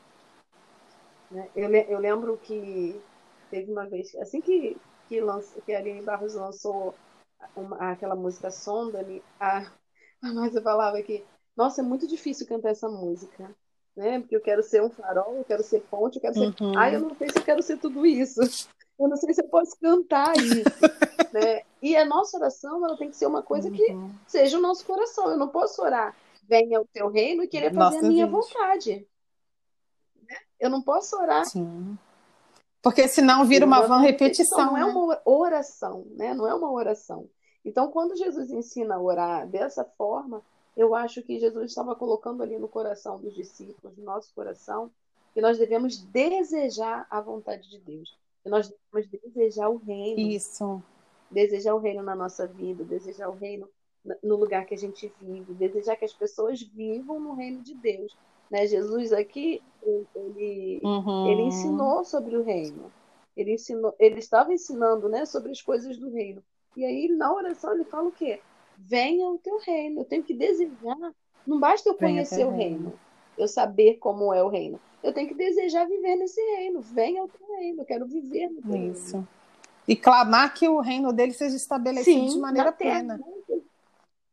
Né? 1.31 1.49
Eu, 1.55 1.71
eu 1.71 1.99
lembro 1.99 2.37
que 2.39 3.01
teve 3.51 3.71
uma 3.71 3.87
vez, 3.87 4.15
assim 4.17 4.41
que, 4.41 4.77
que, 5.09 5.21
lança, 5.21 5.61
que 5.63 5.73
a 5.73 5.79
Aline 5.79 6.03
Barros 6.03 6.35
lançou 6.35 6.95
uma, 7.55 7.77
aquela 7.93 8.17
música 8.17 8.51
Sonda-me, 8.51 9.23
a, 9.39 9.71
a 10.23 10.33
Márcia 10.33 10.63
falava 10.63 11.01
que, 11.03 11.25
nossa, 11.57 11.81
é 11.81 11.85
muito 11.85 12.07
difícil 12.07 12.47
cantar 12.47 12.71
essa 12.71 12.89
música. 12.89 13.55
Né? 13.97 14.21
Porque 14.21 14.37
eu 14.37 14.43
quero 14.43 14.63
ser 14.63 14.83
um 14.83 14.91
farol, 14.91 15.37
eu 15.37 15.45
quero 15.45 15.63
ser 15.63 15.81
ponte, 15.81 16.17
eu 16.17 16.21
quero 16.21 16.35
ser. 16.35 16.55
Uhum. 16.63 16.77
Ai, 16.77 16.97
eu 16.97 17.01
não 17.01 17.15
sei 17.17 17.31
se 17.31 17.39
eu 17.39 17.45
quero 17.45 17.63
ser 17.63 17.79
tudo 17.79 18.05
isso. 18.05 18.41
Eu 18.99 19.09
não 19.09 19.17
sei 19.17 19.33
se 19.33 19.43
eu 19.43 19.49
posso 19.49 19.75
cantar 19.81 20.37
isso. 20.37 20.63
né? 21.33 21.63
E 21.81 21.97
a 21.97 22.05
nossa 22.05 22.37
oração 22.37 22.85
ela 22.85 22.97
tem 22.97 23.09
que 23.09 23.17
ser 23.17 23.27
uma 23.27 23.43
coisa 23.43 23.71
que 23.71 23.93
uhum. 23.93 24.11
seja 24.27 24.59
o 24.59 24.61
nosso 24.61 24.85
coração. 24.85 25.31
Eu 25.31 25.39
não 25.39 25.49
posso 25.49 25.83
orar, 25.83 26.15
venha 26.47 26.81
o 26.81 26.87
teu 26.87 27.09
reino 27.09 27.43
e 27.43 27.49
querer 27.49 27.73
fazer 27.73 27.97
nossa, 27.97 28.07
a 28.07 28.09
minha 28.09 28.27
gente. 28.27 28.33
vontade. 28.33 29.09
Eu 30.59 30.71
não 30.71 30.83
posso 30.83 31.17
orar. 31.17 31.45
Sim. 31.45 31.99
Porque 32.83 33.09
senão 33.09 33.45
vira 33.45 33.67
uma 33.67 33.87
vã 33.87 33.99
repetição. 33.99 34.67
Não 34.67 34.77
é 34.77 34.81
né? 34.81 34.87
uma 34.87 35.21
oração, 35.25 36.07
né? 36.17 36.35
Não 36.35 36.47
é 36.47 36.55
uma 36.55 36.71
oração. 36.71 37.29
Então, 37.65 37.91
quando 37.91 38.17
Jesus 38.17 38.51
ensina 38.51 38.95
a 38.95 39.01
orar 39.01 39.47
dessa 39.47 39.85
forma, 39.85 40.41
eu 40.77 40.95
acho 40.95 41.23
que 41.23 41.39
Jesus 41.39 41.71
estava 41.71 41.97
colocando 41.97 42.43
ali 42.43 42.59
no 42.59 42.69
coração 42.69 43.19
dos 43.19 43.35
discípulos, 43.35 43.97
no 43.97 44.05
nosso 44.05 44.33
coração, 44.35 44.91
que 45.35 45.41
nós 45.41 45.59
devemos 45.59 45.99
desejar 45.99 47.07
a 47.11 47.21
vontade 47.21 47.69
de 47.69 47.79
Deus 47.81 48.17
que 48.47 48.51
nós 48.51 48.69
devemos 48.69 49.11
desejar 49.35 49.69
o 49.69 49.77
reino. 49.77 50.21
Isso. 50.21 50.81
Desejar 51.29 51.75
o 51.75 51.79
reino 51.79 52.01
na 52.01 52.15
nossa 52.15 52.47
vida, 52.47 52.85
desejar 52.85 53.29
o 53.29 53.35
reino 53.35 53.69
no 54.23 54.37
lugar 54.37 54.65
que 54.65 54.75
a 54.75 54.79
gente 54.79 55.13
vive, 55.21 55.53
desejar 55.55 55.97
que 55.97 56.05
as 56.05 56.13
pessoas 56.13 56.63
vivam 56.63 57.19
no 57.19 57.35
reino 57.35 57.61
de 57.61 57.75
Deus. 57.75 58.17
Né? 58.51 58.67
Jesus 58.67 59.13
aqui, 59.13 59.63
ele, 60.15 60.81
uhum. 60.83 61.27
ele 61.29 61.43
ensinou 61.43 62.05
sobre 62.05 62.37
o 62.37 62.43
reino. 62.43 62.93
Ele, 63.37 63.55
ensinou, 63.55 63.95
ele 63.99 64.19
estava 64.19 64.53
ensinando 64.53 65.09
né, 65.09 65.27
sobre 65.27 65.51
as 65.51 65.61
coisas 65.61 65.99
do 65.99 66.11
reino. 66.11 66.43
E 66.77 66.85
aí, 66.85 67.09
na 67.09 67.33
oração, 67.33 67.75
ele 67.75 67.85
fala 67.85 68.09
o 68.09 68.13
quê? 68.13 68.41
Venha 68.77 69.29
o 69.29 69.39
teu 69.39 69.59
reino. 69.59 70.01
Eu 70.01 70.05
tenho 70.05 70.23
que 70.23 70.35
desejar. 70.35 70.97
Não 71.47 71.61
basta 71.61 71.89
eu 71.89 71.95
conhecer 71.95 72.47
o 72.47 72.51
reino. 72.51 72.79
reino, 72.79 72.93
eu 73.37 73.47
saber 73.47 73.99
como 73.99 74.33
é 74.33 74.43
o 74.43 74.49
reino 74.49 74.81
eu 75.07 75.13
tenho 75.13 75.29
que 75.29 75.35
desejar 75.35 75.87
viver 75.87 76.17
nesse 76.17 76.41
reino. 76.57 76.81
Venha 76.81 77.23
ao 77.23 77.29
teu 77.29 77.47
reino, 77.57 77.83
eu 77.83 77.85
quero 77.85 78.07
viver 78.07 78.51
no 78.51 78.61
teu 78.61 78.93
Isso. 78.93 79.13
reino. 79.13 79.29
E 79.87 79.95
clamar 79.95 80.53
que 80.53 80.69
o 80.69 80.81
reino 80.81 81.13
dele 81.13 81.33
seja 81.33 81.55
estabelecido 81.55 82.29
Sim, 82.29 82.35
de 82.35 82.41
maneira 82.41 82.73
plena. 82.73 83.21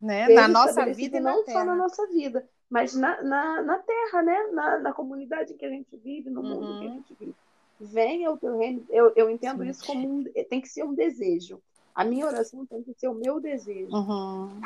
Né? 0.01 0.27
Na 0.29 0.47
nossa 0.47 0.85
vida 0.91 1.17
e 1.17 1.21
não 1.21 1.45
só 1.45 1.63
na 1.63 1.75
nossa 1.75 2.07
vida, 2.07 2.47
mas 2.73 2.95
na, 2.95 3.21
na, 3.21 3.61
na 3.61 3.77
terra, 3.77 4.23
né? 4.23 4.47
Na, 4.51 4.79
na 4.79 4.93
comunidade 4.93 5.53
que 5.53 5.63
a 5.63 5.69
gente 5.69 5.95
vive, 5.95 6.31
no 6.31 6.41
mundo 6.41 6.65
uhum. 6.65 6.79
que 6.79 6.85
a 6.85 6.89
uhum. 6.89 6.95
gente 6.95 7.15
vive. 7.19 7.35
Venha 7.79 8.29
ao 8.29 8.37
teu 8.37 8.57
reino. 8.57 8.83
Eu, 8.89 9.13
eu 9.15 9.29
entendo 9.29 9.61
Sim. 9.61 9.69
isso 9.69 9.85
como 9.85 10.21
um, 10.21 10.23
tem 10.49 10.59
que 10.59 10.67
ser 10.67 10.83
um 10.83 10.95
desejo. 10.95 11.61
A 11.93 12.03
minha 12.03 12.25
oração 12.25 12.65
tem 12.65 12.81
que 12.81 12.91
ser 12.95 13.09
o 13.09 13.13
meu 13.13 13.39
desejo. 13.39 13.95
Uhum. 13.95 14.59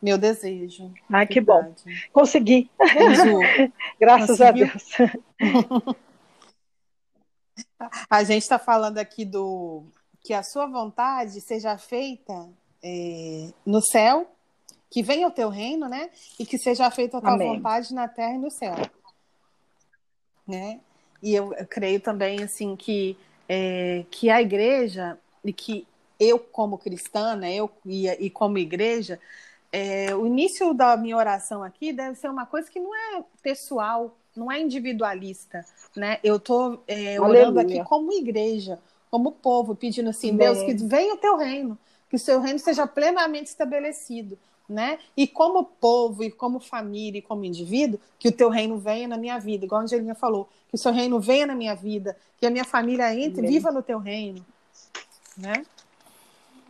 Meu 0.00 0.16
desejo. 0.16 0.94
Ai, 1.10 1.26
que 1.26 1.40
bom. 1.40 1.74
Consegui. 2.12 2.70
Graças 3.98 4.38
Conseguiu? 4.38 4.66
a 4.66 4.70
Deus. 4.70 5.96
A 8.08 8.22
gente 8.22 8.42
está 8.42 8.60
falando 8.60 8.98
aqui 8.98 9.24
do 9.24 9.82
que 10.20 10.32
a 10.32 10.44
sua 10.44 10.66
vontade 10.66 11.40
seja 11.40 11.76
feita 11.76 12.48
é, 12.80 13.48
no 13.66 13.82
céu, 13.82 14.30
que 14.92 15.02
venha 15.02 15.26
o 15.26 15.30
teu 15.30 15.48
reino, 15.48 15.88
né? 15.88 16.10
E 16.38 16.44
que 16.44 16.58
seja 16.58 16.90
feita 16.90 17.16
a 17.16 17.20
tua 17.22 17.32
Amém. 17.32 17.56
vontade 17.56 17.94
na 17.94 18.06
terra 18.06 18.34
e 18.34 18.38
no 18.38 18.50
céu. 18.50 18.74
Né? 20.46 20.80
E 21.22 21.34
eu, 21.34 21.54
eu 21.54 21.66
creio 21.66 21.98
também 21.98 22.42
assim 22.42 22.76
que, 22.76 23.16
é, 23.48 24.04
que 24.10 24.28
a 24.28 24.42
igreja 24.42 25.18
e 25.42 25.50
que 25.50 25.86
eu 26.20 26.38
como 26.38 26.76
cristã, 26.76 27.34
né, 27.34 27.54
eu 27.54 27.70
e, 27.86 28.06
e 28.06 28.28
como 28.28 28.58
igreja, 28.58 29.18
é, 29.72 30.14
o 30.14 30.26
início 30.26 30.74
da 30.74 30.94
minha 30.94 31.16
oração 31.16 31.62
aqui 31.62 31.90
deve 31.90 32.16
ser 32.16 32.28
uma 32.28 32.44
coisa 32.44 32.70
que 32.70 32.78
não 32.78 32.94
é 32.94 33.24
pessoal, 33.42 34.14
não 34.36 34.52
é 34.52 34.60
individualista, 34.60 35.64
né? 35.96 36.18
Eu 36.22 36.36
estou 36.36 36.84
é, 36.86 37.18
orando 37.18 37.58
aqui 37.58 37.82
como 37.84 38.12
igreja, 38.12 38.78
como 39.10 39.32
povo, 39.32 39.74
pedindo 39.74 40.10
assim, 40.10 40.36
Bem. 40.36 40.52
Deus, 40.52 40.62
que 40.62 40.74
venha 40.74 41.14
o 41.14 41.18
teu 41.18 41.38
reino, 41.38 41.78
que 42.10 42.16
o 42.16 42.18
seu 42.18 42.40
reino 42.40 42.58
seja 42.58 42.86
plenamente 42.86 43.48
estabelecido, 43.48 44.38
né? 44.68 44.98
E 45.16 45.26
como 45.26 45.64
povo, 45.64 46.22
e 46.24 46.30
como 46.30 46.60
família, 46.60 47.18
e 47.18 47.22
como 47.22 47.44
indivíduo, 47.44 48.00
que 48.18 48.28
o 48.28 48.32
teu 48.32 48.48
reino 48.48 48.78
venha 48.78 49.08
na 49.08 49.16
minha 49.16 49.38
vida, 49.38 49.64
igual 49.64 49.80
a 49.80 49.84
Angelina 49.84 50.14
falou, 50.14 50.48
que 50.68 50.74
o 50.74 50.78
seu 50.78 50.92
reino 50.92 51.20
venha 51.20 51.46
na 51.46 51.54
minha 51.54 51.74
vida, 51.74 52.16
que 52.38 52.46
a 52.46 52.50
minha 52.50 52.64
família 52.64 53.14
entre, 53.14 53.42
Bem. 53.42 53.50
viva 53.50 53.70
no 53.70 53.82
teu 53.82 53.98
reino, 53.98 54.44
né? 55.36 55.64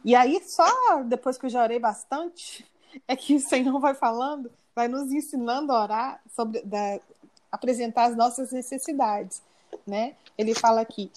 E 0.05 0.14
aí, 0.14 0.42
só 0.44 1.02
depois 1.05 1.38
que 1.38 1.46
eu 1.46 1.50
já 1.50 1.62
orei 1.62 1.78
bastante, 1.78 2.66
é 3.07 3.14
que 3.14 3.37
o 3.37 3.40
Senhor 3.40 3.78
vai 3.78 3.94
falando, 3.94 4.50
vai 4.74 4.88
nos 4.88 5.12
ensinando 5.12 5.72
a 5.72 5.83
orar 5.83 6.20
sobre 6.35 6.61
da, 6.62 6.98
apresentar 7.50 8.05
as 8.05 8.16
nossas 8.16 8.50
necessidades, 8.50 9.42
né? 9.87 10.14
Ele 10.37 10.55
fala 10.55 10.81
aqui 10.81 11.11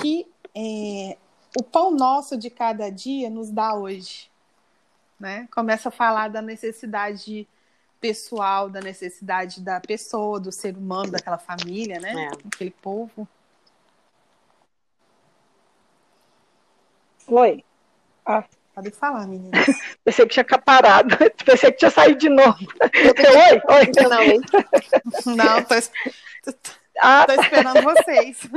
que 0.00 0.26
é, 0.54 1.16
o 1.58 1.62
pão 1.62 1.90
nosso 1.90 2.36
de 2.36 2.50
cada 2.50 2.90
dia 2.90 3.30
nos 3.30 3.50
dá 3.50 3.74
hoje, 3.74 4.28
né? 5.18 5.48
Começa 5.50 5.88
a 5.88 5.92
falar 5.92 6.28
da 6.28 6.42
necessidade 6.42 7.48
pessoal, 8.00 8.70
da 8.70 8.80
necessidade 8.80 9.60
da 9.60 9.80
pessoa, 9.80 10.38
do 10.38 10.52
ser 10.52 10.76
humano, 10.76 11.10
daquela 11.10 11.38
família, 11.38 11.98
né? 12.00 12.24
É. 12.24 12.46
Aquele 12.46 12.70
povo. 12.70 13.26
Oi. 17.26 17.64
Ah, 18.24 18.44
Pode 18.78 18.92
falar, 18.92 19.26
menina. 19.26 19.50
Pensei 20.04 20.24
que 20.24 20.34
tinha 20.34 20.44
caparado. 20.44 21.16
Pensei 21.44 21.72
que 21.72 21.78
tinha 21.78 21.90
saído 21.90 22.16
de 22.16 22.28
novo. 22.28 22.56
Oi, 22.56 23.60
oi. 23.74 24.08
Não, 24.08 24.22
hein? 24.22 24.40
Não, 25.26 25.64
tô, 25.64 25.74
tô, 26.52 26.70
ah, 27.00 27.26
tô 27.26 27.42
esperando 27.42 27.82
vocês. 27.82 28.48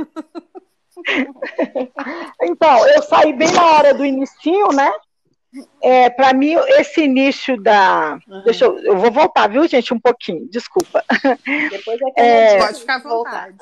Então, 2.40 2.86
eu 2.86 3.02
saí 3.02 3.32
bem 3.32 3.50
na 3.50 3.66
hora 3.66 3.94
do 3.94 4.04
início, 4.04 4.68
né? 4.68 4.92
É, 5.82 6.08
para 6.08 6.32
mim, 6.32 6.54
esse 6.78 7.02
início 7.02 7.60
da. 7.60 8.18
Uhum. 8.26 8.42
Deixa 8.44 8.64
eu, 8.64 8.78
eu 8.78 8.96
vou 8.96 9.10
voltar, 9.10 9.48
viu, 9.48 9.66
gente? 9.68 9.92
Um 9.92 10.00
pouquinho, 10.00 10.48
desculpa. 10.48 11.04
Depois 11.70 12.00
é 12.00 12.10
que 12.10 12.20
é... 12.20 12.58
pode 12.58 12.80
ficar 12.80 12.96
à 12.96 12.98
vontade. 13.00 13.56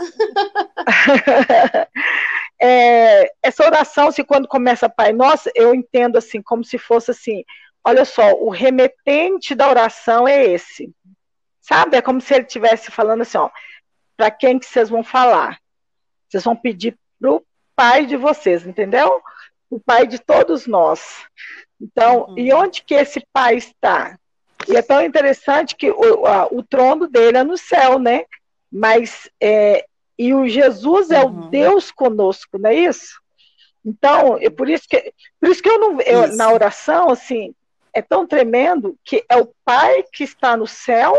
é, 2.61 3.33
essa 3.43 3.65
oração, 3.65 4.09
assim, 4.09 4.23
quando 4.23 4.47
começa 4.47 4.89
Pai 4.89 5.13
Nosso, 5.13 5.51
eu 5.55 5.75
entendo 5.75 6.17
assim, 6.17 6.41
como 6.41 6.63
se 6.63 6.79
fosse 6.79 7.11
assim: 7.11 7.45
olha 7.83 8.05
só, 8.05 8.35
o 8.35 8.51
remetente 8.51 9.55
da 9.55 9.69
oração 9.69 10.29
é 10.29 10.45
esse. 10.45 10.95
Sabe? 11.61 11.97
É 11.97 12.03
como 12.03 12.21
se 12.21 12.35
ele 12.35 12.45
estivesse 12.45 12.93
falando 12.93 13.23
assim: 13.23 13.39
ó, 13.39 13.51
para 14.17 14.31
quem 14.31 14.61
que 14.61 14.67
vocês 14.67 14.89
vão 14.89 15.03
falar? 15.03 15.59
Vocês 16.29 16.45
vão 16.45 16.55
pedir 16.55 16.97
para 17.21 17.33
o 17.33 17.45
Pai 17.75 18.07
de 18.07 18.17
vocês, 18.17 18.65
entendeu? 18.65 19.21
O 19.69 19.81
Pai 19.81 20.07
de 20.07 20.21
todos 20.21 20.69
nós. 20.69 21.25
Então, 21.81 22.27
uhum. 22.29 22.39
e 22.39 22.53
onde 22.53 22.83
que 22.83 22.95
esse 22.95 23.25
Pai 23.33 23.57
está? 23.57 24.19
E 24.69 24.77
é 24.77 24.83
tão 24.83 25.03
interessante 25.03 25.75
que 25.75 25.91
o, 25.91 26.27
a, 26.27 26.47
o 26.51 26.63
trono 26.63 27.09
dele 27.09 27.39
é 27.39 27.45
no 27.45 27.57
céu, 27.57 27.99
né? 27.99 28.25
Mas 28.71 29.29
é, 29.41 29.85
e 30.19 30.35
o 30.35 30.47
Jesus 30.47 31.11
é 31.11 31.25
uhum. 31.25 31.47
o 31.47 31.49
Deus 31.49 31.91
conosco, 31.91 32.59
não 32.59 32.69
é 32.69 32.75
isso? 32.75 33.19
Então, 33.85 34.37
é 34.39 34.51
por 34.51 34.69
isso 34.69 34.85
que, 34.87 35.13
por 35.41 35.49
isso 35.49 35.63
que 35.63 35.69
eu 35.71 35.79
não, 35.79 36.01
eu, 36.03 36.37
na 36.37 36.53
oração, 36.53 37.09
assim, 37.09 37.55
é 37.95 38.03
tão 38.03 38.27
tremendo 38.27 38.97
que 39.03 39.25
é 39.29 39.37
o 39.37 39.51
Pai 39.65 40.05
que 40.13 40.23
está 40.23 40.57
no 40.57 40.67
céu 40.67 41.17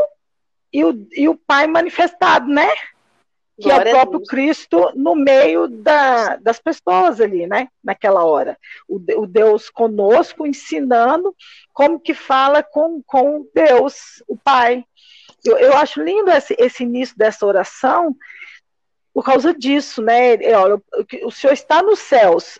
e 0.71 0.85
o, 0.85 1.07
e 1.11 1.27
o 1.27 1.35
Pai 1.35 1.65
manifestado, 1.65 2.47
né? 2.47 2.69
Que 3.61 3.69
Glória 3.69 3.91
é 3.91 3.93
o 3.93 3.95
próprio 3.95 4.23
Cristo 4.23 4.91
no 4.95 5.15
meio 5.15 5.67
da, 5.67 6.35
das 6.37 6.59
pessoas 6.59 7.21
ali, 7.21 7.45
né? 7.45 7.67
Naquela 7.83 8.25
hora. 8.25 8.57
O, 8.89 8.95
o 9.21 9.27
Deus 9.27 9.69
conosco, 9.69 10.47
ensinando 10.47 11.35
como 11.71 11.99
que 11.99 12.15
fala 12.15 12.63
com, 12.63 13.03
com 13.03 13.45
Deus, 13.53 14.23
o 14.27 14.35
Pai. 14.35 14.83
Eu, 15.45 15.59
eu 15.59 15.77
acho 15.77 16.01
lindo 16.01 16.31
esse, 16.31 16.55
esse 16.57 16.81
início 16.81 17.15
dessa 17.15 17.45
oração, 17.45 18.15
por 19.13 19.23
causa 19.23 19.53
disso, 19.53 20.01
né? 20.01 20.37
Olha, 20.55 20.81
o 21.23 21.31
Senhor 21.31 21.53
está 21.53 21.83
nos 21.83 21.99
céus, 21.99 22.59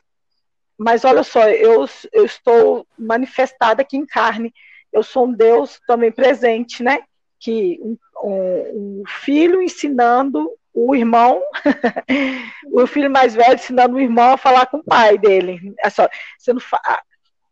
mas 0.78 1.04
olha 1.04 1.24
só, 1.24 1.50
eu, 1.50 1.90
eu 2.14 2.26
estou 2.26 2.86
manifestada 2.98 3.82
aqui 3.82 3.98
em 3.98 4.06
carne. 4.06 4.54
Eu 4.94 5.02
sou 5.02 5.26
um 5.26 5.34
Deus 5.34 5.82
também 5.88 6.12
presente, 6.12 6.84
né? 6.84 7.00
Que 7.40 7.80
um, 7.82 7.98
um, 8.24 9.00
um 9.02 9.04
filho 9.08 9.64
ensinando 9.64 10.48
o 10.74 10.96
irmão, 10.96 11.42
o 12.72 12.88
filho 12.88 13.10
mais 13.10 13.36
velho 13.36 13.56
ensinando 13.56 13.96
o 13.96 14.00
irmão 14.00 14.34
a 14.34 14.38
falar 14.38 14.66
com 14.68 14.78
o 14.78 14.84
pai 14.84 15.18
dele. 15.18 15.74
É 15.80 15.90
só, 15.90 16.08
você 16.38 16.54
não 16.54 16.60
fa... 16.60 16.80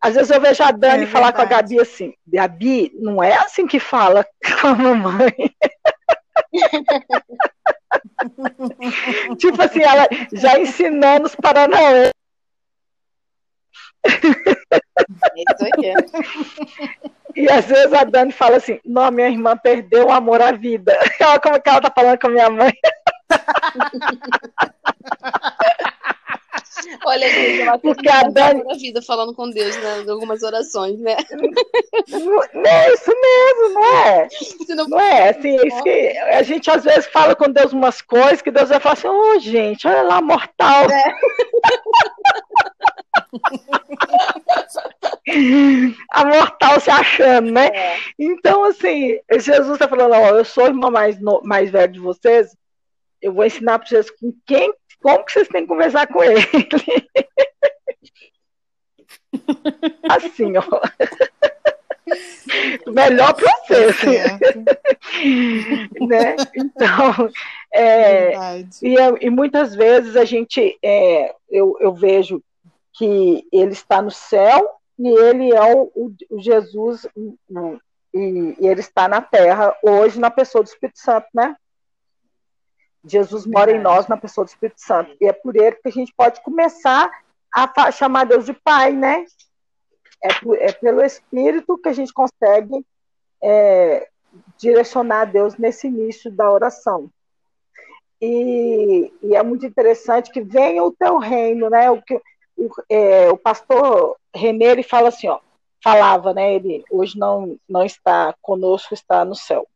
Às 0.01 0.15
vezes 0.15 0.32
eu 0.32 0.39
vejo 0.39 0.63
a 0.63 0.71
Dani 0.71 1.03
é 1.03 1.08
falar 1.08 1.34
com 1.34 1.41
a 1.41 1.45
Gabi 1.45 1.77
assim, 1.79 2.13
Gabi, 2.25 2.91
não 2.95 3.21
é 3.21 3.36
assim 3.36 3.67
que 3.67 3.79
fala 3.79 4.25
com 4.62 4.67
a 4.67 4.75
mamãe. 4.75 5.34
tipo 9.38 9.62
assim, 9.62 9.82
ela 9.82 10.08
já 10.32 10.58
ensinando 10.58 11.25
os 11.25 11.36
paranauê. 11.36 12.12
e 17.36 17.49
às 17.49 17.65
vezes 17.65 17.93
a 17.93 18.05
Dani 18.05 18.32
fala 18.32 18.55
assim, 18.55 18.79
não, 18.86 19.12
minha 19.12 19.27
irmã 19.27 19.58
perdeu 19.58 20.08
o 20.08 20.12
amor 20.12 20.41
à 20.41 20.53
vida. 20.53 20.97
Olha 21.19 21.39
como 21.41 21.62
que 21.62 21.69
ela 21.69 21.82
tá 21.82 21.91
falando 21.93 22.17
com 22.17 22.27
a 22.27 22.32
minha 22.32 22.49
mãe. 22.49 22.71
Olha, 27.06 27.28
gente, 27.30 27.62
ela 27.62 27.78
Porque 27.80 28.10
a 28.10 28.24
Dani... 28.24 28.63
vida 28.78 29.02
falando 29.02 29.34
com 29.34 29.50
Deus, 29.50 29.76
né? 29.78 30.06
Algumas 30.08 30.44
orações, 30.44 31.00
né? 31.00 31.15
É 31.18 32.94
isso 32.94 33.12
mesmo, 33.12 33.74
não 33.74 33.84
é? 33.84 34.28
Não... 34.70 34.88
não... 34.88 35.00
é, 35.00 35.30
assim, 35.30 35.58
é 35.58 35.68
isso 35.68 35.84
que 35.84 36.18
a 36.18 36.44
gente 36.44 36.70
às 36.70 36.84
vezes 36.84 37.08
fala 37.08 37.36
com 37.36 37.50
Deus 37.50 37.74
umas 37.74 38.02
coisas 38.02 38.42
que 38.42 38.52
Deus 38.52 38.70
vai 38.70 38.80
falar 38.80 38.94
assim, 38.94 39.08
ô 39.08 39.34
oh, 39.36 39.39
gente, 39.39 39.88
olha 39.88 40.04
lá, 40.04 40.22
mortal. 40.22 40.86
É. 40.89 41.15
a 46.12 46.26
mortal 46.26 46.80
se 46.80 46.89
achando, 46.89 47.52
né? 47.52 47.68
É. 47.68 47.98
Então, 48.18 48.63
assim, 48.63 49.20
Jesus 49.32 49.74
está 49.74 49.88
falando, 49.88 50.13
ó, 50.13 50.30
eu 50.30 50.46
sou 50.46 50.65
o 50.65 50.68
irmão 50.68 50.89
mais, 50.92 51.20
no, 51.20 51.42
mais 51.44 51.70
velho 51.70 51.94
de 51.94 52.00
vocês, 52.00 52.56
eu 53.21 53.34
vou 53.34 53.45
ensinar 53.45 53.79
para 53.79 53.88
vocês 53.88 54.12
com 54.12 54.34
quem, 54.45 54.73
como 55.01 55.25
que 55.25 55.32
vocês 55.32 55.47
têm 55.47 55.62
que 55.62 55.67
conversar 55.67 56.08
com 56.08 56.23
ele. 56.23 56.41
assim, 60.10 60.58
ó. 60.58 60.63
Melhor 62.88 63.34
para 63.34 63.51
vocês. 63.67 63.95
né? 66.01 66.36
Então, 66.55 67.29
é, 67.73 68.62
e, 68.82 68.95
e, 69.21 69.29
muitas 69.29 69.75
vezes 69.75 70.15
a 70.15 70.25
gente, 70.25 70.77
é, 70.84 71.36
eu, 71.49 71.77
eu 71.79 71.93
vejo 71.93 72.41
que 72.93 73.47
ele 73.51 73.71
está 73.71 74.01
no 74.01 74.12
céu 74.12 74.67
e 74.97 75.08
ele 75.08 75.53
é 75.53 75.73
o, 75.73 75.91
o, 75.95 76.12
o 76.32 76.41
Jesus 76.41 77.08
e, 77.15 77.36
e, 78.13 78.55
ele 78.60 78.82
está 78.82 79.08
na 79.08 79.21
terra 79.21 79.75
hoje 79.84 80.19
na 80.19 80.32
pessoa 80.32 80.63
do 80.63 80.67
Espírito 80.67 80.99
Santo, 80.99 81.27
né? 81.34 81.55
Jesus 83.10 83.45
mora 83.45 83.72
em 83.72 83.80
nós 83.80 84.08
na 84.08 84.17
pessoa 84.17 84.45
do 84.45 84.50
Espírito 84.50 84.82
Santo. 84.82 85.15
E 85.19 85.28
é 85.28 85.34
por 85.34 85.56
ele 85.56 85.76
que 85.76 85.88
a 85.88 85.91
gente 85.91 86.13
pode 86.15 86.41
começar 86.41 87.10
a 87.54 87.91
chamar 87.91 88.26
Deus 88.26 88.45
de 88.45 88.54
Pai, 88.54 88.91
né? 88.91 89.26
É, 90.24 90.34
por, 90.36 90.58
é 90.58 90.72
pelo 90.72 91.02
Espírito 91.02 91.78
que 91.78 91.89
a 91.89 91.93
gente 91.93 92.13
consegue 92.13 92.86
é, 93.41 94.08
direcionar 94.58 95.26
Deus 95.26 95.58
nesse 95.58 95.88
início 95.88 96.30
da 96.32 96.52
oração. 96.52 97.10
E, 98.22 99.13
e, 99.24 99.36
é 99.36 99.41
muito 99.41 99.65
interessante 99.65 100.32
que 100.32 100.41
venha 100.41 100.84
o 100.84 100.91
teu 100.91 101.17
reino, 101.17 101.69
né? 101.69 101.89
O, 101.89 102.02
que, 102.02 102.15
o, 102.58 102.69
é, 102.89 103.30
o 103.30 103.38
pastor 103.38 104.17
René 104.36 104.65
ele 104.65 104.84
fala 104.84 105.08
assim, 105.08 105.28
ó, 105.28 105.39
falava, 105.82 106.34
né? 106.34 106.54
Ele 106.54 106.84
hoje 106.91 107.17
não, 107.17 107.58
não 107.67 107.84
está 107.84 108.36
conosco, 108.41 108.93
está 108.93 109.24
no 109.24 109.36
céu 109.36 109.67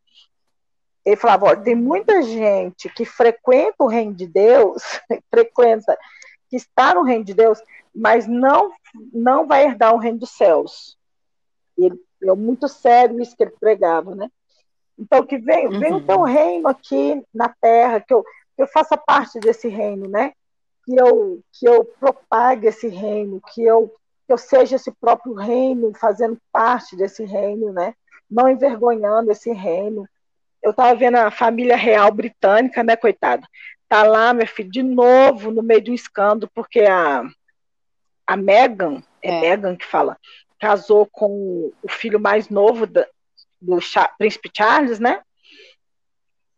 ele 1.06 1.16
falava, 1.18 1.48
olha, 1.48 1.62
tem 1.62 1.76
muita 1.76 2.22
gente 2.22 2.89
que 2.89 3.06
frequenta 3.06 3.76
o 3.80 3.88
reino 3.88 4.13
de 4.13 4.26
Deus, 4.26 4.82
frequenta, 5.30 5.98
que 6.50 6.56
está 6.56 6.94
no 6.94 7.04
reino 7.04 7.26
de 7.26 7.34
Deus, 7.34 7.60
mas 7.94 8.28
não 8.28 8.72
não 9.12 9.48
vai 9.48 9.66
herdar 9.66 9.94
o 9.94 9.98
reino 9.98 10.20
dos 10.20 10.32
céus. 10.32 10.98
Ele, 11.78 12.00
é 12.24 12.34
muito 12.34 12.68
sério 12.68 13.20
isso 13.20 13.36
que 13.36 13.44
ele 13.44 13.56
pregava, 13.60 14.16
né? 14.16 14.30
Então, 14.98 15.26
que 15.26 15.38
vem, 15.38 15.68
uhum. 15.68 15.80
vem 15.80 15.94
o 15.94 16.06
teu 16.06 16.22
reino 16.22 16.68
aqui 16.68 17.24
na 17.34 17.50
terra, 17.50 18.00
que 18.00 18.13
eu, 18.13 18.24
que 18.56 18.62
eu 18.62 18.68
faça 18.68 18.96
parte 18.96 19.39
desse 19.39 19.68
reino, 19.68 20.08
né? 20.08 20.34
Que 20.86 20.96
eu, 20.96 21.42
que 21.52 21.68
eu 21.68 21.84
propague 21.84 22.68
esse 22.68 22.88
reino, 22.88 23.42
que 23.54 23.63
eu, 23.63 23.92
que 24.28 24.34
eu 24.34 24.38
seja 24.38 24.76
esse 24.76 24.92
próprio 24.92 25.34
reino, 25.34 25.94
fazendo 25.96 26.38
parte 26.52 26.96
desse 26.96 27.24
reino, 27.24 27.74
né? 27.74 27.96
Não 28.30 28.48
envergonhando 28.48 29.32
esse 29.32 29.52
reino, 29.52 30.08
eu 30.63 30.71
estava 30.71 30.95
vendo 30.95 31.17
a 31.17 31.30
família 31.30 31.76
real 31.76 32.12
britânica, 32.12 32.84
né, 32.84 32.95
coitada? 32.95 33.45
Tá 33.89 34.04
lá, 34.04 34.34
minha 34.34 34.47
filha, 34.47 34.69
de 34.69 34.82
novo 34.82 35.52
no 35.52 35.62
meio 35.62 35.82
de 35.82 35.91
um 35.91 35.93
escândalo, 35.93 36.49
porque 36.56 36.80
a, 36.82 37.23
a 38.26 38.38
Meghan, 38.38 39.04
é, 39.21 39.30
é. 39.30 39.41
Meghan 39.41 39.76
que 39.76 39.86
fala, 39.86 40.17
casou 40.58 41.06
com 41.06 41.71
o 41.84 41.89
filho 41.89 42.19
mais 42.19 42.49
novo 42.49 42.88
da, 42.88 43.06
do 43.62 43.78
príncipe 44.17 44.49
Charles, 44.56 44.99
né? 44.99 45.21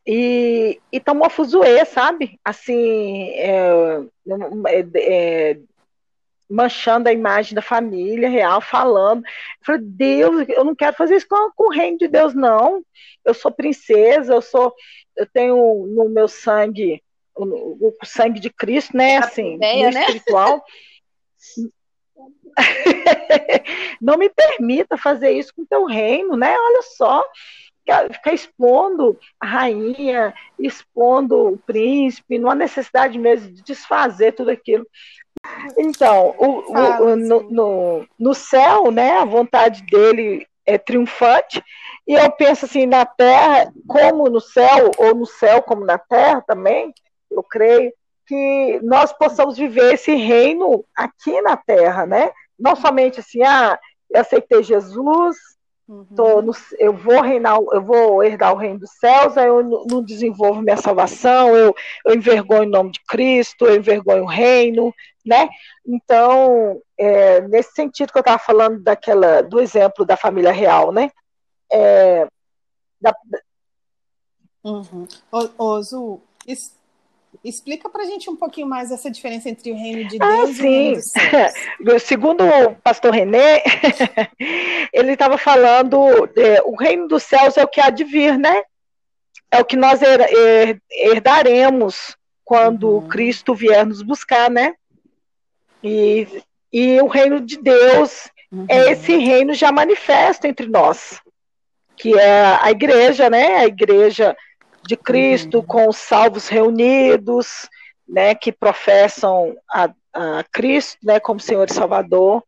E, 0.08 0.80
e 0.92 1.00
tomou 1.00 1.30
fuzuê, 1.32 1.84
sabe? 1.84 2.40
Assim, 2.46 3.30
é, 3.32 4.04
é, 4.68 4.86
é 4.96 5.60
manchando 6.50 7.10
a 7.10 7.14
imagem 7.14 7.56
da 7.56 7.62
família 7.62 8.30
real, 8.30 8.62
falando. 8.62 9.24
Eu 9.26 9.66
falei, 9.66 9.82
Deus, 9.84 10.46
eu 10.50 10.64
não 10.64 10.76
quero 10.76 10.96
fazer 10.96 11.16
isso 11.16 11.28
com, 11.28 11.52
com 11.56 11.68
o 11.68 11.74
reino 11.74 11.98
de 11.98 12.08
Deus, 12.08 12.34
não. 12.34 12.84
Eu 13.24 13.34
sou 13.34 13.52
princesa, 13.52 14.34
eu 14.34 14.42
sou, 14.42 14.74
eu 15.16 15.26
tenho 15.26 15.86
no 15.88 16.10
meu 16.10 16.28
sangue 16.28 17.02
o, 17.36 17.90
o 18.02 18.06
sangue 18.06 18.40
de 18.40 18.50
Cristo, 18.50 18.96
né? 18.96 19.18
Assim, 19.18 19.56
ideia, 19.56 19.92
né? 19.92 20.02
espiritual. 20.02 20.64
não 24.02 24.18
me 24.18 24.30
permita 24.30 24.98
fazer 24.98 25.32
isso 25.32 25.54
com 25.54 25.64
o 25.64 25.68
teu 25.68 25.86
reino, 25.86 26.36
né? 26.38 26.56
Olha 26.58 26.82
só, 26.82 27.24
ficar 28.12 28.34
expondo 28.34 29.20
a 29.40 29.46
rainha, 29.46 30.34
expondo 30.58 31.54
o 31.54 31.58
príncipe, 31.58 32.40
não 32.40 32.50
há 32.50 32.56
necessidade 32.56 33.18
mesmo 33.20 33.52
de 33.52 33.62
desfazer 33.62 34.34
tudo 34.34 34.52
aquilo. 34.52 34.88
Então, 35.78 36.36
o, 36.38 36.72
o, 36.72 37.16
no, 37.16 37.42
no, 37.50 38.08
no 38.20 38.34
céu, 38.34 38.92
né, 38.92 39.18
a 39.18 39.26
vontade 39.26 39.84
dele 39.84 40.48
é 40.66 40.78
triunfante, 40.78 41.64
e 42.08 42.14
eu 42.14 42.32
penso 42.32 42.66
assim, 42.66 42.86
na 42.86 43.06
terra, 43.06 43.72
como 43.88 44.30
no 44.30 44.42
céu, 44.42 44.92
ou 44.98 45.16
no 45.16 45.26
céu 45.26 45.62
como 45.62 45.86
na 45.86 45.98
terra 45.98 46.42
também, 46.42 46.94
eu 47.32 47.44
creio, 47.44 47.92
que 48.28 48.80
nós 48.84 49.14
possamos 49.14 49.58
viver 49.58 49.94
esse 49.94 50.16
reino 50.16 50.84
aqui 50.96 51.40
na 51.42 51.56
terra, 51.56 52.06
né? 52.06 52.32
Não 52.58 52.76
somente 52.76 53.20
assim, 53.20 53.44
ah, 53.44 53.78
eu 54.10 54.22
aceitei 54.22 54.64
Jesus, 54.64 55.38
Uhum. 55.88 56.08
No, 56.10 56.54
eu 56.80 56.94
vou 56.94 57.22
reinar, 57.22 57.60
eu 57.72 57.82
vou 57.82 58.24
herdar 58.24 58.54
o 58.54 58.58
reino 58.58 58.80
dos 58.80 58.92
céus, 58.94 59.38
aí 59.38 59.48
eu 59.48 59.62
não 59.88 60.04
desenvolvo 60.04 60.62
minha 60.62 60.78
salvação, 60.78 61.56
eu, 61.56 61.76
eu 62.04 62.16
envergonho 62.16 62.64
o 62.64 62.72
nome 62.72 62.92
de 62.92 63.02
Cristo, 63.06 63.66
eu 63.66 63.76
envergonho 63.76 64.24
o 64.24 64.28
reino, 64.28 64.92
né? 65.24 65.48
Então, 65.86 66.82
é, 66.98 67.42
nesse 67.42 67.74
sentido 67.74 68.12
que 68.12 68.18
eu 68.18 68.22
estava 68.22 68.40
falando 68.40 68.82
daquela, 68.82 69.42
do 69.42 69.60
exemplo 69.60 70.04
da 70.04 70.18
família 70.18 70.52
real, 70.52 70.92
né? 70.92 71.12
É, 71.72 72.28
da... 73.00 73.16
Uhum. 74.64 75.08
Ô, 75.32 75.82
Zu, 75.84 76.20
Explica 77.44 77.90
para 77.90 78.04
a 78.04 78.06
gente 78.06 78.30
um 78.30 78.36
pouquinho 78.36 78.68
mais 78.68 78.92
essa 78.92 79.10
diferença 79.10 79.50
entre 79.50 79.72
o 79.72 79.76
reino 79.76 80.08
de 80.08 80.18
ah, 80.20 80.28
Deus 80.28 80.60
ah, 80.60 80.64
e 80.64 80.68
o 80.68 80.72
reino 80.72 80.96
dos 80.96 81.12
céus. 81.12 82.04
Segundo 82.04 82.44
o 82.44 82.76
pastor 82.76 83.14
René, 83.14 83.64
ele 84.94 85.14
estava 85.14 85.38
falando, 85.38 86.30
é, 86.36 86.62
o 86.64 86.76
reino 86.76 87.08
dos 87.08 87.24
céus 87.24 87.58
é 87.58 87.64
o 87.64 87.68
que 87.68 87.82
há 87.82 87.90
de 87.90 88.04
vir, 88.04 88.38
né? 88.38 88.64
É 89.52 89.62
o 89.62 89.66
que 89.66 89.76
nós 89.76 90.00
herdaremos 90.92 92.16
quando 92.44 92.90
uhum. 92.90 93.08
Cristo 93.08 93.56
vier 93.56 93.86
nos 93.86 94.02
buscar, 94.02 94.50
né? 94.50 94.76
E, 95.84 96.28
e 96.72 97.02
o 97.02 97.08
reino 97.08 97.40
de 97.40 97.58
Deus 97.58 98.30
uhum. 98.52 98.66
é 98.70 98.92
esse 98.92 99.16
reino 99.18 99.54
já 99.54 99.72
manifesto 99.72 100.46
entre 100.46 100.68
nós, 100.68 101.20
que 101.96 102.18
é 102.18 102.58
a 102.62 102.72
igreja, 102.72 103.30
né? 103.30 103.56
A 103.58 103.66
igreja 103.66 104.36
de 104.86 104.96
Cristo, 104.96 105.60
uhum. 105.60 105.66
com 105.66 105.90
os 105.90 105.98
salvos 105.98 106.48
reunidos, 106.48 107.68
né, 108.08 108.36
que 108.36 108.52
professam 108.52 109.56
a, 109.72 109.90
a 110.14 110.44
Cristo, 110.52 111.00
né, 111.04 111.20
como 111.20 111.40
Senhor 111.40 111.68
e 111.70 111.74
Salvador. 111.74 112.44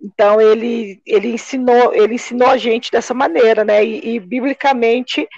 Então 0.00 0.40
ele 0.40 1.00
ele 1.06 1.28
ensinou 1.28 1.94
ele 1.94 2.14
ensinou 2.14 2.48
a 2.48 2.56
gente 2.56 2.90
dessa 2.90 3.14
maneira, 3.14 3.64
né? 3.64 3.84
E, 3.84 4.14
e 4.14 4.20
biblicamente 4.20 5.28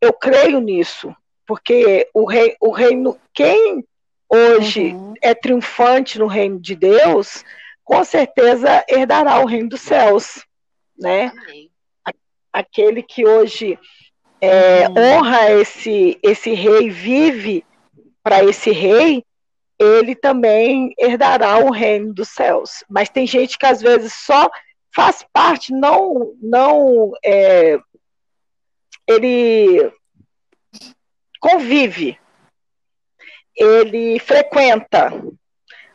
eu 0.00 0.12
creio 0.12 0.58
nisso, 0.58 1.14
porque 1.46 2.08
o 2.12 2.24
rei 2.24 2.56
o 2.60 2.72
reino 2.72 3.16
quem 3.32 3.84
hoje 4.28 4.92
uhum. 4.92 5.14
é 5.22 5.32
triunfante 5.32 6.18
no 6.18 6.26
reino 6.26 6.58
de 6.58 6.74
Deus, 6.74 7.44
com 7.84 8.02
certeza 8.04 8.84
herdará 8.88 9.40
o 9.40 9.46
reino 9.46 9.68
dos 9.68 9.80
céus, 9.80 10.44
né? 10.98 11.32
Amém. 11.46 11.70
Aquele 12.52 13.00
que 13.00 13.24
hoje 13.24 13.78
é, 14.40 14.88
uhum. 14.88 14.94
honra 14.96 15.52
esse, 15.52 16.18
esse 16.22 16.52
rei, 16.54 16.90
vive 16.90 17.64
para 18.22 18.42
esse 18.44 18.70
rei, 18.70 19.24
ele 19.78 20.14
também 20.14 20.94
herdará 20.98 21.58
o 21.58 21.70
reino 21.70 22.12
dos 22.12 22.28
céus. 22.28 22.84
Mas 22.88 23.08
tem 23.08 23.26
gente 23.26 23.58
que 23.58 23.66
às 23.66 23.80
vezes 23.80 24.12
só 24.12 24.50
faz 24.94 25.24
parte, 25.32 25.72
não, 25.72 26.34
não 26.40 27.12
é, 27.24 27.78
ele 29.06 29.92
convive, 31.40 32.18
ele 33.56 34.18
frequenta, 34.18 35.12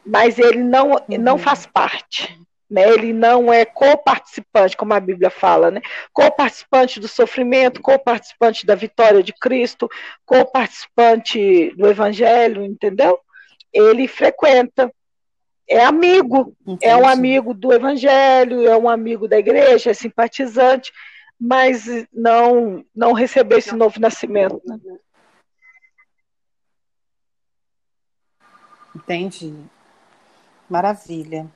mas 0.06 0.40
ele 0.40 0.64
não, 0.64 0.92
uhum. 0.92 1.18
não 1.20 1.38
faz 1.38 1.66
parte. 1.66 2.45
Né? 2.70 2.88
Ele 2.90 3.14
não 3.14 3.54
é 3.54 3.64
co-participante, 3.64 4.76
como 4.76 4.94
a 4.94 5.00
Bíblia 5.00 5.30
fala, 5.30 5.70
né? 5.70 5.82
co-participante 6.12 7.00
do 7.00 7.08
sofrimento, 7.08 7.82
co-participante 7.82 8.66
da 8.66 8.76
vitória 8.76 9.22
de 9.22 9.34
Cristo, 9.34 9.90
co-participante 10.26 11.74
do 11.76 11.88
Evangelho, 11.88 12.64
entendeu? 12.64 13.20
Ele 13.72 14.08
frequenta, 14.08 14.92
é 15.68 15.84
amigo, 15.84 16.56
Entendi. 16.66 16.86
é 16.86 16.96
um 16.96 17.08
amigo 17.08 17.54
do 17.54 17.74
Evangelho, 17.74 18.68
é 18.68 18.78
um 18.78 18.90
amigo 18.90 19.28
da 19.28 19.38
igreja, 19.38 19.92
é 19.92 19.94
simpatizante, 19.94 20.92
mas 21.40 21.86
não 22.14 22.86
não 22.96 23.14
recebeu 23.14 23.58
esse 23.58 23.76
novo 23.76 24.00
nascimento. 24.00 24.62
Né? 24.66 24.80
Entendi. 28.96 29.54
Maravilha. 30.70 31.52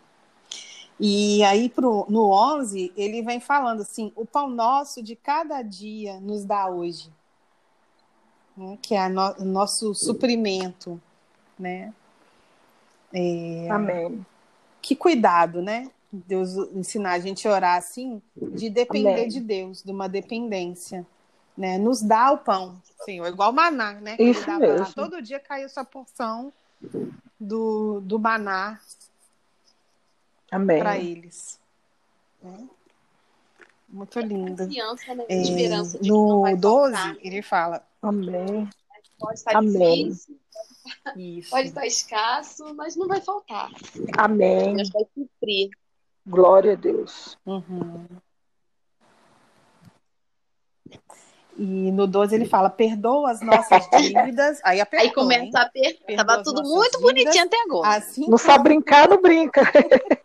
E 1.00 1.42
aí 1.44 1.70
pro, 1.70 2.06
no 2.10 2.30
11, 2.32 2.92
ele 2.98 3.22
vem 3.22 3.40
falando 3.40 3.82
assim: 3.82 4.12
o 4.16 4.26
pão 4.26 4.50
nosso 4.50 5.02
de 5.02 5.16
cada 5.16 5.62
dia 5.62 6.20
nos 6.20 6.44
dá 6.44 6.68
hoje. 6.68 7.10
Né? 8.58 8.78
Que 8.82 8.96
é 8.96 9.08
no, 9.08 9.34
o 9.40 9.46
nosso 9.46 9.96
suprimento. 9.96 11.02
Né? 11.58 11.94
É, 13.14 13.70
Amém. 13.70 14.26
Que 14.82 14.96
cuidado, 14.96 15.62
né? 15.62 15.90
Deus 16.12 16.56
ensinar 16.74 17.14
a 17.14 17.20
gente 17.20 17.48
a 17.48 17.52
orar 17.52 17.78
assim, 17.78 18.22
de 18.36 18.70
depender 18.70 19.14
Amém. 19.14 19.28
de 19.28 19.40
Deus, 19.40 19.84
de 19.84 19.92
uma 19.92 20.10
dependência. 20.10 21.06
Né? 21.56 21.78
Nos 21.78 22.02
dá 22.02 22.32
o 22.32 22.38
pão, 22.38 22.82
Senhor, 23.04 23.28
igual 23.28 23.52
maná, 23.54 23.94
né? 23.94 24.16
Isso 24.18 24.50
mesmo. 24.58 24.94
Todo 24.94 25.22
dia 25.22 25.40
caiu 25.40 25.70
sua 25.70 25.86
porção 25.86 26.52
do, 27.40 28.02
do 28.02 28.18
maná 28.18 28.80
para 30.50 30.98
eles. 30.98 31.60
É. 32.44 32.80
Muito 33.88 34.20
lindo. 34.20 34.64
Confiança, 34.66 35.16
né? 35.16 35.26
É, 35.28 35.42
Esperança 35.42 36.00
de 36.00 36.10
no 36.10 36.44
12, 36.58 36.94
faltar. 36.94 37.18
ele 37.22 37.42
fala. 37.42 37.84
Amém. 38.02 38.70
Pode 39.20 39.34
estar 39.40 39.58
Amém. 39.58 40.10
difícil, 40.10 40.40
Isso. 41.18 41.50
pode 41.50 41.68
estar 41.68 41.86
escasso, 41.86 42.74
mas 42.74 42.96
não 42.96 43.08
vai 43.08 43.20
faltar. 43.20 43.70
Amém. 44.18 44.76
Deus 44.76 44.90
vai 44.90 45.04
cumprir. 45.14 45.70
Glória 46.26 46.74
a 46.74 46.76
Deus. 46.76 47.38
Uhum. 47.46 48.06
E 51.58 51.92
no 51.92 52.08
12 52.08 52.34
ele 52.36 52.46
fala: 52.46 52.70
perdoa 52.70 53.32
as 53.32 53.42
nossas 53.42 53.90
dívidas. 53.92 54.62
Aí 54.64 54.80
apertou, 54.80 55.10
Aí 55.10 55.14
começa 55.14 55.44
hein? 55.44 55.52
a 55.56 55.62
apertar. 55.64 56.16
Tava 56.16 56.44
tudo 56.44 56.64
muito 56.64 56.98
dívidas, 56.98 57.02
bonitinho 57.02 57.44
até 57.44 57.62
agora. 57.64 57.90
Assim 57.98 58.30
não 58.30 58.38
sabe 58.38 58.64
brincar, 58.64 59.10
não 59.10 59.22
brinca. 59.22 59.62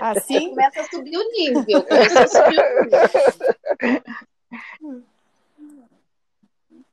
Assim 0.00 0.50
começa 0.54 0.80
a 0.80 0.84
subir 0.84 1.16
o 1.16 1.32
nível. 1.32 1.82
Começa 1.82 2.22
a 2.22 2.28
subir 2.28 2.58
o 2.58 2.84
nível. 2.84 3.00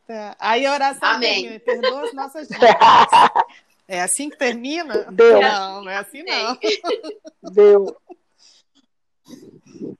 É. 0.07 0.35
Aí 0.39 0.65
a 0.65 0.73
oração 0.73 1.09
Amém. 1.09 1.43
termina, 1.43 1.59
perdoa 1.61 2.03
as 2.03 2.13
nossas 2.13 2.47
dívidas. 2.47 2.75
É 3.87 4.01
assim 4.01 4.29
que 4.29 4.37
termina? 4.37 5.11
Deu. 5.11 5.41
Não, 5.41 5.83
não 5.83 5.91
é 5.91 5.97
assim 5.97 6.23
não. 6.23 6.57
Deu. 7.51 7.97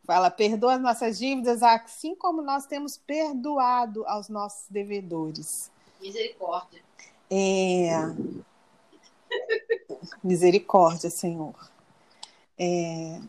Fala, 0.06 0.30
perdoa 0.30 0.76
as 0.76 0.82
nossas 0.82 1.18
dívidas, 1.18 1.64
assim 1.64 2.16
como 2.16 2.42
nós 2.42 2.66
temos 2.66 2.98
perdoado 2.98 4.06
aos 4.08 4.30
nossos 4.30 4.66
devedores. 4.70 5.72
Misericórdia. 6.02 6.82
É... 7.30 7.92
Misericórdia, 10.24 11.10
Senhor. 11.10 11.56
É... 12.58 13.20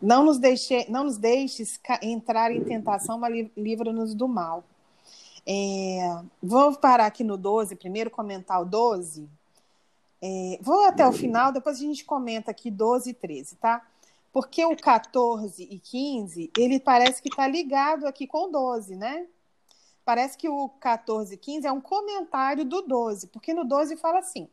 Não 0.00 0.24
nos 0.24 0.38
deixe, 0.38 0.86
não 0.90 1.04
nos 1.04 1.18
deixes 1.18 1.78
entrar 2.02 2.50
em 2.52 2.64
tentação, 2.64 3.18
mas 3.18 3.50
livra-nos 3.56 4.14
do 4.14 4.26
mal. 4.26 4.64
É... 5.46 6.22
Vou 6.42 6.76
parar 6.76 7.06
aqui 7.06 7.24
no 7.24 7.36
12, 7.36 7.76
primeiro 7.76 8.10
comentar 8.10 8.60
o 8.60 8.64
12. 8.64 9.28
É... 10.22 10.58
Vou 10.60 10.86
até 10.86 11.06
o 11.06 11.12
final, 11.12 11.52
depois 11.52 11.76
a 11.76 11.80
gente 11.80 12.04
comenta 12.04 12.50
aqui 12.50 12.70
12 12.70 13.10
e 13.10 13.14
13, 13.14 13.56
tá? 13.56 13.86
Porque 14.32 14.64
o 14.64 14.76
14 14.76 15.62
e 15.62 15.78
15, 15.78 16.50
ele 16.56 16.78
parece 16.78 17.20
que 17.20 17.28
está 17.28 17.48
ligado 17.48 18.06
aqui 18.06 18.26
com 18.26 18.46
o 18.46 18.50
12, 18.50 18.94
né? 18.94 19.26
Parece 20.04 20.36
que 20.36 20.48
o 20.48 20.68
14 20.68 21.34
e 21.34 21.36
15 21.36 21.66
é 21.66 21.72
um 21.72 21.80
comentário 21.80 22.64
do 22.64 22.82
12, 22.82 23.26
porque 23.28 23.52
no 23.52 23.64
12 23.64 23.96
fala 23.96 24.20
assim: 24.20 24.48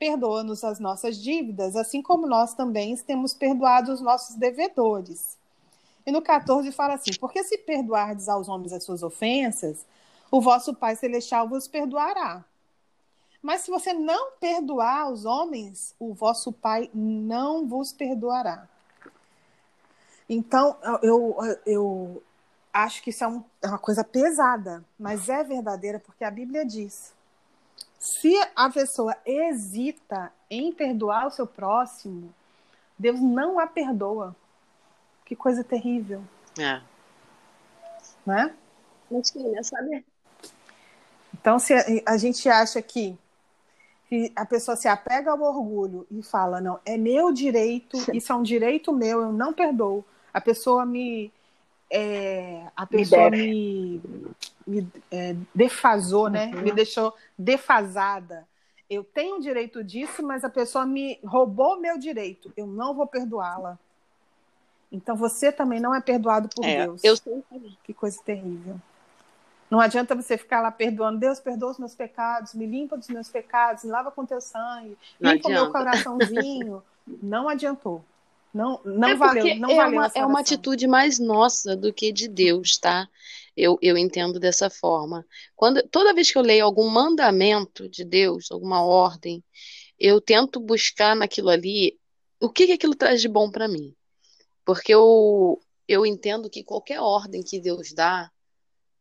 perdoa-nos 0.00 0.64
as 0.64 0.80
nossas 0.80 1.18
dívidas, 1.18 1.76
assim 1.76 2.00
como 2.00 2.26
nós 2.26 2.54
também 2.54 2.96
temos 2.96 3.34
perdoado 3.34 3.92
os 3.92 4.00
nossos 4.00 4.34
devedores. 4.34 5.36
E 6.06 6.10
no 6.10 6.22
14 6.22 6.72
fala 6.72 6.94
assim: 6.94 7.10
porque 7.20 7.44
se 7.44 7.58
perdoardes 7.58 8.26
aos 8.26 8.48
homens 8.48 8.72
as 8.72 8.82
suas 8.82 9.02
ofensas, 9.02 9.84
o 10.30 10.40
vosso 10.40 10.74
Pai 10.74 10.96
Celestial 10.96 11.46
vos 11.46 11.68
perdoará. 11.68 12.42
Mas 13.42 13.60
se 13.60 13.70
você 13.70 13.92
não 13.92 14.32
perdoar 14.32 15.02
aos 15.02 15.26
homens, 15.26 15.94
o 15.98 16.14
vosso 16.14 16.50
Pai 16.50 16.90
não 16.94 17.66
vos 17.66 17.92
perdoará. 17.92 18.66
Então, 20.28 20.76
eu, 21.02 21.36
eu 21.66 22.22
acho 22.72 23.02
que 23.02 23.10
isso 23.10 23.24
é, 23.24 23.42
é 23.62 23.68
uma 23.68 23.78
coisa 23.78 24.04
pesada, 24.04 24.82
mas 24.98 25.28
é 25.28 25.42
verdadeira 25.44 25.98
porque 25.98 26.24
a 26.24 26.30
Bíblia 26.30 26.64
diz. 26.64 27.12
Se 28.00 28.34
a 28.56 28.70
pessoa 28.70 29.14
hesita 29.26 30.32
em 30.48 30.72
perdoar 30.72 31.26
o 31.26 31.30
seu 31.30 31.46
próximo, 31.46 32.34
Deus 32.98 33.20
não 33.20 33.60
a 33.60 33.66
perdoa. 33.66 34.34
Que 35.24 35.36
coisa 35.36 35.62
terrível. 35.62 36.22
É. 36.58 36.80
Né? 38.24 38.54
Gente, 39.10 39.32
queria 39.34 39.62
saber. 39.62 40.04
Então, 41.34 41.58
se 41.58 41.74
a, 41.74 41.84
a 42.06 42.16
gente 42.16 42.48
acha 42.48 42.80
que, 42.80 43.16
que, 44.08 44.32
a 44.34 44.46
pessoa 44.46 44.76
se 44.76 44.88
apega 44.88 45.30
ao 45.30 45.40
orgulho 45.40 46.06
e 46.10 46.22
fala, 46.22 46.60
não, 46.60 46.80
é 46.86 46.96
meu 46.96 47.30
direito, 47.32 47.96
isso 48.16 48.32
é 48.32 48.34
um 48.34 48.42
direito 48.42 48.92
meu, 48.92 49.20
eu 49.20 49.32
não 49.32 49.52
perdoo 49.52 50.04
a 50.32 50.40
pessoa 50.40 50.86
me. 50.86 51.32
É, 51.92 52.66
a 52.76 52.86
pessoa 52.86 53.30
me, 53.30 54.00
me, 54.02 54.02
me 54.70 54.88
é, 55.10 55.34
defasou, 55.54 56.28
né? 56.28 56.50
Uhum. 56.54 56.62
Me 56.62 56.72
deixou 56.72 57.14
defasada. 57.36 58.46
Eu 58.88 59.04
tenho 59.04 59.36
o 59.36 59.40
direito 59.40 59.84
disso, 59.84 60.22
mas 60.22 60.44
a 60.44 60.48
pessoa 60.48 60.86
me 60.86 61.18
roubou 61.24 61.80
meu 61.80 61.98
direito. 61.98 62.52
Eu 62.56 62.66
não 62.66 62.94
vou 62.94 63.06
perdoá-la. 63.06 63.78
Então 64.90 65.14
você 65.16 65.52
também 65.52 65.80
não 65.80 65.94
é 65.94 66.00
perdoado 66.00 66.48
por 66.48 66.64
é, 66.64 66.84
Deus. 66.84 67.02
Eu 67.04 67.16
sei. 67.16 67.44
Que 67.84 67.94
coisa 67.94 68.20
terrível. 68.24 68.80
Não 69.70 69.78
adianta 69.78 70.16
você 70.16 70.36
ficar 70.36 70.60
lá 70.60 70.70
perdoando. 70.72 71.20
Deus 71.20 71.38
perdoa 71.38 71.70
os 71.70 71.78
meus 71.78 71.94
pecados, 71.94 72.54
me 72.54 72.66
limpa 72.66 72.96
dos 72.96 73.08
meus 73.08 73.28
pecados, 73.28 73.84
me 73.84 73.90
lava 73.90 74.10
com 74.10 74.26
teu 74.26 74.40
sangue, 74.40 74.98
não 75.20 75.32
limpa 75.32 75.48
o 75.48 75.52
meu 75.52 75.70
coraçãozinho. 75.70 76.82
não 77.22 77.48
adiantou. 77.48 78.04
Não, 78.52 78.80
não 78.84 79.08
é 79.08 79.14
valeu, 79.14 79.56
não 79.56 79.70
é 79.70 79.76
valeu 79.76 79.98
uma, 80.00 80.10
é 80.12 80.26
uma 80.26 80.40
atitude 80.40 80.88
mais 80.88 81.20
nossa 81.20 81.76
do 81.76 81.92
que 81.92 82.10
de 82.10 82.26
Deus, 82.26 82.76
tá? 82.78 83.08
Eu, 83.60 83.78
eu 83.82 83.96
entendo 83.96 84.40
dessa 84.40 84.70
forma. 84.70 85.26
Quando, 85.54 85.86
toda 85.88 86.14
vez 86.14 86.30
que 86.30 86.38
eu 86.38 86.42
leio 86.42 86.64
algum 86.64 86.88
mandamento 86.88 87.88
de 87.88 88.04
Deus, 88.04 88.50
alguma 88.50 88.82
ordem, 88.84 89.42
eu 89.98 90.20
tento 90.20 90.60
buscar 90.60 91.14
naquilo 91.14 91.50
ali 91.50 91.98
o 92.40 92.48
que, 92.48 92.66
que 92.66 92.72
aquilo 92.72 92.94
traz 92.94 93.20
de 93.20 93.28
bom 93.28 93.50
para 93.50 93.68
mim. 93.68 93.94
Porque 94.64 94.94
eu, 94.94 95.60
eu 95.86 96.06
entendo 96.06 96.48
que 96.48 96.64
qualquer 96.64 97.00
ordem 97.00 97.42
que 97.42 97.60
Deus 97.60 97.92
dá, 97.92 98.30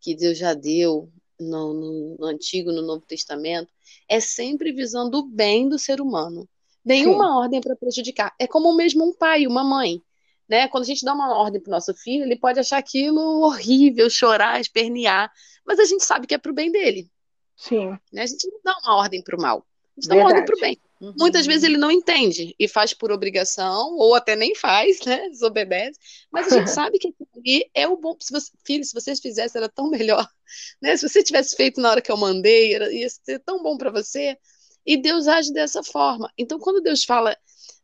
que 0.02 0.16
Deus 0.16 0.38
já 0.38 0.54
deu 0.54 1.12
no, 1.40 1.74
no, 1.74 2.18
no 2.20 2.26
Antigo, 2.26 2.72
no 2.72 2.82
Novo 2.82 3.06
Testamento, 3.06 3.72
é 4.08 4.20
sempre 4.20 4.72
visando 4.74 5.20
o 5.20 5.28
bem 5.28 5.70
do 5.70 5.80
ser 5.80 6.02
humano 6.02 6.48
nenhuma 6.84 7.26
Sim. 7.26 7.34
ordem 7.34 7.62
para 7.62 7.76
prejudicar. 7.76 8.34
É 8.40 8.48
como 8.48 8.76
mesmo 8.76 9.06
um 9.06 9.14
pai, 9.14 9.46
uma 9.46 9.64
mãe. 9.64 10.02
Né? 10.50 10.68
Quando 10.68 10.84
a 10.84 10.88
gente 10.88 11.06
dá 11.06 11.14
uma 11.14 11.34
ordem 11.38 11.62
para 11.62 11.70
o 11.70 11.72
nosso 11.72 11.94
filho, 11.94 12.24
ele 12.24 12.36
pode 12.36 12.60
achar 12.60 12.78
aquilo 12.78 13.42
horrível, 13.42 14.10
chorar, 14.10 14.60
espernear, 14.60 15.32
mas 15.66 15.80
a 15.80 15.86
gente 15.86 16.04
sabe 16.04 16.26
que 16.26 16.34
é 16.34 16.38
para 16.38 16.52
o 16.52 16.56
bem 16.56 16.72
dele. 16.72 17.10
Sim. 17.56 17.90
Né? 18.12 18.24
A 18.24 18.26
gente 18.26 18.48
não 18.48 18.60
dá 18.64 18.76
uma 18.84 18.96
ordem 18.96 19.22
para 19.22 19.38
o 19.38 19.42
mal, 19.42 19.58
a 19.60 20.02
gente 20.02 20.08
Verdade. 20.08 20.10
dá 20.10 20.16
uma 20.16 20.28
ordem 20.28 20.46
para 20.46 20.56
o 20.56 20.60
bem. 20.60 20.80
Uhum. 21.02 21.14
Muitas 21.18 21.46
vezes 21.46 21.64
ele 21.64 21.78
não 21.78 21.90
entende 21.90 22.54
e 22.60 22.68
faz 22.68 22.94
por 22.94 23.12
obrigação, 23.12 23.96
ou 23.96 24.16
até 24.16 24.36
nem 24.36 24.54
faz, 24.54 25.00
né? 25.06 25.30
Desobedece. 25.30 25.98
Mas 26.32 26.52
a 26.52 26.58
gente 26.58 26.70
sabe 26.72 27.00
que 27.00 27.08
aquilo 27.08 27.30
ali 27.38 27.70
é 27.74 27.88
o 27.88 27.96
bom. 27.96 28.18
Se 28.20 28.32
você, 28.32 28.52
filho, 28.66 28.84
se 28.84 28.94
vocês 28.94 29.20
fizessem, 29.20 29.60
era 29.60 29.70
tão 29.70 29.90
melhor. 29.90 30.28
Né? 30.82 30.98
Se 30.98 31.08
você 31.08 31.22
tivesse 31.22 31.56
feito 31.56 31.80
na 31.80 31.92
hora 31.92 32.02
que 32.02 32.12
eu 32.12 32.18
mandei, 32.18 32.74
era, 32.74 32.92
ia 32.92 33.08
ser 33.08 33.38
tão 33.38 33.62
bom 33.62 33.78
para 33.78 33.92
você. 33.92 34.36
E 34.84 34.98
Deus 34.98 35.28
age 35.28 35.54
dessa 35.54 35.84
forma. 35.84 36.34
Então, 36.36 36.58
quando 36.58 36.82
Deus 36.82 37.04
fala, 37.04 37.38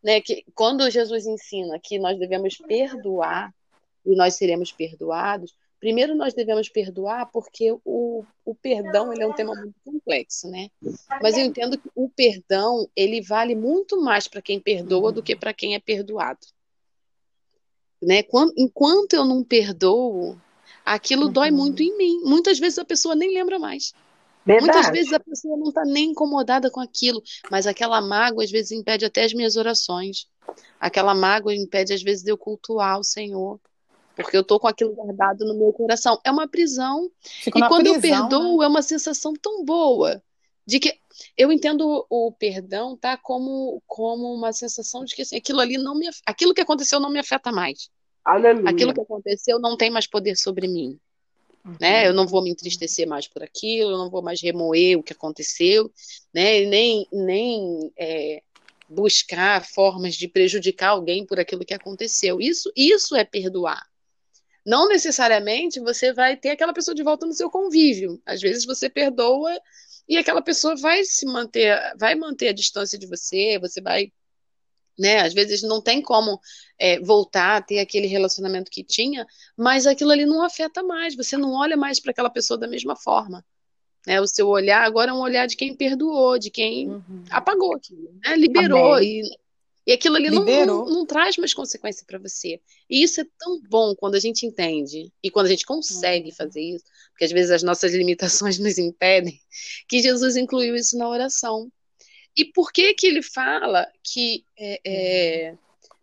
né, 0.03 0.21
que 0.21 0.43
quando 0.53 0.89
Jesus 0.89 1.25
ensina 1.25 1.79
que 1.81 1.97
nós 1.99 2.17
devemos 2.17 2.57
perdoar 2.57 3.53
e 4.05 4.15
nós 4.15 4.35
seremos 4.35 4.71
perdoados, 4.71 5.53
Primeiro, 5.85 6.15
nós 6.15 6.33
devemos 6.33 6.67
perdoar, 6.67 7.29
porque 7.31 7.71
o, 7.85 8.23
o 8.43 8.55
perdão 8.55 9.13
ele 9.13 9.21
é 9.21 9.27
um 9.27 9.33
tema 9.33 9.53
muito 9.53 9.75
complexo, 9.83 10.49
né? 10.49 10.69
Mas 11.21 11.37
eu 11.37 11.43
entendo 11.43 11.77
que 11.77 11.87
o 11.93 12.09
perdão 12.09 12.89
ele 12.95 13.21
vale 13.21 13.53
muito 13.53 14.01
mais 14.01 14.27
para 14.27 14.41
quem 14.41 14.59
perdoa 14.59 15.11
do 15.11 15.21
que 15.21 15.35
para 15.35 15.53
quem 15.53 15.75
é 15.75 15.79
perdoado. 15.79 16.39
Né? 18.01 18.23
Quando, 18.23 18.51
enquanto 18.57 19.13
eu 19.13 19.25
não 19.25 19.43
perdoo, 19.43 20.35
aquilo 20.83 21.27
uhum. 21.27 21.31
dói 21.31 21.51
muito 21.51 21.83
em 21.83 21.95
mim. 21.95 22.21
Muitas 22.23 22.57
vezes 22.57 22.79
a 22.79 22.85
pessoa 22.85 23.13
nem 23.13 23.31
lembra 23.31 23.59
mais. 23.59 23.93
Verdade. 24.45 24.71
Muitas 24.71 24.91
vezes 24.91 25.13
a 25.13 25.19
pessoa 25.19 25.57
não 25.57 25.69
está 25.69 25.83
nem 25.83 26.11
incomodada 26.11 26.69
com 26.69 26.79
aquilo, 26.79 27.21
mas 27.49 27.65
aquela 27.65 27.99
mágoa 27.99 28.43
às 28.43 28.51
vezes 28.51 28.71
impede 28.71 29.05
até 29.05 29.23
as 29.23 29.33
minhas 29.33 29.55
orações. 29.55 30.27
Aquela 30.79 31.15
mágoa 31.15 31.55
impede 31.55 31.93
às 31.93 32.03
vezes 32.03 32.23
de 32.23 32.31
eu 32.31 32.37
cultuar 32.37 32.99
o 32.99 33.03
Senhor 33.03 33.59
porque 34.15 34.37
eu 34.37 34.43
tô 34.43 34.59
com 34.59 34.67
aquilo 34.67 34.93
guardado 34.93 35.45
no 35.45 35.53
meu 35.53 35.73
coração. 35.73 36.19
É 36.23 36.31
uma 36.31 36.47
prisão. 36.47 37.11
Fico 37.21 37.59
e 37.59 37.67
quando 37.67 37.91
prisão, 37.99 38.23
eu 38.23 38.29
perdoo, 38.29 38.59
né? 38.59 38.65
é 38.65 38.67
uma 38.67 38.81
sensação 38.81 39.33
tão 39.33 39.63
boa 39.65 40.23
de 40.65 40.79
que 40.79 40.97
eu 41.37 41.51
entendo 41.51 42.05
o 42.09 42.31
perdão 42.31 42.97
tá 42.97 43.15
como 43.17 43.81
como 43.85 44.33
uma 44.33 44.51
sensação 44.51 45.05
de 45.05 45.15
que 45.15 45.21
assim, 45.21 45.35
aquilo 45.35 45.59
ali 45.59 45.77
não 45.77 45.95
me 45.95 46.09
aquilo 46.25 46.53
que 46.53 46.61
aconteceu 46.61 46.99
não 46.99 47.11
me 47.11 47.19
afeta 47.19 47.51
mais. 47.51 47.89
Aleluia. 48.23 48.69
Aquilo 48.69 48.93
que 48.93 49.01
aconteceu 49.01 49.59
não 49.59 49.77
tem 49.77 49.91
mais 49.91 50.07
poder 50.07 50.35
sobre 50.35 50.67
mim. 50.67 50.97
Uhum. 51.65 51.75
Né? 51.79 52.07
Eu 52.07 52.13
não 52.13 52.27
vou 52.27 52.43
me 52.43 52.51
entristecer 52.51 53.07
mais 53.07 53.27
por 53.27 53.43
aquilo, 53.43 53.91
eu 53.91 53.97
não 53.97 54.09
vou 54.09 54.21
mais 54.21 54.41
remoer 54.41 54.97
o 54.97 55.03
que 55.03 55.13
aconteceu, 55.13 55.91
né? 56.33 56.61
nem, 56.65 57.07
nem 57.11 57.91
é, 57.97 58.41
buscar 58.87 59.65
formas 59.65 60.15
de 60.15 60.27
prejudicar 60.27 60.89
alguém 60.89 61.25
por 61.25 61.39
aquilo 61.39 61.65
que 61.65 61.73
aconteceu. 61.73 62.39
Isso, 62.39 62.71
isso 62.75 63.15
é 63.15 63.23
perdoar 63.23 63.83
não 64.65 64.87
necessariamente 64.87 65.79
você 65.79 66.11
vai 66.11 66.35
ter 66.35 66.49
aquela 66.49 66.73
pessoa 66.73 66.95
de 66.95 67.03
volta 67.03 67.25
no 67.25 67.33
seu 67.33 67.49
convívio. 67.51 68.19
Às 68.25 68.41
vezes 68.41 68.65
você 68.65 68.89
perdoa 68.89 69.55
e 70.09 70.17
aquela 70.17 70.41
pessoa 70.41 70.75
vai 70.75 71.03
se 71.03 71.25
manter, 71.25 71.77
vai 71.97 72.15
manter 72.15 72.47
a 72.47 72.53
distância 72.53 72.97
de 72.97 73.05
você, 73.05 73.59
você 73.59 73.79
vai, 73.79 74.11
né? 74.97 75.21
Às 75.21 75.33
vezes 75.33 75.61
não 75.61 75.81
tem 75.81 76.01
como 76.01 76.39
é, 76.79 76.99
voltar 76.99 77.57
a 77.57 77.61
ter 77.61 77.79
aquele 77.79 78.07
relacionamento 78.07 78.71
que 78.71 78.83
tinha, 78.83 79.25
mas 79.57 79.85
aquilo 79.87 80.11
ali 80.11 80.25
não 80.25 80.43
afeta 80.43 80.83
mais, 80.83 81.15
você 81.15 81.37
não 81.37 81.53
olha 81.53 81.77
mais 81.77 81.99
para 81.99 82.11
aquela 82.11 82.29
pessoa 82.29 82.57
da 82.57 82.67
mesma 82.67 82.95
forma. 82.95 83.45
Né, 84.07 84.21
o 84.21 84.27
seu 84.27 84.47
olhar 84.47 84.85
agora 84.85 85.09
é 85.09 85.13
um 85.15 85.19
olhar 85.19 85.47
de 85.47 85.55
quem 85.55 85.75
perdoou, 85.75 86.37
de 86.37 86.51
quem 86.51 86.89
uhum. 86.89 87.23
apagou 87.31 87.75
aquilo, 87.75 88.13
né, 88.23 88.35
liberou. 88.35 89.01
E 89.01 89.23
e 89.85 89.91
aquilo 89.91 90.15
ali 90.15 90.31
não, 90.31 90.43
não, 90.43 90.85
não, 90.85 91.05
traz 91.05 91.37
mais 91.37 91.53
consequência 91.53 92.03
para 92.07 92.17
você. 92.17 92.59
E 92.89 93.03
isso 93.03 93.21
é 93.21 93.25
tão 93.37 93.61
bom 93.69 93.95
quando 93.95 94.15
a 94.15 94.19
gente 94.19 94.43
entende 94.45 95.13
e 95.21 95.29
quando 95.29 95.45
a 95.45 95.49
gente 95.49 95.65
consegue 95.65 96.29
uhum. 96.29 96.35
fazer 96.35 96.61
isso, 96.61 96.85
porque 97.11 97.25
às 97.25 97.31
vezes 97.31 97.51
as 97.51 97.61
nossas 97.61 97.93
limitações 97.93 98.57
nos 98.57 98.79
impedem, 98.79 99.39
que 99.87 100.01
Jesus 100.01 100.35
incluiu 100.35 100.75
isso 100.75 100.97
na 100.97 101.07
oração. 101.07 101.71
E 102.37 102.45
por 102.45 102.71
que 102.71 102.93
que 102.93 103.07
ele 103.07 103.21
fala 103.21 103.87
que 104.03 104.43
é, 104.57 104.81
é, 104.85 105.57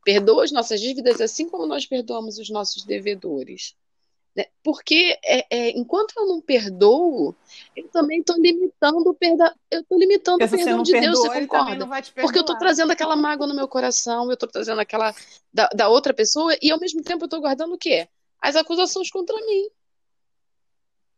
perdoa 0.04 0.44
as 0.44 0.52
nossas 0.52 0.80
dívidas 0.80 1.20
assim 1.20 1.48
como 1.48 1.66
nós 1.66 1.86
perdoamos 1.86 2.38
os 2.38 2.48
nossos 2.48 2.84
devedores? 2.84 3.74
Né? 4.34 4.46
Porque 4.64 5.18
é, 5.22 5.46
é, 5.50 5.70
enquanto 5.78 6.14
eu 6.16 6.26
não 6.26 6.40
perdoo, 6.40 7.34
eu 7.76 7.86
também 7.88 8.20
estou 8.20 8.36
limitando 8.38 9.10
o 9.10 9.14
perdão. 9.14 9.52
Eu 9.70 9.80
estou 9.80 9.98
limitando 9.98 10.38
Porque 10.38 10.54
o 10.54 10.58
perdão 10.58 10.82
de 10.82 10.92
perdoa, 10.92 11.10
Deus, 11.12 11.20
você 11.20 11.40
concorda? 11.46 11.86
Porque 12.14 12.38
eu 12.38 12.40
estou 12.40 12.58
trazendo 12.58 12.92
aquela 12.92 13.14
mágoa 13.14 13.46
no 13.46 13.54
meu 13.54 13.68
coração, 13.68 14.26
eu 14.26 14.34
estou 14.34 14.48
trazendo 14.48 14.80
aquela 14.80 15.14
da, 15.52 15.68
da, 15.74 15.88
outra 15.90 16.14
pessoa, 16.14 16.56
e 16.62 16.70
ao 16.70 16.80
mesmo 16.80 17.02
tempo 17.02 17.24
eu 17.24 17.26
estou 17.26 17.40
guardando 17.40 17.74
o 17.74 17.78
quê? 17.78 18.08
As 18.40 18.56
acusações 18.56 19.10
contra 19.10 19.36
mim. 19.36 19.68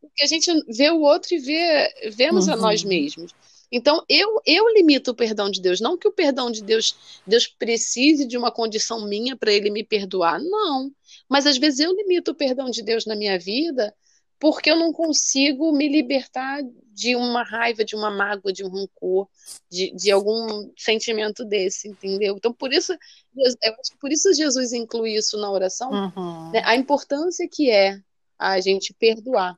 Porque 0.01 0.23
a 0.23 0.27
gente 0.27 0.51
vê 0.67 0.89
o 0.91 0.99
outro 0.99 1.33
e 1.33 1.39
vê, 1.39 2.11
vemos 2.11 2.47
uhum. 2.47 2.53
a 2.53 2.57
nós 2.57 2.83
mesmos. 2.83 3.33
Então, 3.71 4.03
eu, 4.07 4.41
eu 4.45 4.67
limito 4.73 5.11
o 5.11 5.15
perdão 5.15 5.49
de 5.49 5.61
Deus. 5.61 5.81
Não 5.81 5.97
que 5.97 6.07
o 6.07 6.11
perdão 6.11 6.51
de 6.51 6.63
Deus, 6.63 6.95
Deus 7.25 7.47
precise 7.47 8.25
de 8.25 8.37
uma 8.37 8.51
condição 8.51 9.07
minha 9.07 9.35
para 9.35 9.51
ele 9.51 9.69
me 9.69 9.83
perdoar. 9.83 10.39
Não. 10.41 10.91
Mas 11.27 11.45
às 11.45 11.57
vezes 11.57 11.79
eu 11.79 11.93
limito 11.93 12.31
o 12.31 12.35
perdão 12.35 12.69
de 12.69 12.81
Deus 12.83 13.05
na 13.05 13.15
minha 13.15 13.37
vida 13.39 13.93
porque 14.39 14.69
eu 14.69 14.75
não 14.75 14.91
consigo 14.91 15.71
me 15.71 15.87
libertar 15.87 16.61
de 16.93 17.15
uma 17.15 17.43
raiva, 17.43 17.83
de 17.83 17.95
uma 17.95 18.09
mágoa, 18.09 18.53
de 18.53 18.63
um 18.63 18.69
rancor, 18.69 19.27
de, 19.69 19.91
de 19.91 20.11
algum 20.11 20.71
sentimento 20.77 21.43
desse, 21.43 21.89
entendeu? 21.89 22.35
Então, 22.37 22.53
por 22.53 22.71
isso, 22.71 22.93
eu 22.93 23.73
acho 23.79 23.91
que 23.91 23.97
por 23.99 24.11
isso 24.11 24.33
Jesus 24.33 24.71
inclui 24.71 25.15
isso 25.15 25.37
na 25.37 25.51
oração, 25.51 25.91
uhum. 25.91 26.51
né? 26.51 26.61
a 26.63 26.75
importância 26.75 27.47
que 27.51 27.69
é 27.69 27.99
a 28.37 28.59
gente 28.61 28.93
perdoar. 28.93 29.57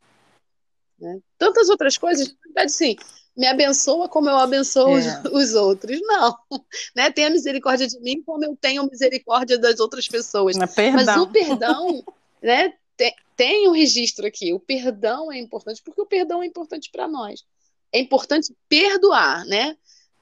Né? 0.99 1.19
Tantas 1.37 1.69
outras 1.69 1.97
coisas, 1.97 2.27
na 2.27 2.35
verdade, 2.45 2.71
sim, 2.71 2.95
me 3.37 3.45
abençoa 3.45 4.09
como 4.09 4.29
eu 4.29 4.35
abençoo 4.35 4.97
é. 4.97 5.21
os, 5.31 5.53
outros. 5.53 5.99
Não. 6.01 6.35
Né? 6.95 7.11
Tenha 7.11 7.29
misericórdia 7.29 7.87
de 7.87 7.99
mim 7.99 8.23
como 8.23 8.43
eu 8.43 8.57
tenho 8.59 8.83
misericórdia 8.89 9.57
das 9.57 9.79
outras 9.79 10.07
pessoas. 10.07 10.57
Mas 10.57 11.17
o 11.21 11.27
perdão, 11.27 12.03
né? 12.41 12.73
Tem, 12.95 13.13
tem 13.35 13.69
um 13.69 13.71
registro 13.71 14.25
aqui. 14.25 14.51
O 14.53 14.59
perdão 14.59 15.31
é 15.31 15.37
importante, 15.37 15.81
porque 15.83 16.01
o 16.01 16.05
perdão 16.05 16.41
é 16.41 16.47
importante 16.47 16.89
para 16.91 17.07
nós. 17.07 17.45
É 17.93 17.99
importante 17.99 18.55
perdoar, 18.67 19.45
né? 19.45 19.77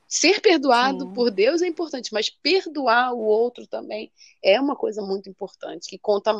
Ser 0.07 0.41
perdoado 0.41 1.05
Sim. 1.05 1.13
por 1.13 1.31
Deus 1.31 1.61
é 1.61 1.67
importante, 1.67 2.13
mas 2.13 2.29
perdoar 2.29 3.13
o 3.13 3.19
outro 3.19 3.65
também 3.65 4.11
é 4.43 4.59
uma 4.59 4.75
coisa 4.75 5.01
muito 5.01 5.29
importante, 5.29 5.89
que 5.89 5.97
conta 5.97 6.33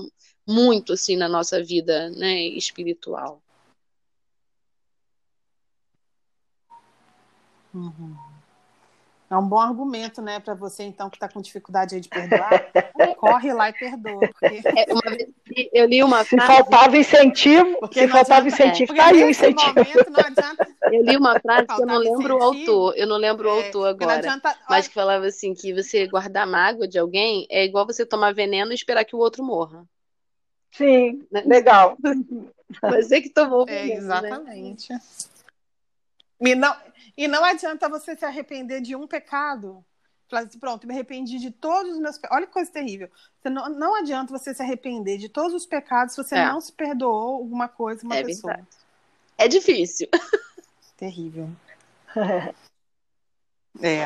muito 0.45 0.93
assim 0.93 1.15
na 1.15 1.27
nossa 1.27 1.63
vida 1.63 2.09
né, 2.11 2.41
espiritual. 2.41 3.41
Uhum. 7.75 8.15
É 9.29 9.35
um 9.35 9.47
bom 9.47 9.59
argumento, 9.59 10.21
né, 10.21 10.39
para 10.39 10.53
você 10.53 10.83
então 10.83 11.09
que 11.09 11.15
está 11.15 11.27
com 11.27 11.41
dificuldade 11.41 11.99
de 11.99 12.07
perdoar, 12.07 12.71
corre 13.17 13.51
lá 13.53 13.69
e 13.69 13.73
perdoa. 13.73 14.19
Porque... 14.19 14.61
É, 14.63 14.93
uma 14.93 15.01
vez 15.01 15.29
eu 15.73 15.85
li 15.87 16.03
uma 16.03 16.23
frase. 16.23 16.51
Se 16.51 16.55
faltava 16.55 16.97
incentivo, 16.97 17.79
porque 17.79 18.01
se 18.01 18.07
faltava 18.07 18.47
adianta, 18.47 18.63
incentivo, 18.63 18.93
é, 18.93 18.95
tá 18.95 19.05
aí 19.07 19.23
o 19.23 19.29
incentivo. 19.29 19.79
Adianta... 19.79 20.75
Eu 20.85 21.03
li 21.03 21.17
uma 21.17 21.39
frase 21.39 21.65
que 21.65 21.81
eu 21.81 21.85
não 21.87 21.97
lembro 21.97 22.37
incentivo, 22.37 22.37
o 22.37 22.43
autor, 22.43 22.93
eu 22.95 23.07
não 23.07 23.17
lembro 23.17 23.49
é, 23.49 23.51
o 23.51 23.55
autor 23.55 23.87
agora, 23.87 24.19
adianta... 24.19 24.55
mas 24.69 24.87
que 24.87 24.93
falava 24.93 25.25
assim 25.25 25.55
que 25.55 25.73
você 25.73 26.05
guardar 26.07 26.45
mágoa 26.45 26.87
de 26.87 26.99
alguém 26.99 27.47
é 27.49 27.65
igual 27.65 27.87
você 27.87 28.05
tomar 28.05 28.35
veneno 28.35 28.71
e 28.71 28.75
esperar 28.75 29.03
que 29.03 29.15
o 29.15 29.19
outro 29.19 29.43
morra. 29.43 29.83
Sim, 30.71 31.25
né? 31.31 31.41
legal. 31.43 31.97
Você 32.81 33.21
que 33.21 33.29
tomou 33.29 33.63
o 33.63 33.69
é, 33.69 33.73
veneno, 33.73 33.93
é, 33.93 33.97
Exatamente. 33.97 34.91
Né? 34.91 34.99
Me 36.39 36.53
não, 36.55 36.75
e 37.17 37.27
não 37.27 37.43
adianta 37.43 37.87
você 37.87 38.15
se 38.15 38.25
arrepender 38.25 38.81
de 38.81 38.95
um 38.95 39.07
pecado. 39.07 39.83
Falar 40.27 40.43
assim, 40.43 40.59
pronto, 40.59 40.87
me 40.87 40.93
arrependi 40.93 41.37
de 41.37 41.51
todos 41.51 41.93
os 41.93 41.99
meus 41.99 42.17
pecados. 42.17 42.37
Olha 42.37 42.47
que 42.47 42.53
coisa 42.53 42.71
terrível. 42.71 43.09
Não, 43.43 43.69
não 43.69 43.95
adianta 43.95 44.37
você 44.37 44.53
se 44.53 44.61
arrepender 44.61 45.17
de 45.17 45.29
todos 45.29 45.53
os 45.53 45.65
pecados 45.65 46.15
se 46.15 46.23
você 46.23 46.35
é. 46.35 46.45
não 46.45 46.59
se 46.59 46.73
perdoou 46.73 47.35
alguma 47.35 47.67
coisa, 47.67 48.03
uma 48.03 48.17
é 48.17 48.23
pessoa. 48.23 48.53
Verdade. 48.53 48.77
É 49.37 49.47
difícil. 49.47 50.07
Terrível. 50.97 51.49
é. 53.81 54.05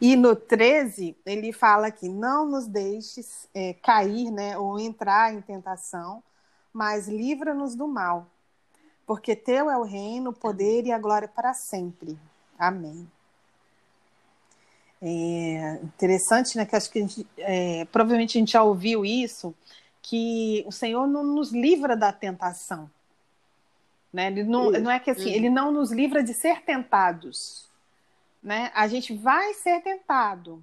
E 0.00 0.16
no 0.16 0.36
13, 0.36 1.16
ele 1.24 1.52
fala 1.52 1.90
que 1.90 2.08
não 2.08 2.46
nos 2.46 2.66
deixes 2.66 3.48
é, 3.54 3.74
cair, 3.74 4.30
né, 4.30 4.56
ou 4.58 4.78
entrar 4.78 5.32
em 5.32 5.40
tentação, 5.40 6.22
mas 6.72 7.08
livra-nos 7.08 7.74
do 7.74 7.88
mal 7.88 8.30
porque 9.06 9.36
teu 9.36 9.70
é 9.70 9.76
o 9.76 9.82
reino, 9.82 10.30
o 10.30 10.34
poder 10.34 10.86
e 10.86 10.92
a 10.92 10.98
glória 10.98 11.28
para 11.28 11.52
sempre. 11.52 12.18
Amém. 12.58 13.08
É 15.02 15.80
interessante, 15.82 16.56
né? 16.56 16.64
Que 16.64 16.76
acho 16.76 16.90
que 16.90 16.98
a 16.98 17.02
gente, 17.02 17.26
é, 17.36 17.84
provavelmente 17.86 18.38
a 18.38 18.40
gente 18.40 18.52
já 18.52 18.62
ouviu 18.62 19.04
isso, 19.04 19.54
que 20.00 20.64
o 20.66 20.72
Senhor 20.72 21.06
não 21.06 21.22
nos 21.22 21.52
livra 21.52 21.96
da 21.96 22.12
tentação. 22.12 22.90
Né? 24.12 24.28
Ele 24.28 24.44
não, 24.44 24.70
não 24.70 24.90
é 24.90 24.98
que 24.98 25.10
assim, 25.10 25.30
ele 25.30 25.50
não 25.50 25.70
nos 25.70 25.90
livra 25.90 26.22
de 26.22 26.32
ser 26.32 26.62
tentados. 26.62 27.68
Né? 28.42 28.70
A 28.74 28.88
gente 28.88 29.14
vai 29.14 29.52
ser 29.54 29.82
tentado, 29.82 30.62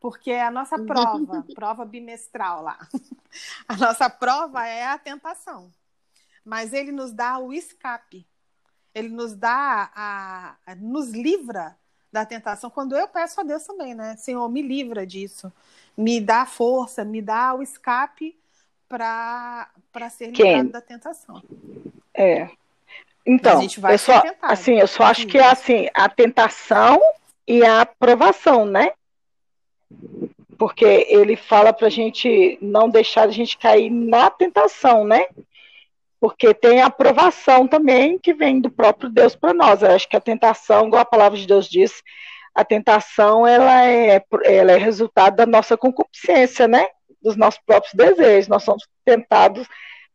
porque 0.00 0.32
a 0.32 0.50
nossa 0.50 0.78
prova, 0.78 1.46
prova 1.54 1.84
bimestral 1.84 2.62
lá. 2.62 2.78
A 3.68 3.76
nossa 3.76 4.10
prova 4.10 4.66
é 4.66 4.84
a 4.84 4.98
tentação 4.98 5.70
mas 6.44 6.72
ele 6.72 6.92
nos 6.92 7.12
dá 7.12 7.38
o 7.38 7.52
escape. 7.52 8.26
Ele 8.94 9.08
nos 9.08 9.34
dá 9.34 9.90
a, 9.94 10.56
a 10.66 10.74
nos 10.74 11.10
livra 11.10 11.76
da 12.12 12.26
tentação, 12.26 12.70
quando 12.70 12.96
eu 12.96 13.06
peço 13.06 13.40
a 13.40 13.44
Deus 13.44 13.64
também, 13.64 13.94
né? 13.94 14.16
Senhor, 14.16 14.48
me 14.48 14.62
livra 14.62 15.06
disso. 15.06 15.52
Me 15.96 16.20
dá 16.20 16.44
força, 16.44 17.04
me 17.04 17.22
dá 17.22 17.54
o 17.54 17.62
escape 17.62 18.36
para 18.88 19.70
ser 20.10 20.30
livrado 20.30 20.70
da 20.70 20.80
tentação. 20.80 21.40
É. 22.12 22.50
Então, 23.24 23.60
eu 23.62 23.98
só, 23.98 24.22
assim, 24.42 24.80
eu 24.80 24.88
só 24.88 25.04
acho 25.04 25.26
que 25.26 25.38
é 25.38 25.46
assim, 25.46 25.88
a 25.94 26.08
tentação 26.08 27.00
e 27.46 27.64
a 27.64 27.82
aprovação, 27.82 28.64
né? 28.64 28.92
Porque 30.58 31.06
ele 31.08 31.36
fala 31.36 31.72
para 31.72 31.86
a 31.86 31.90
gente 31.90 32.58
não 32.60 32.88
deixar 32.88 33.28
a 33.28 33.32
gente 33.32 33.56
cair 33.56 33.90
na 33.90 34.30
tentação, 34.30 35.04
né? 35.04 35.26
Porque 36.20 36.52
tem 36.52 36.82
a 36.82 36.86
aprovação 36.86 37.66
também 37.66 38.18
que 38.18 38.34
vem 38.34 38.60
do 38.60 38.70
próprio 38.70 39.08
Deus 39.08 39.34
para 39.34 39.54
nós. 39.54 39.82
Eu 39.82 39.90
acho 39.92 40.08
que 40.08 40.16
a 40.16 40.20
tentação, 40.20 40.86
igual 40.86 41.02
a 41.02 41.06
palavra 41.06 41.38
de 41.38 41.46
Deus 41.46 41.68
diz, 41.68 42.02
a 42.54 42.64
tentação 42.64 43.46
ela 43.46 43.86
é, 43.86 44.22
ela 44.44 44.72
é 44.72 44.76
resultado 44.76 45.36
da 45.36 45.46
nossa 45.46 45.76
concupiscência, 45.76 46.68
né? 46.68 46.86
Dos 47.22 47.36
nossos 47.36 47.60
próprios 47.64 47.94
desejos. 47.94 48.48
Nós 48.48 48.62
somos 48.62 48.86
tentados 49.04 49.66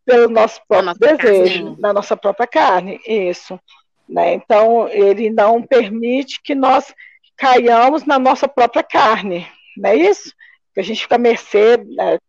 pelo 0.05 0.29
nosso 0.29 0.61
próprio 0.67 0.93
desejo, 0.93 1.63
carne. 1.63 1.81
na 1.81 1.91
nossa 1.91 2.15
própria 2.15 2.45
carne, 2.45 2.99
isso. 3.07 3.59
Né? 4.07 4.35
Então, 4.35 4.87
ele 4.89 5.31
não 5.31 5.63
permite 5.63 6.39
que 6.43 6.53
nós 6.53 6.93
caiamos 7.35 8.05
na 8.05 8.19
nossa 8.19 8.47
própria 8.47 8.83
carne, 8.83 9.47
não 9.75 9.89
é 9.89 9.95
isso? 9.95 10.31
Que 10.73 10.79
a 10.79 10.83
gente 10.83 11.01
fica 11.01 11.15
à 11.15 11.17
mercê 11.17 11.77
né, 11.77 12.19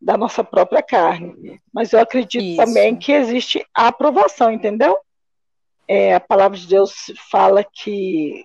da 0.00 0.16
nossa 0.16 0.44
própria 0.44 0.82
carne. 0.82 1.60
Mas 1.72 1.92
eu 1.92 2.00
acredito 2.00 2.44
isso. 2.44 2.56
também 2.56 2.96
que 2.96 3.12
existe 3.12 3.66
a 3.74 3.88
aprovação, 3.88 4.50
entendeu? 4.50 4.98
É, 5.88 6.14
a 6.14 6.20
palavra 6.20 6.58
de 6.58 6.66
Deus 6.66 7.12
fala 7.30 7.64
que, 7.64 8.44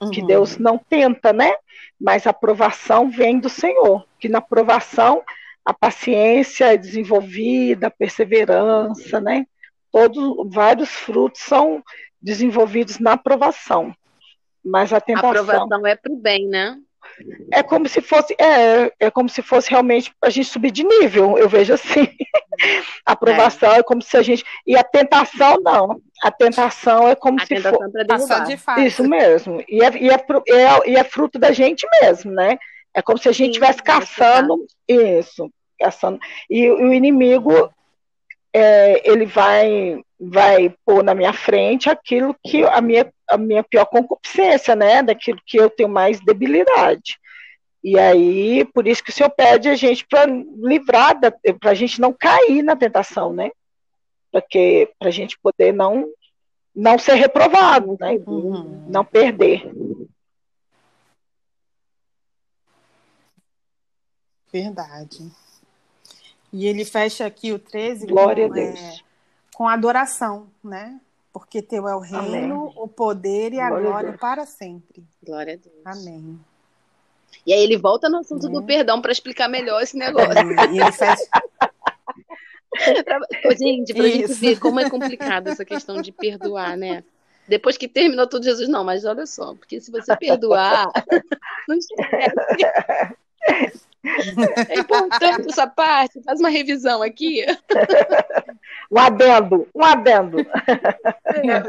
uhum. 0.00 0.10
que 0.10 0.22
Deus 0.22 0.58
não 0.58 0.78
tenta, 0.78 1.32
né? 1.32 1.54
Mas 2.00 2.26
a 2.26 2.30
aprovação 2.30 3.10
vem 3.10 3.38
do 3.38 3.48
Senhor, 3.48 4.06
que 4.18 4.28
na 4.28 4.38
aprovação 4.38 5.22
a 5.64 5.74
paciência 5.74 6.72
é 6.72 6.76
desenvolvida, 6.76 7.88
a 7.88 7.90
perseverança, 7.90 9.20
né? 9.20 9.46
Todos, 9.90 10.50
vários 10.52 10.90
frutos 10.90 11.40
são 11.40 11.82
desenvolvidos 12.20 12.98
na 12.98 13.12
aprovação. 13.12 13.94
Mas 14.64 14.92
a 14.92 15.00
tentação. 15.00 15.28
A 15.28 15.32
aprovação 15.32 15.86
é 15.86 15.96
para 15.96 16.12
o 16.12 16.16
bem, 16.16 16.46
né? 16.46 16.78
É 17.52 17.62
como 17.62 17.88
se 17.88 18.00
fosse, 18.00 18.34
é, 18.38 18.92
é 19.00 19.10
como 19.10 19.28
se 19.28 19.42
fosse 19.42 19.70
realmente 19.70 20.12
a 20.22 20.30
gente 20.30 20.48
subir 20.48 20.70
de 20.70 20.84
nível, 20.84 21.36
eu 21.38 21.48
vejo 21.48 21.72
assim. 21.72 22.08
A 23.04 23.12
aprovação 23.12 23.72
é. 23.72 23.78
é. 23.78 23.82
como 23.82 24.02
se 24.02 24.16
a 24.16 24.22
gente. 24.22 24.44
E 24.66 24.76
a 24.76 24.84
tentação, 24.84 25.58
não. 25.62 26.00
A 26.22 26.30
tentação 26.30 27.08
é 27.08 27.14
como 27.14 27.40
a 27.40 27.46
se 27.46 27.56
fosse. 27.56 27.92
De 28.46 28.86
Isso 28.86 29.08
mesmo. 29.08 29.62
E 29.68 29.82
é, 29.82 29.90
e, 29.96 30.10
é, 30.10 30.14
é, 30.14 30.90
e 30.90 30.96
é 30.96 31.04
fruto 31.04 31.38
da 31.38 31.52
gente 31.52 31.86
mesmo, 32.00 32.32
né? 32.32 32.58
É 32.94 33.02
como 33.02 33.18
se 33.18 33.28
a 33.28 33.32
gente 33.32 33.50
estivesse 33.50 33.82
caçando. 33.82 34.66
Isso. 34.86 35.50
Caçando. 35.78 36.18
E 36.50 36.68
o 36.70 36.92
inimigo 36.92 37.70
é, 38.52 39.08
ele 39.08 39.26
vai 39.26 40.00
vai 40.20 40.74
pôr 40.84 41.04
na 41.04 41.14
minha 41.14 41.32
frente 41.32 41.88
aquilo 41.88 42.34
que 42.44 42.64
a 42.64 42.80
minha, 42.80 43.12
a 43.28 43.36
minha 43.36 43.62
pior 43.62 43.86
concupiscência, 43.86 44.74
né? 44.74 45.02
Daquilo 45.02 45.40
que 45.46 45.56
eu 45.56 45.70
tenho 45.70 45.88
mais 45.88 46.20
debilidade. 46.20 47.18
E 47.82 47.98
aí, 47.98 48.64
por 48.74 48.88
isso 48.88 49.02
que 49.02 49.10
o 49.10 49.12
Senhor 49.12 49.30
pede 49.30 49.68
a 49.68 49.76
gente 49.76 50.04
para 50.06 50.26
livrar, 50.26 51.16
para 51.60 51.70
a 51.70 51.74
gente 51.74 52.00
não 52.00 52.12
cair 52.12 52.62
na 52.62 52.74
tentação, 52.74 53.32
né? 53.32 53.50
Porque 54.32 54.90
para 54.98 55.08
a 55.08 55.12
gente 55.12 55.38
poder 55.38 55.72
não 55.72 56.06
não 56.74 56.98
ser 56.98 57.14
reprovado, 57.14 57.96
né? 57.98 58.12
Uhum. 58.26 58.86
Não 58.88 59.04
perder. 59.04 59.72
Verdade. 64.52 65.30
E 66.52 66.66
ele 66.66 66.84
fecha 66.84 67.26
aqui 67.26 67.52
o 67.52 67.58
13 67.58 68.06
Glória 68.06 68.46
com, 68.46 68.52
a 68.52 68.56
Deus. 68.56 68.80
É, 68.80 69.07
com 69.58 69.66
adoração, 69.66 70.46
né? 70.62 71.00
Porque 71.32 71.60
teu 71.60 71.88
é 71.88 71.96
o 71.96 71.98
reino, 71.98 72.60
Amém. 72.60 72.72
o 72.76 72.86
poder 72.86 73.52
e 73.52 73.58
a 73.58 73.68
glória, 73.68 73.88
glória 73.88 74.12
para 74.12 74.46
sempre. 74.46 75.02
Glória 75.20 75.54
a 75.54 75.56
Deus. 75.56 75.84
Amém. 75.84 76.38
E 77.44 77.52
aí 77.52 77.64
ele 77.64 77.76
volta 77.76 78.08
no 78.08 78.18
assunto 78.18 78.48
do 78.48 78.62
perdão 78.62 79.02
para 79.02 79.10
explicar 79.10 79.48
melhor 79.48 79.82
esse 79.82 79.96
negócio. 79.96 80.30
É, 80.30 80.66
e 80.72 80.78
ele 80.80 80.92
fecha... 80.92 81.26
gente, 83.58 83.92
para 83.94 84.06
gente 84.06 84.32
ver 84.34 84.60
como 84.60 84.78
é 84.78 84.88
complicado 84.88 85.48
essa 85.48 85.64
questão 85.64 86.00
de 86.00 86.12
perdoar, 86.12 86.76
né? 86.76 87.02
Depois 87.48 87.76
que 87.76 87.88
terminou 87.88 88.28
tudo, 88.28 88.44
Jesus, 88.44 88.68
não, 88.68 88.84
mas 88.84 89.04
olha 89.04 89.26
só, 89.26 89.56
porque 89.56 89.80
se 89.80 89.90
você 89.90 90.16
perdoar, 90.16 90.86
não 91.66 91.76
esquece. 91.76 92.30
É 94.68 94.78
importante 94.78 95.48
essa 95.48 95.66
parte, 95.66 96.22
faz 96.22 96.38
uma 96.38 96.48
revisão 96.48 97.02
aqui. 97.02 97.44
Um 98.90 98.98
adendo, 98.98 99.68
um 99.74 99.84
adendo. 99.84 100.38
É, 100.40 101.60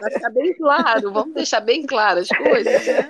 Vai 0.00 0.10
ficar 0.10 0.30
bem 0.30 0.52
claro, 0.54 1.12
vamos 1.12 1.34
deixar 1.34 1.60
bem 1.60 1.86
claras 1.86 2.28
as 2.30 2.38
coisas, 2.38 2.86
né? 2.86 3.08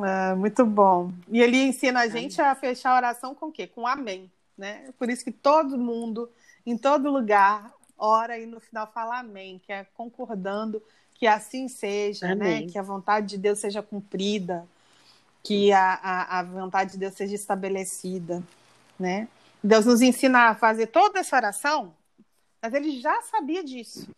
Ah, 0.00 0.36
muito 0.36 0.64
bom. 0.64 1.12
E 1.28 1.40
ele 1.40 1.56
ensina 1.56 2.00
a 2.00 2.08
gente 2.08 2.40
a 2.40 2.54
fechar 2.54 2.92
a 2.92 2.96
oração 2.96 3.34
com 3.34 3.46
o 3.46 3.52
quê? 3.52 3.66
Com 3.66 3.86
amém. 3.86 4.30
Né? 4.56 4.92
Por 4.98 5.10
isso 5.10 5.24
que 5.24 5.32
todo 5.32 5.76
mundo, 5.76 6.30
em 6.64 6.76
todo 6.76 7.10
lugar, 7.10 7.72
ora 7.96 8.38
e 8.38 8.46
no 8.46 8.60
final 8.60 8.86
fala 8.92 9.18
amém, 9.20 9.60
que 9.64 9.72
é 9.72 9.84
concordando 9.94 10.82
que 11.18 11.26
assim 11.26 11.68
seja, 11.68 12.34
né? 12.34 12.62
Que 12.66 12.78
a 12.78 12.82
vontade 12.82 13.26
de 13.26 13.38
Deus 13.38 13.58
seja 13.58 13.82
cumprida, 13.82 14.66
que 15.42 15.72
a, 15.72 15.94
a, 15.94 16.38
a 16.38 16.42
vontade 16.44 16.92
de 16.92 16.98
Deus 16.98 17.14
seja 17.14 17.34
estabelecida, 17.34 18.42
né? 18.98 19.28
Deus 19.62 19.84
nos 19.84 20.00
ensina 20.00 20.50
a 20.50 20.54
fazer 20.54 20.86
toda 20.86 21.18
essa 21.18 21.34
oração, 21.34 21.92
mas 22.62 22.72
ele 22.72 23.00
já 23.00 23.20
sabia 23.22 23.64
disso, 23.64 24.08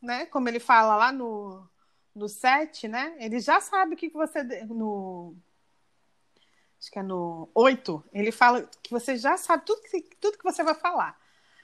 né? 0.00 0.26
Como 0.26 0.48
ele 0.48 0.60
fala 0.60 0.94
lá 0.94 1.10
no, 1.10 1.68
no 2.14 2.28
7, 2.28 2.86
né? 2.86 3.16
Ele 3.18 3.40
já 3.40 3.60
sabe 3.60 3.94
o 3.94 3.96
que, 3.96 4.08
que 4.08 4.16
você. 4.16 4.44
No, 4.66 5.34
acho 6.78 6.92
que 6.92 6.98
é 7.00 7.02
no 7.02 7.48
8, 7.52 8.04
ele 8.12 8.30
fala 8.30 8.68
que 8.80 8.92
você 8.92 9.16
já 9.16 9.36
sabe 9.36 9.64
tudo 9.66 9.82
que, 9.82 10.00
tudo 10.20 10.38
que 10.38 10.44
você 10.44 10.62
vai 10.62 10.74
falar. 10.74 11.18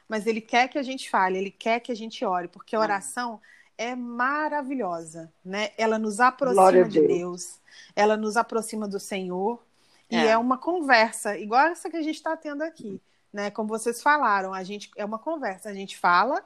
Mas 0.09 0.27
ele 0.27 0.41
quer 0.41 0.67
que 0.67 0.77
a 0.77 0.83
gente 0.83 1.09
fale, 1.09 1.39
ele 1.39 1.53
quer 1.53 1.79
que 1.79 1.93
a 1.93 1.95
gente 1.95 2.25
ore, 2.25 2.49
porque 2.49 2.75
a 2.75 2.81
oração 2.81 3.41
é 3.45 3.60
maravilhosa, 3.95 5.33
né? 5.45 5.71
Ela 5.79 5.99
nos 5.99 6.21
aproxima 6.21 6.89
de 6.89 7.07
Deus. 7.07 7.59
ela 7.97 8.17
nos 8.17 8.37
aproxima 8.37 8.87
do 8.87 9.01
Senhor 9.01 9.63
é. 10.11 10.17
e 10.17 10.27
é 10.27 10.37
uma 10.37 10.59
conversa 10.59 11.39
igual 11.39 11.69
essa 11.69 11.89
que 11.89 11.97
a 11.97 12.03
gente 12.03 12.17
está 12.17 12.37
tendo 12.37 12.63
aqui, 12.63 13.01
né? 13.33 13.51
Como 13.51 13.69
vocês 13.69 14.03
falaram, 14.03 14.53
a 14.53 14.63
gente 14.63 14.91
é 14.97 15.05
uma 15.05 15.19
conversa, 15.19 15.71
a 15.71 15.75
gente 15.75 15.97
fala 15.97 16.45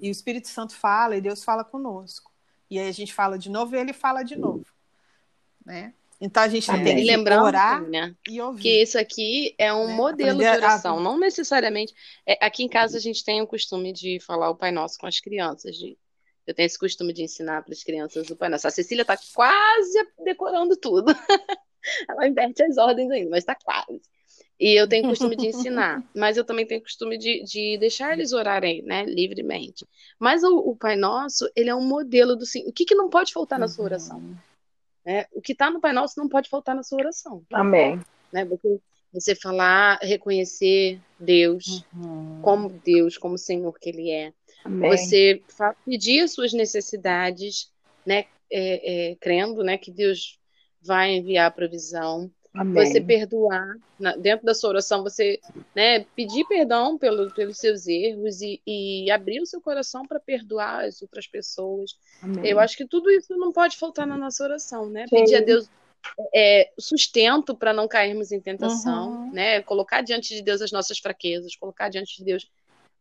e 0.00 0.08
o 0.08 0.12
Espírito 0.12 0.48
Santo 0.48 0.74
fala 0.74 1.16
e 1.16 1.20
Deus 1.20 1.42
fala 1.44 1.64
conosco 1.64 2.32
e 2.70 2.78
aí 2.78 2.88
a 2.88 2.92
gente 2.92 3.12
fala 3.12 3.38
de 3.38 3.50
novo 3.50 3.74
e 3.74 3.78
Ele 3.78 3.92
fala 3.92 4.22
de 4.22 4.36
novo, 4.36 4.66
né? 5.64 5.92
Então 6.20 6.42
a 6.42 6.48
gente 6.48 6.66
tem 6.66 6.96
que 6.96 7.04
lembrar 7.04 7.42
orar 7.42 7.82
né? 7.82 8.14
e 8.26 8.40
ouvir. 8.40 8.62
Que 8.62 8.82
isso 8.82 8.98
aqui 8.98 9.54
é 9.58 9.72
um 9.72 9.88
né? 9.88 9.94
modelo 9.94 10.30
Aprender 10.30 10.50
de 10.50 10.64
oração, 10.64 10.98
a... 10.98 11.00
não 11.00 11.18
necessariamente. 11.18 11.94
É, 12.24 12.44
aqui 12.44 12.62
em 12.62 12.68
casa 12.68 12.96
a 12.96 13.00
gente 13.00 13.22
tem 13.22 13.42
o 13.42 13.46
costume 13.46 13.92
de 13.92 14.18
falar 14.20 14.48
o 14.48 14.56
Pai 14.56 14.72
Nosso 14.72 14.98
com 14.98 15.06
as 15.06 15.20
crianças, 15.20 15.76
de 15.76 15.96
eu 16.46 16.54
tenho 16.54 16.66
esse 16.66 16.78
costume 16.78 17.12
de 17.12 17.22
ensinar 17.22 17.62
para 17.62 17.72
as 17.72 17.82
crianças 17.82 18.30
o 18.30 18.36
Pai 18.36 18.48
Nosso. 18.48 18.68
A 18.68 18.70
Cecília 18.70 19.02
está 19.02 19.18
quase 19.34 20.06
decorando 20.24 20.76
tudo. 20.76 21.12
Ela 22.08 22.28
inverte 22.28 22.62
as 22.62 22.78
ordens 22.78 23.10
ainda, 23.10 23.30
mas 23.30 23.40
está 23.40 23.54
quase. 23.54 24.00
E 24.58 24.72
eu 24.74 24.88
tenho 24.88 25.08
costume 25.08 25.36
de 25.36 25.48
ensinar, 25.48 26.02
mas 26.14 26.36
eu 26.36 26.44
também 26.44 26.66
tenho 26.66 26.80
costume 26.80 27.18
de, 27.18 27.42
de 27.44 27.76
deixar 27.78 28.14
eles 28.14 28.32
orarem, 28.32 28.82
né, 28.82 29.04
livremente. 29.04 29.86
Mas 30.18 30.42
o, 30.42 30.56
o, 30.56 30.76
Pai 30.76 30.96
Nosso, 30.96 31.50
ele 31.54 31.68
é 31.68 31.74
um 31.74 31.86
modelo 31.86 32.34
do 32.34 32.46
sim. 32.46 32.64
O 32.66 32.72
que, 32.72 32.84
que 32.84 32.94
não 32.94 33.10
pode 33.10 33.32
faltar 33.32 33.58
na 33.58 33.68
sua 33.68 33.84
oração? 33.84 34.22
É, 35.04 35.26
o 35.32 35.42
que 35.42 35.52
está 35.52 35.70
no 35.70 35.80
Pai 35.80 35.92
Nosso 35.92 36.18
não 36.18 36.28
pode 36.28 36.48
faltar 36.48 36.74
na 36.74 36.82
sua 36.82 36.98
oração. 36.98 37.44
Amém. 37.52 38.00
Né, 38.32 38.44
você, 38.44 38.80
você 39.12 39.34
falar, 39.34 39.98
reconhecer 40.00 41.00
Deus 41.20 41.84
uhum. 41.94 42.40
como 42.40 42.70
Deus, 42.70 43.18
como 43.18 43.36
Senhor 43.36 43.78
que 43.78 43.90
Ele 43.90 44.10
é. 44.10 44.32
Amém. 44.66 44.90
Você 44.90 45.42
pedir 45.84 46.20
as 46.20 46.32
suas 46.32 46.52
necessidades, 46.52 47.70
né? 48.04 48.26
É, 48.48 49.10
é, 49.10 49.16
crendo, 49.16 49.64
né, 49.64 49.76
que 49.76 49.90
Deus 49.90 50.38
vai 50.80 51.16
enviar 51.16 51.48
a 51.48 51.50
provisão. 51.50 52.30
Amém. 52.54 52.86
Você 52.86 53.00
perdoar 53.00 53.76
na, 53.98 54.16
dentro 54.16 54.46
da 54.46 54.54
sua 54.54 54.70
oração, 54.70 55.02
você 55.02 55.40
né, 55.74 56.06
pedir 56.14 56.46
perdão 56.46 56.96
pelo, 56.96 57.30
pelos 57.34 57.58
seus 57.58 57.86
erros 57.86 58.40
e, 58.40 58.62
e 58.66 59.10
abrir 59.10 59.40
o 59.40 59.46
seu 59.46 59.60
coração 59.60 60.06
para 60.06 60.20
perdoar 60.20 60.84
as 60.84 61.02
outras 61.02 61.26
pessoas. 61.26 61.96
Amém. 62.22 62.46
Eu 62.46 62.58
acho 62.60 62.76
que 62.76 62.86
tudo 62.86 63.10
isso 63.10 63.36
não 63.36 63.52
pode 63.52 63.76
faltar 63.76 64.06
na 64.06 64.16
nossa 64.16 64.44
oração, 64.44 64.88
né? 64.88 65.06
Sim. 65.08 65.16
Pedir 65.16 65.36
a 65.36 65.40
Deus 65.40 65.68
é, 66.34 66.70
sustento 66.78 67.54
para 67.54 67.72
não 67.72 67.88
cairmos 67.88 68.32
em 68.32 68.40
tentação, 68.40 69.10
uhum. 69.10 69.32
né? 69.32 69.60
Colocar 69.62 70.02
diante 70.02 70.34
de 70.34 70.42
Deus 70.42 70.62
as 70.62 70.72
nossas 70.72 70.98
fraquezas, 70.98 71.56
colocar 71.56 71.88
diante 71.88 72.16
de 72.16 72.24
Deus 72.24 72.48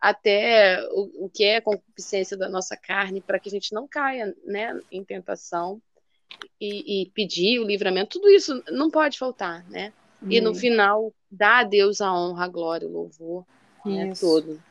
até 0.05 0.79
o, 0.91 1.25
o 1.25 1.29
que 1.29 1.43
é 1.43 1.57
a 1.57 1.61
concupiscência 1.61 2.37
da 2.37 2.47
nossa 2.47 2.77
carne, 2.77 3.21
para 3.21 3.39
que 3.39 3.49
a 3.49 3.51
gente 3.51 3.73
não 3.73 3.87
caia 3.87 4.35
né, 4.45 4.79
em 4.91 5.03
tentação 5.03 5.81
e, 6.61 7.01
e, 7.01 7.09
pedir 7.09 7.59
o 7.59 7.65
livramento, 7.65 8.19
tudo 8.19 8.29
isso 8.29 8.63
não 8.71 8.91
pode 8.91 9.17
faltar, 9.17 9.67
né? 9.67 9.91
E 10.27 10.39
no 10.39 10.53
final, 10.53 11.11
dá 11.29 11.59
a 11.59 11.63
Deus 11.63 12.01
a 12.01 12.13
honra, 12.13 12.45
a 12.45 12.47
glória, 12.47 12.87
o 12.87 12.91
louvor, 12.91 13.45
né, 13.83 14.13
todo. 14.19 14.61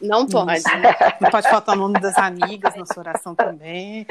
Não 0.00 0.26
pode. 0.28 0.62
Não 1.20 1.30
pode 1.30 1.48
faltar 1.48 1.76
o 1.76 1.78
nome 1.78 2.00
das 2.00 2.16
amigas 2.18 2.76
na 2.76 2.86
sua 2.86 3.00
oração 3.00 3.34
também. 3.34 4.06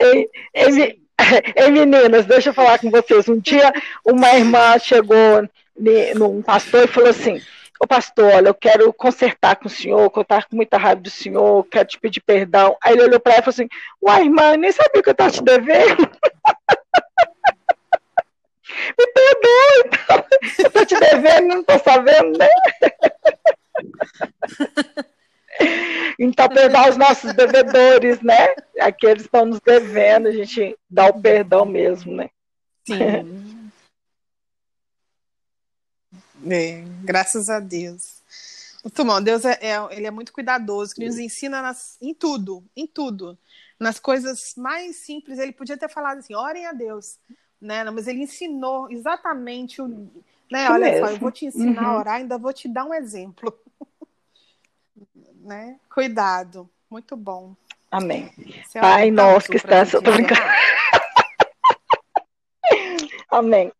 ei, 0.00 0.30
ei, 0.54 1.03
ei, 1.56 1.70
meninas, 1.70 2.26
deixa 2.26 2.50
eu 2.50 2.54
falar 2.54 2.78
com 2.78 2.90
vocês. 2.90 3.28
Um 3.28 3.38
dia 3.38 3.72
uma 4.04 4.34
irmã 4.34 4.78
chegou 4.78 5.48
num 6.16 6.42
pastor 6.42 6.84
e 6.84 6.88
falou 6.88 7.10
assim: 7.10 7.40
Ô 7.80 7.86
pastor, 7.86 8.32
olha, 8.32 8.48
eu 8.48 8.54
quero 8.54 8.92
consertar 8.92 9.56
com 9.56 9.66
o 9.66 9.70
senhor, 9.70 10.10
que 10.10 10.18
eu 10.18 10.22
estava 10.22 10.42
com 10.42 10.56
muita 10.56 10.76
raiva 10.76 11.00
do 11.00 11.10
senhor, 11.10 11.64
quero 11.70 11.88
te 11.88 11.98
pedir 11.98 12.20
perdão. 12.20 12.76
Aí 12.82 12.94
ele 12.94 13.04
olhou 13.04 13.20
para 13.20 13.34
ela 13.34 13.40
e 13.40 13.44
falou 13.44 13.54
assim: 13.54 13.68
Uai, 14.02 14.22
irmã, 14.22 14.56
nem 14.56 14.72
sabia 14.72 15.02
que 15.02 15.08
eu 15.08 15.12
estava 15.12 15.30
te 15.30 15.42
devendo. 15.42 16.10
Me 18.98 19.06
perdoa, 19.06 19.84
então. 19.86 20.24
Eu 20.58 20.70
tô 20.70 20.84
te 20.84 20.98
devendo, 20.98 21.46
não 21.48 21.62
tô 21.62 21.78
sabendo, 21.78 22.38
né? 22.38 22.48
Então, 26.18 26.48
perdoar 26.48 26.90
os 26.90 26.96
nossos 26.96 27.32
devedores, 27.32 28.20
né? 28.22 28.54
Aqueles 28.80 29.22
que 29.22 29.28
estão 29.28 29.44
nos 29.44 29.60
devendo, 29.60 30.28
a 30.28 30.32
gente 30.32 30.76
dá 30.88 31.06
o 31.06 31.20
perdão 31.20 31.64
mesmo, 31.64 32.14
né? 32.14 32.30
Sim. 32.86 33.70
é, 36.50 36.84
graças 37.02 37.48
a 37.48 37.60
Deus. 37.60 38.22
Muito 38.82 39.04
bom, 39.04 39.22
Deus 39.22 39.44
é, 39.44 39.58
é, 39.62 39.96
ele 39.96 40.06
é 40.06 40.10
muito 40.10 40.32
cuidadoso, 40.32 40.94
que 40.94 41.04
nos 41.04 41.18
ensina 41.18 41.62
nas, 41.62 41.96
em 42.00 42.12
tudo, 42.14 42.62
em 42.76 42.86
tudo. 42.86 43.38
Nas 43.80 43.98
coisas 43.98 44.54
mais 44.56 44.96
simples, 44.96 45.38
ele 45.38 45.52
podia 45.52 45.76
ter 45.76 45.88
falado 45.88 46.18
assim: 46.18 46.34
orem 46.34 46.66
a 46.66 46.72
Deus 46.72 47.18
né? 47.64 47.82
Mas 47.90 48.06
ele 48.06 48.22
ensinou 48.22 48.90
exatamente 48.90 49.80
o. 49.80 49.88
Né? 50.50 50.70
Olha 50.70 50.90
mesmo. 50.90 51.06
só, 51.06 51.12
eu 51.12 51.18
vou 51.18 51.32
te 51.32 51.46
ensinar 51.46 51.82
uhum. 51.82 51.88
a 51.88 51.98
orar, 51.98 52.14
ainda 52.16 52.36
vou 52.36 52.52
te 52.52 52.68
dar 52.68 52.84
um 52.84 52.92
exemplo. 52.92 53.58
Né? 55.44 55.76
Cuidado. 55.92 56.68
Muito 56.90 57.16
bom. 57.16 57.54
Amém. 57.90 58.32
Você 58.64 58.80
Pai 58.80 59.10
nosso 59.10 59.48
que 59.48 59.56
está. 59.56 59.84
Tô 59.86 60.00
brincando. 60.00 60.40
Amém. 63.30 63.72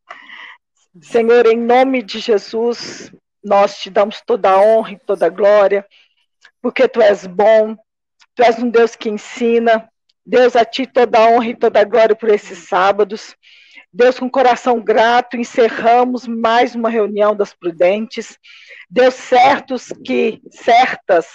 Senhor, 1.01 1.47
em 1.47 1.57
nome 1.57 2.03
de 2.03 2.21
Jesus, 2.21 3.13
nós 3.43 3.79
te 3.79 3.91
damos 3.91 4.21
toda 4.21 4.51
a 4.51 4.61
honra 4.61 4.93
e 4.93 4.99
toda 4.99 5.27
a 5.27 5.31
glória, 5.31 5.85
porque 6.63 6.87
tu 6.87 7.03
és 7.03 7.27
bom, 7.27 7.77
tu 8.35 8.43
és 8.43 8.59
um 8.59 8.71
Deus 8.71 8.95
que 8.95 9.09
ensina. 9.09 9.89
Deus, 10.25 10.57
a 10.57 10.65
ti 10.65 10.87
toda 10.87 11.19
a 11.19 11.29
honra 11.29 11.49
e 11.49 11.57
toda 11.57 11.81
a 11.81 11.85
glória 11.85 12.17
por 12.17 12.31
esses 12.31 12.59
sábados. 12.69 13.37
Deus, 13.97 14.19
com 14.19 14.29
coração 14.29 14.81
grato, 14.81 15.37
encerramos 15.37 16.27
mais 16.27 16.75
uma 16.75 16.91
reunião 16.91 17.33
das 17.33 17.55
prudentes. 17.55 18.37
Deus, 18.91 19.15
certos 19.15 19.93
que, 20.05 20.43
certas, 20.51 21.27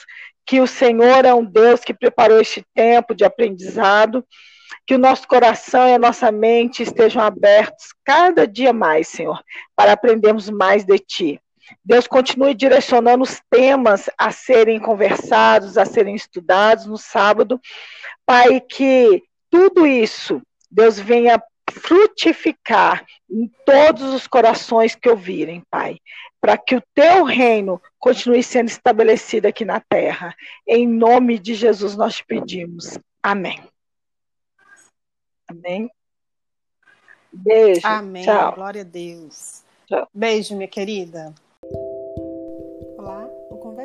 que 0.46 0.60
o 0.60 0.68
Senhor 0.68 1.24
é 1.24 1.34
um 1.34 1.46
Deus 1.46 1.80
que 1.86 1.94
preparou 1.94 2.42
este 2.42 2.62
tempo 2.76 3.16
de 3.16 3.24
aprendizado, 3.24 4.26
que 4.86 4.94
o 4.94 5.00
nosso 5.00 5.26
coração 5.26 5.88
e 5.88 5.94
a 5.94 6.00
nossa 6.00 6.34
mente 6.34 6.84
estejam 6.84 7.22
abertos 7.24 7.94
cada 8.04 8.46
dia 8.46 8.74
mais, 8.74 9.08
Senhor, 9.08 9.42
para 9.74 9.94
aprendermos 9.94 10.50
mais 10.50 10.84
de 10.84 11.00
Ti. 11.00 11.42
Deus 11.86 12.08
continue 12.08 12.54
direcionando 12.54 13.24
os 13.24 13.40
temas 13.50 14.10
a 14.18 14.32
serem 14.32 14.82
conversados, 14.82 15.78
a 15.78 15.86
serem 15.86 16.14
estudados 16.14 16.88
no 16.88 16.98
sábado. 16.98 17.58
Pai, 18.26 18.60
que 18.60 19.24
tudo 19.50 19.88
isso, 19.88 20.42
Deus 20.70 21.00
venha 21.00 21.42
frutificar 21.72 23.06
em 23.30 23.48
todos 23.66 24.14
os 24.14 24.28
corações 24.28 24.96
que 24.96 25.10
ouvirem, 25.10 25.64
Pai, 25.70 26.00
para 26.42 26.58
que 26.58 26.76
o 26.76 26.84
teu 26.94 27.24
reino 27.24 27.82
continue 27.98 28.44
sendo 28.44 28.68
estabelecido 28.68 29.48
aqui 29.48 29.66
na 29.66 29.80
terra. 29.80 30.36
Em 30.68 30.88
nome 30.88 31.38
de 31.38 31.54
Jesus 31.54 31.96
nós 31.96 32.16
te 32.16 32.26
pedimos. 32.26 32.98
Amém. 33.22 33.62
Amém. 35.48 35.90
Beijo. 37.32 37.86
Amém. 37.86 38.24
Tchau. 38.24 38.56
Glória 38.56 38.82
a 38.82 38.86
Deus. 38.86 39.64
Tchau. 39.88 40.08
Beijo, 40.14 40.56
minha 40.56 40.68
querida. 40.68 41.34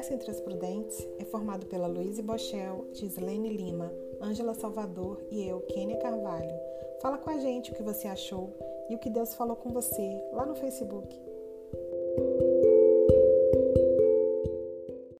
Conversa 0.05 0.15
entre 0.15 0.31
as 0.31 0.41
Prudentes 0.41 1.09
é 1.19 1.25
formado 1.25 1.65
pela 1.65 1.87
Luísa 1.87 2.23
Bochel, 2.23 2.87
Gislaine 2.93 3.49
Lima, 3.49 3.91
Ângela 4.21 4.53
Salvador 4.53 5.19
e 5.31 5.49
eu, 5.49 5.61
Kênia 5.63 5.97
Carvalho. 5.97 6.55
Fala 7.01 7.17
com 7.17 7.31
a 7.31 7.39
gente 7.39 7.73
o 7.73 7.75
que 7.75 7.83
você 7.83 8.07
achou 8.07 8.53
e 8.91 8.95
o 8.95 8.99
que 8.99 9.09
Deus 9.09 9.35
falou 9.35 9.57
com 9.57 9.71
você 9.71 10.23
lá 10.33 10.45
no 10.45 10.55
Facebook. 10.57 11.09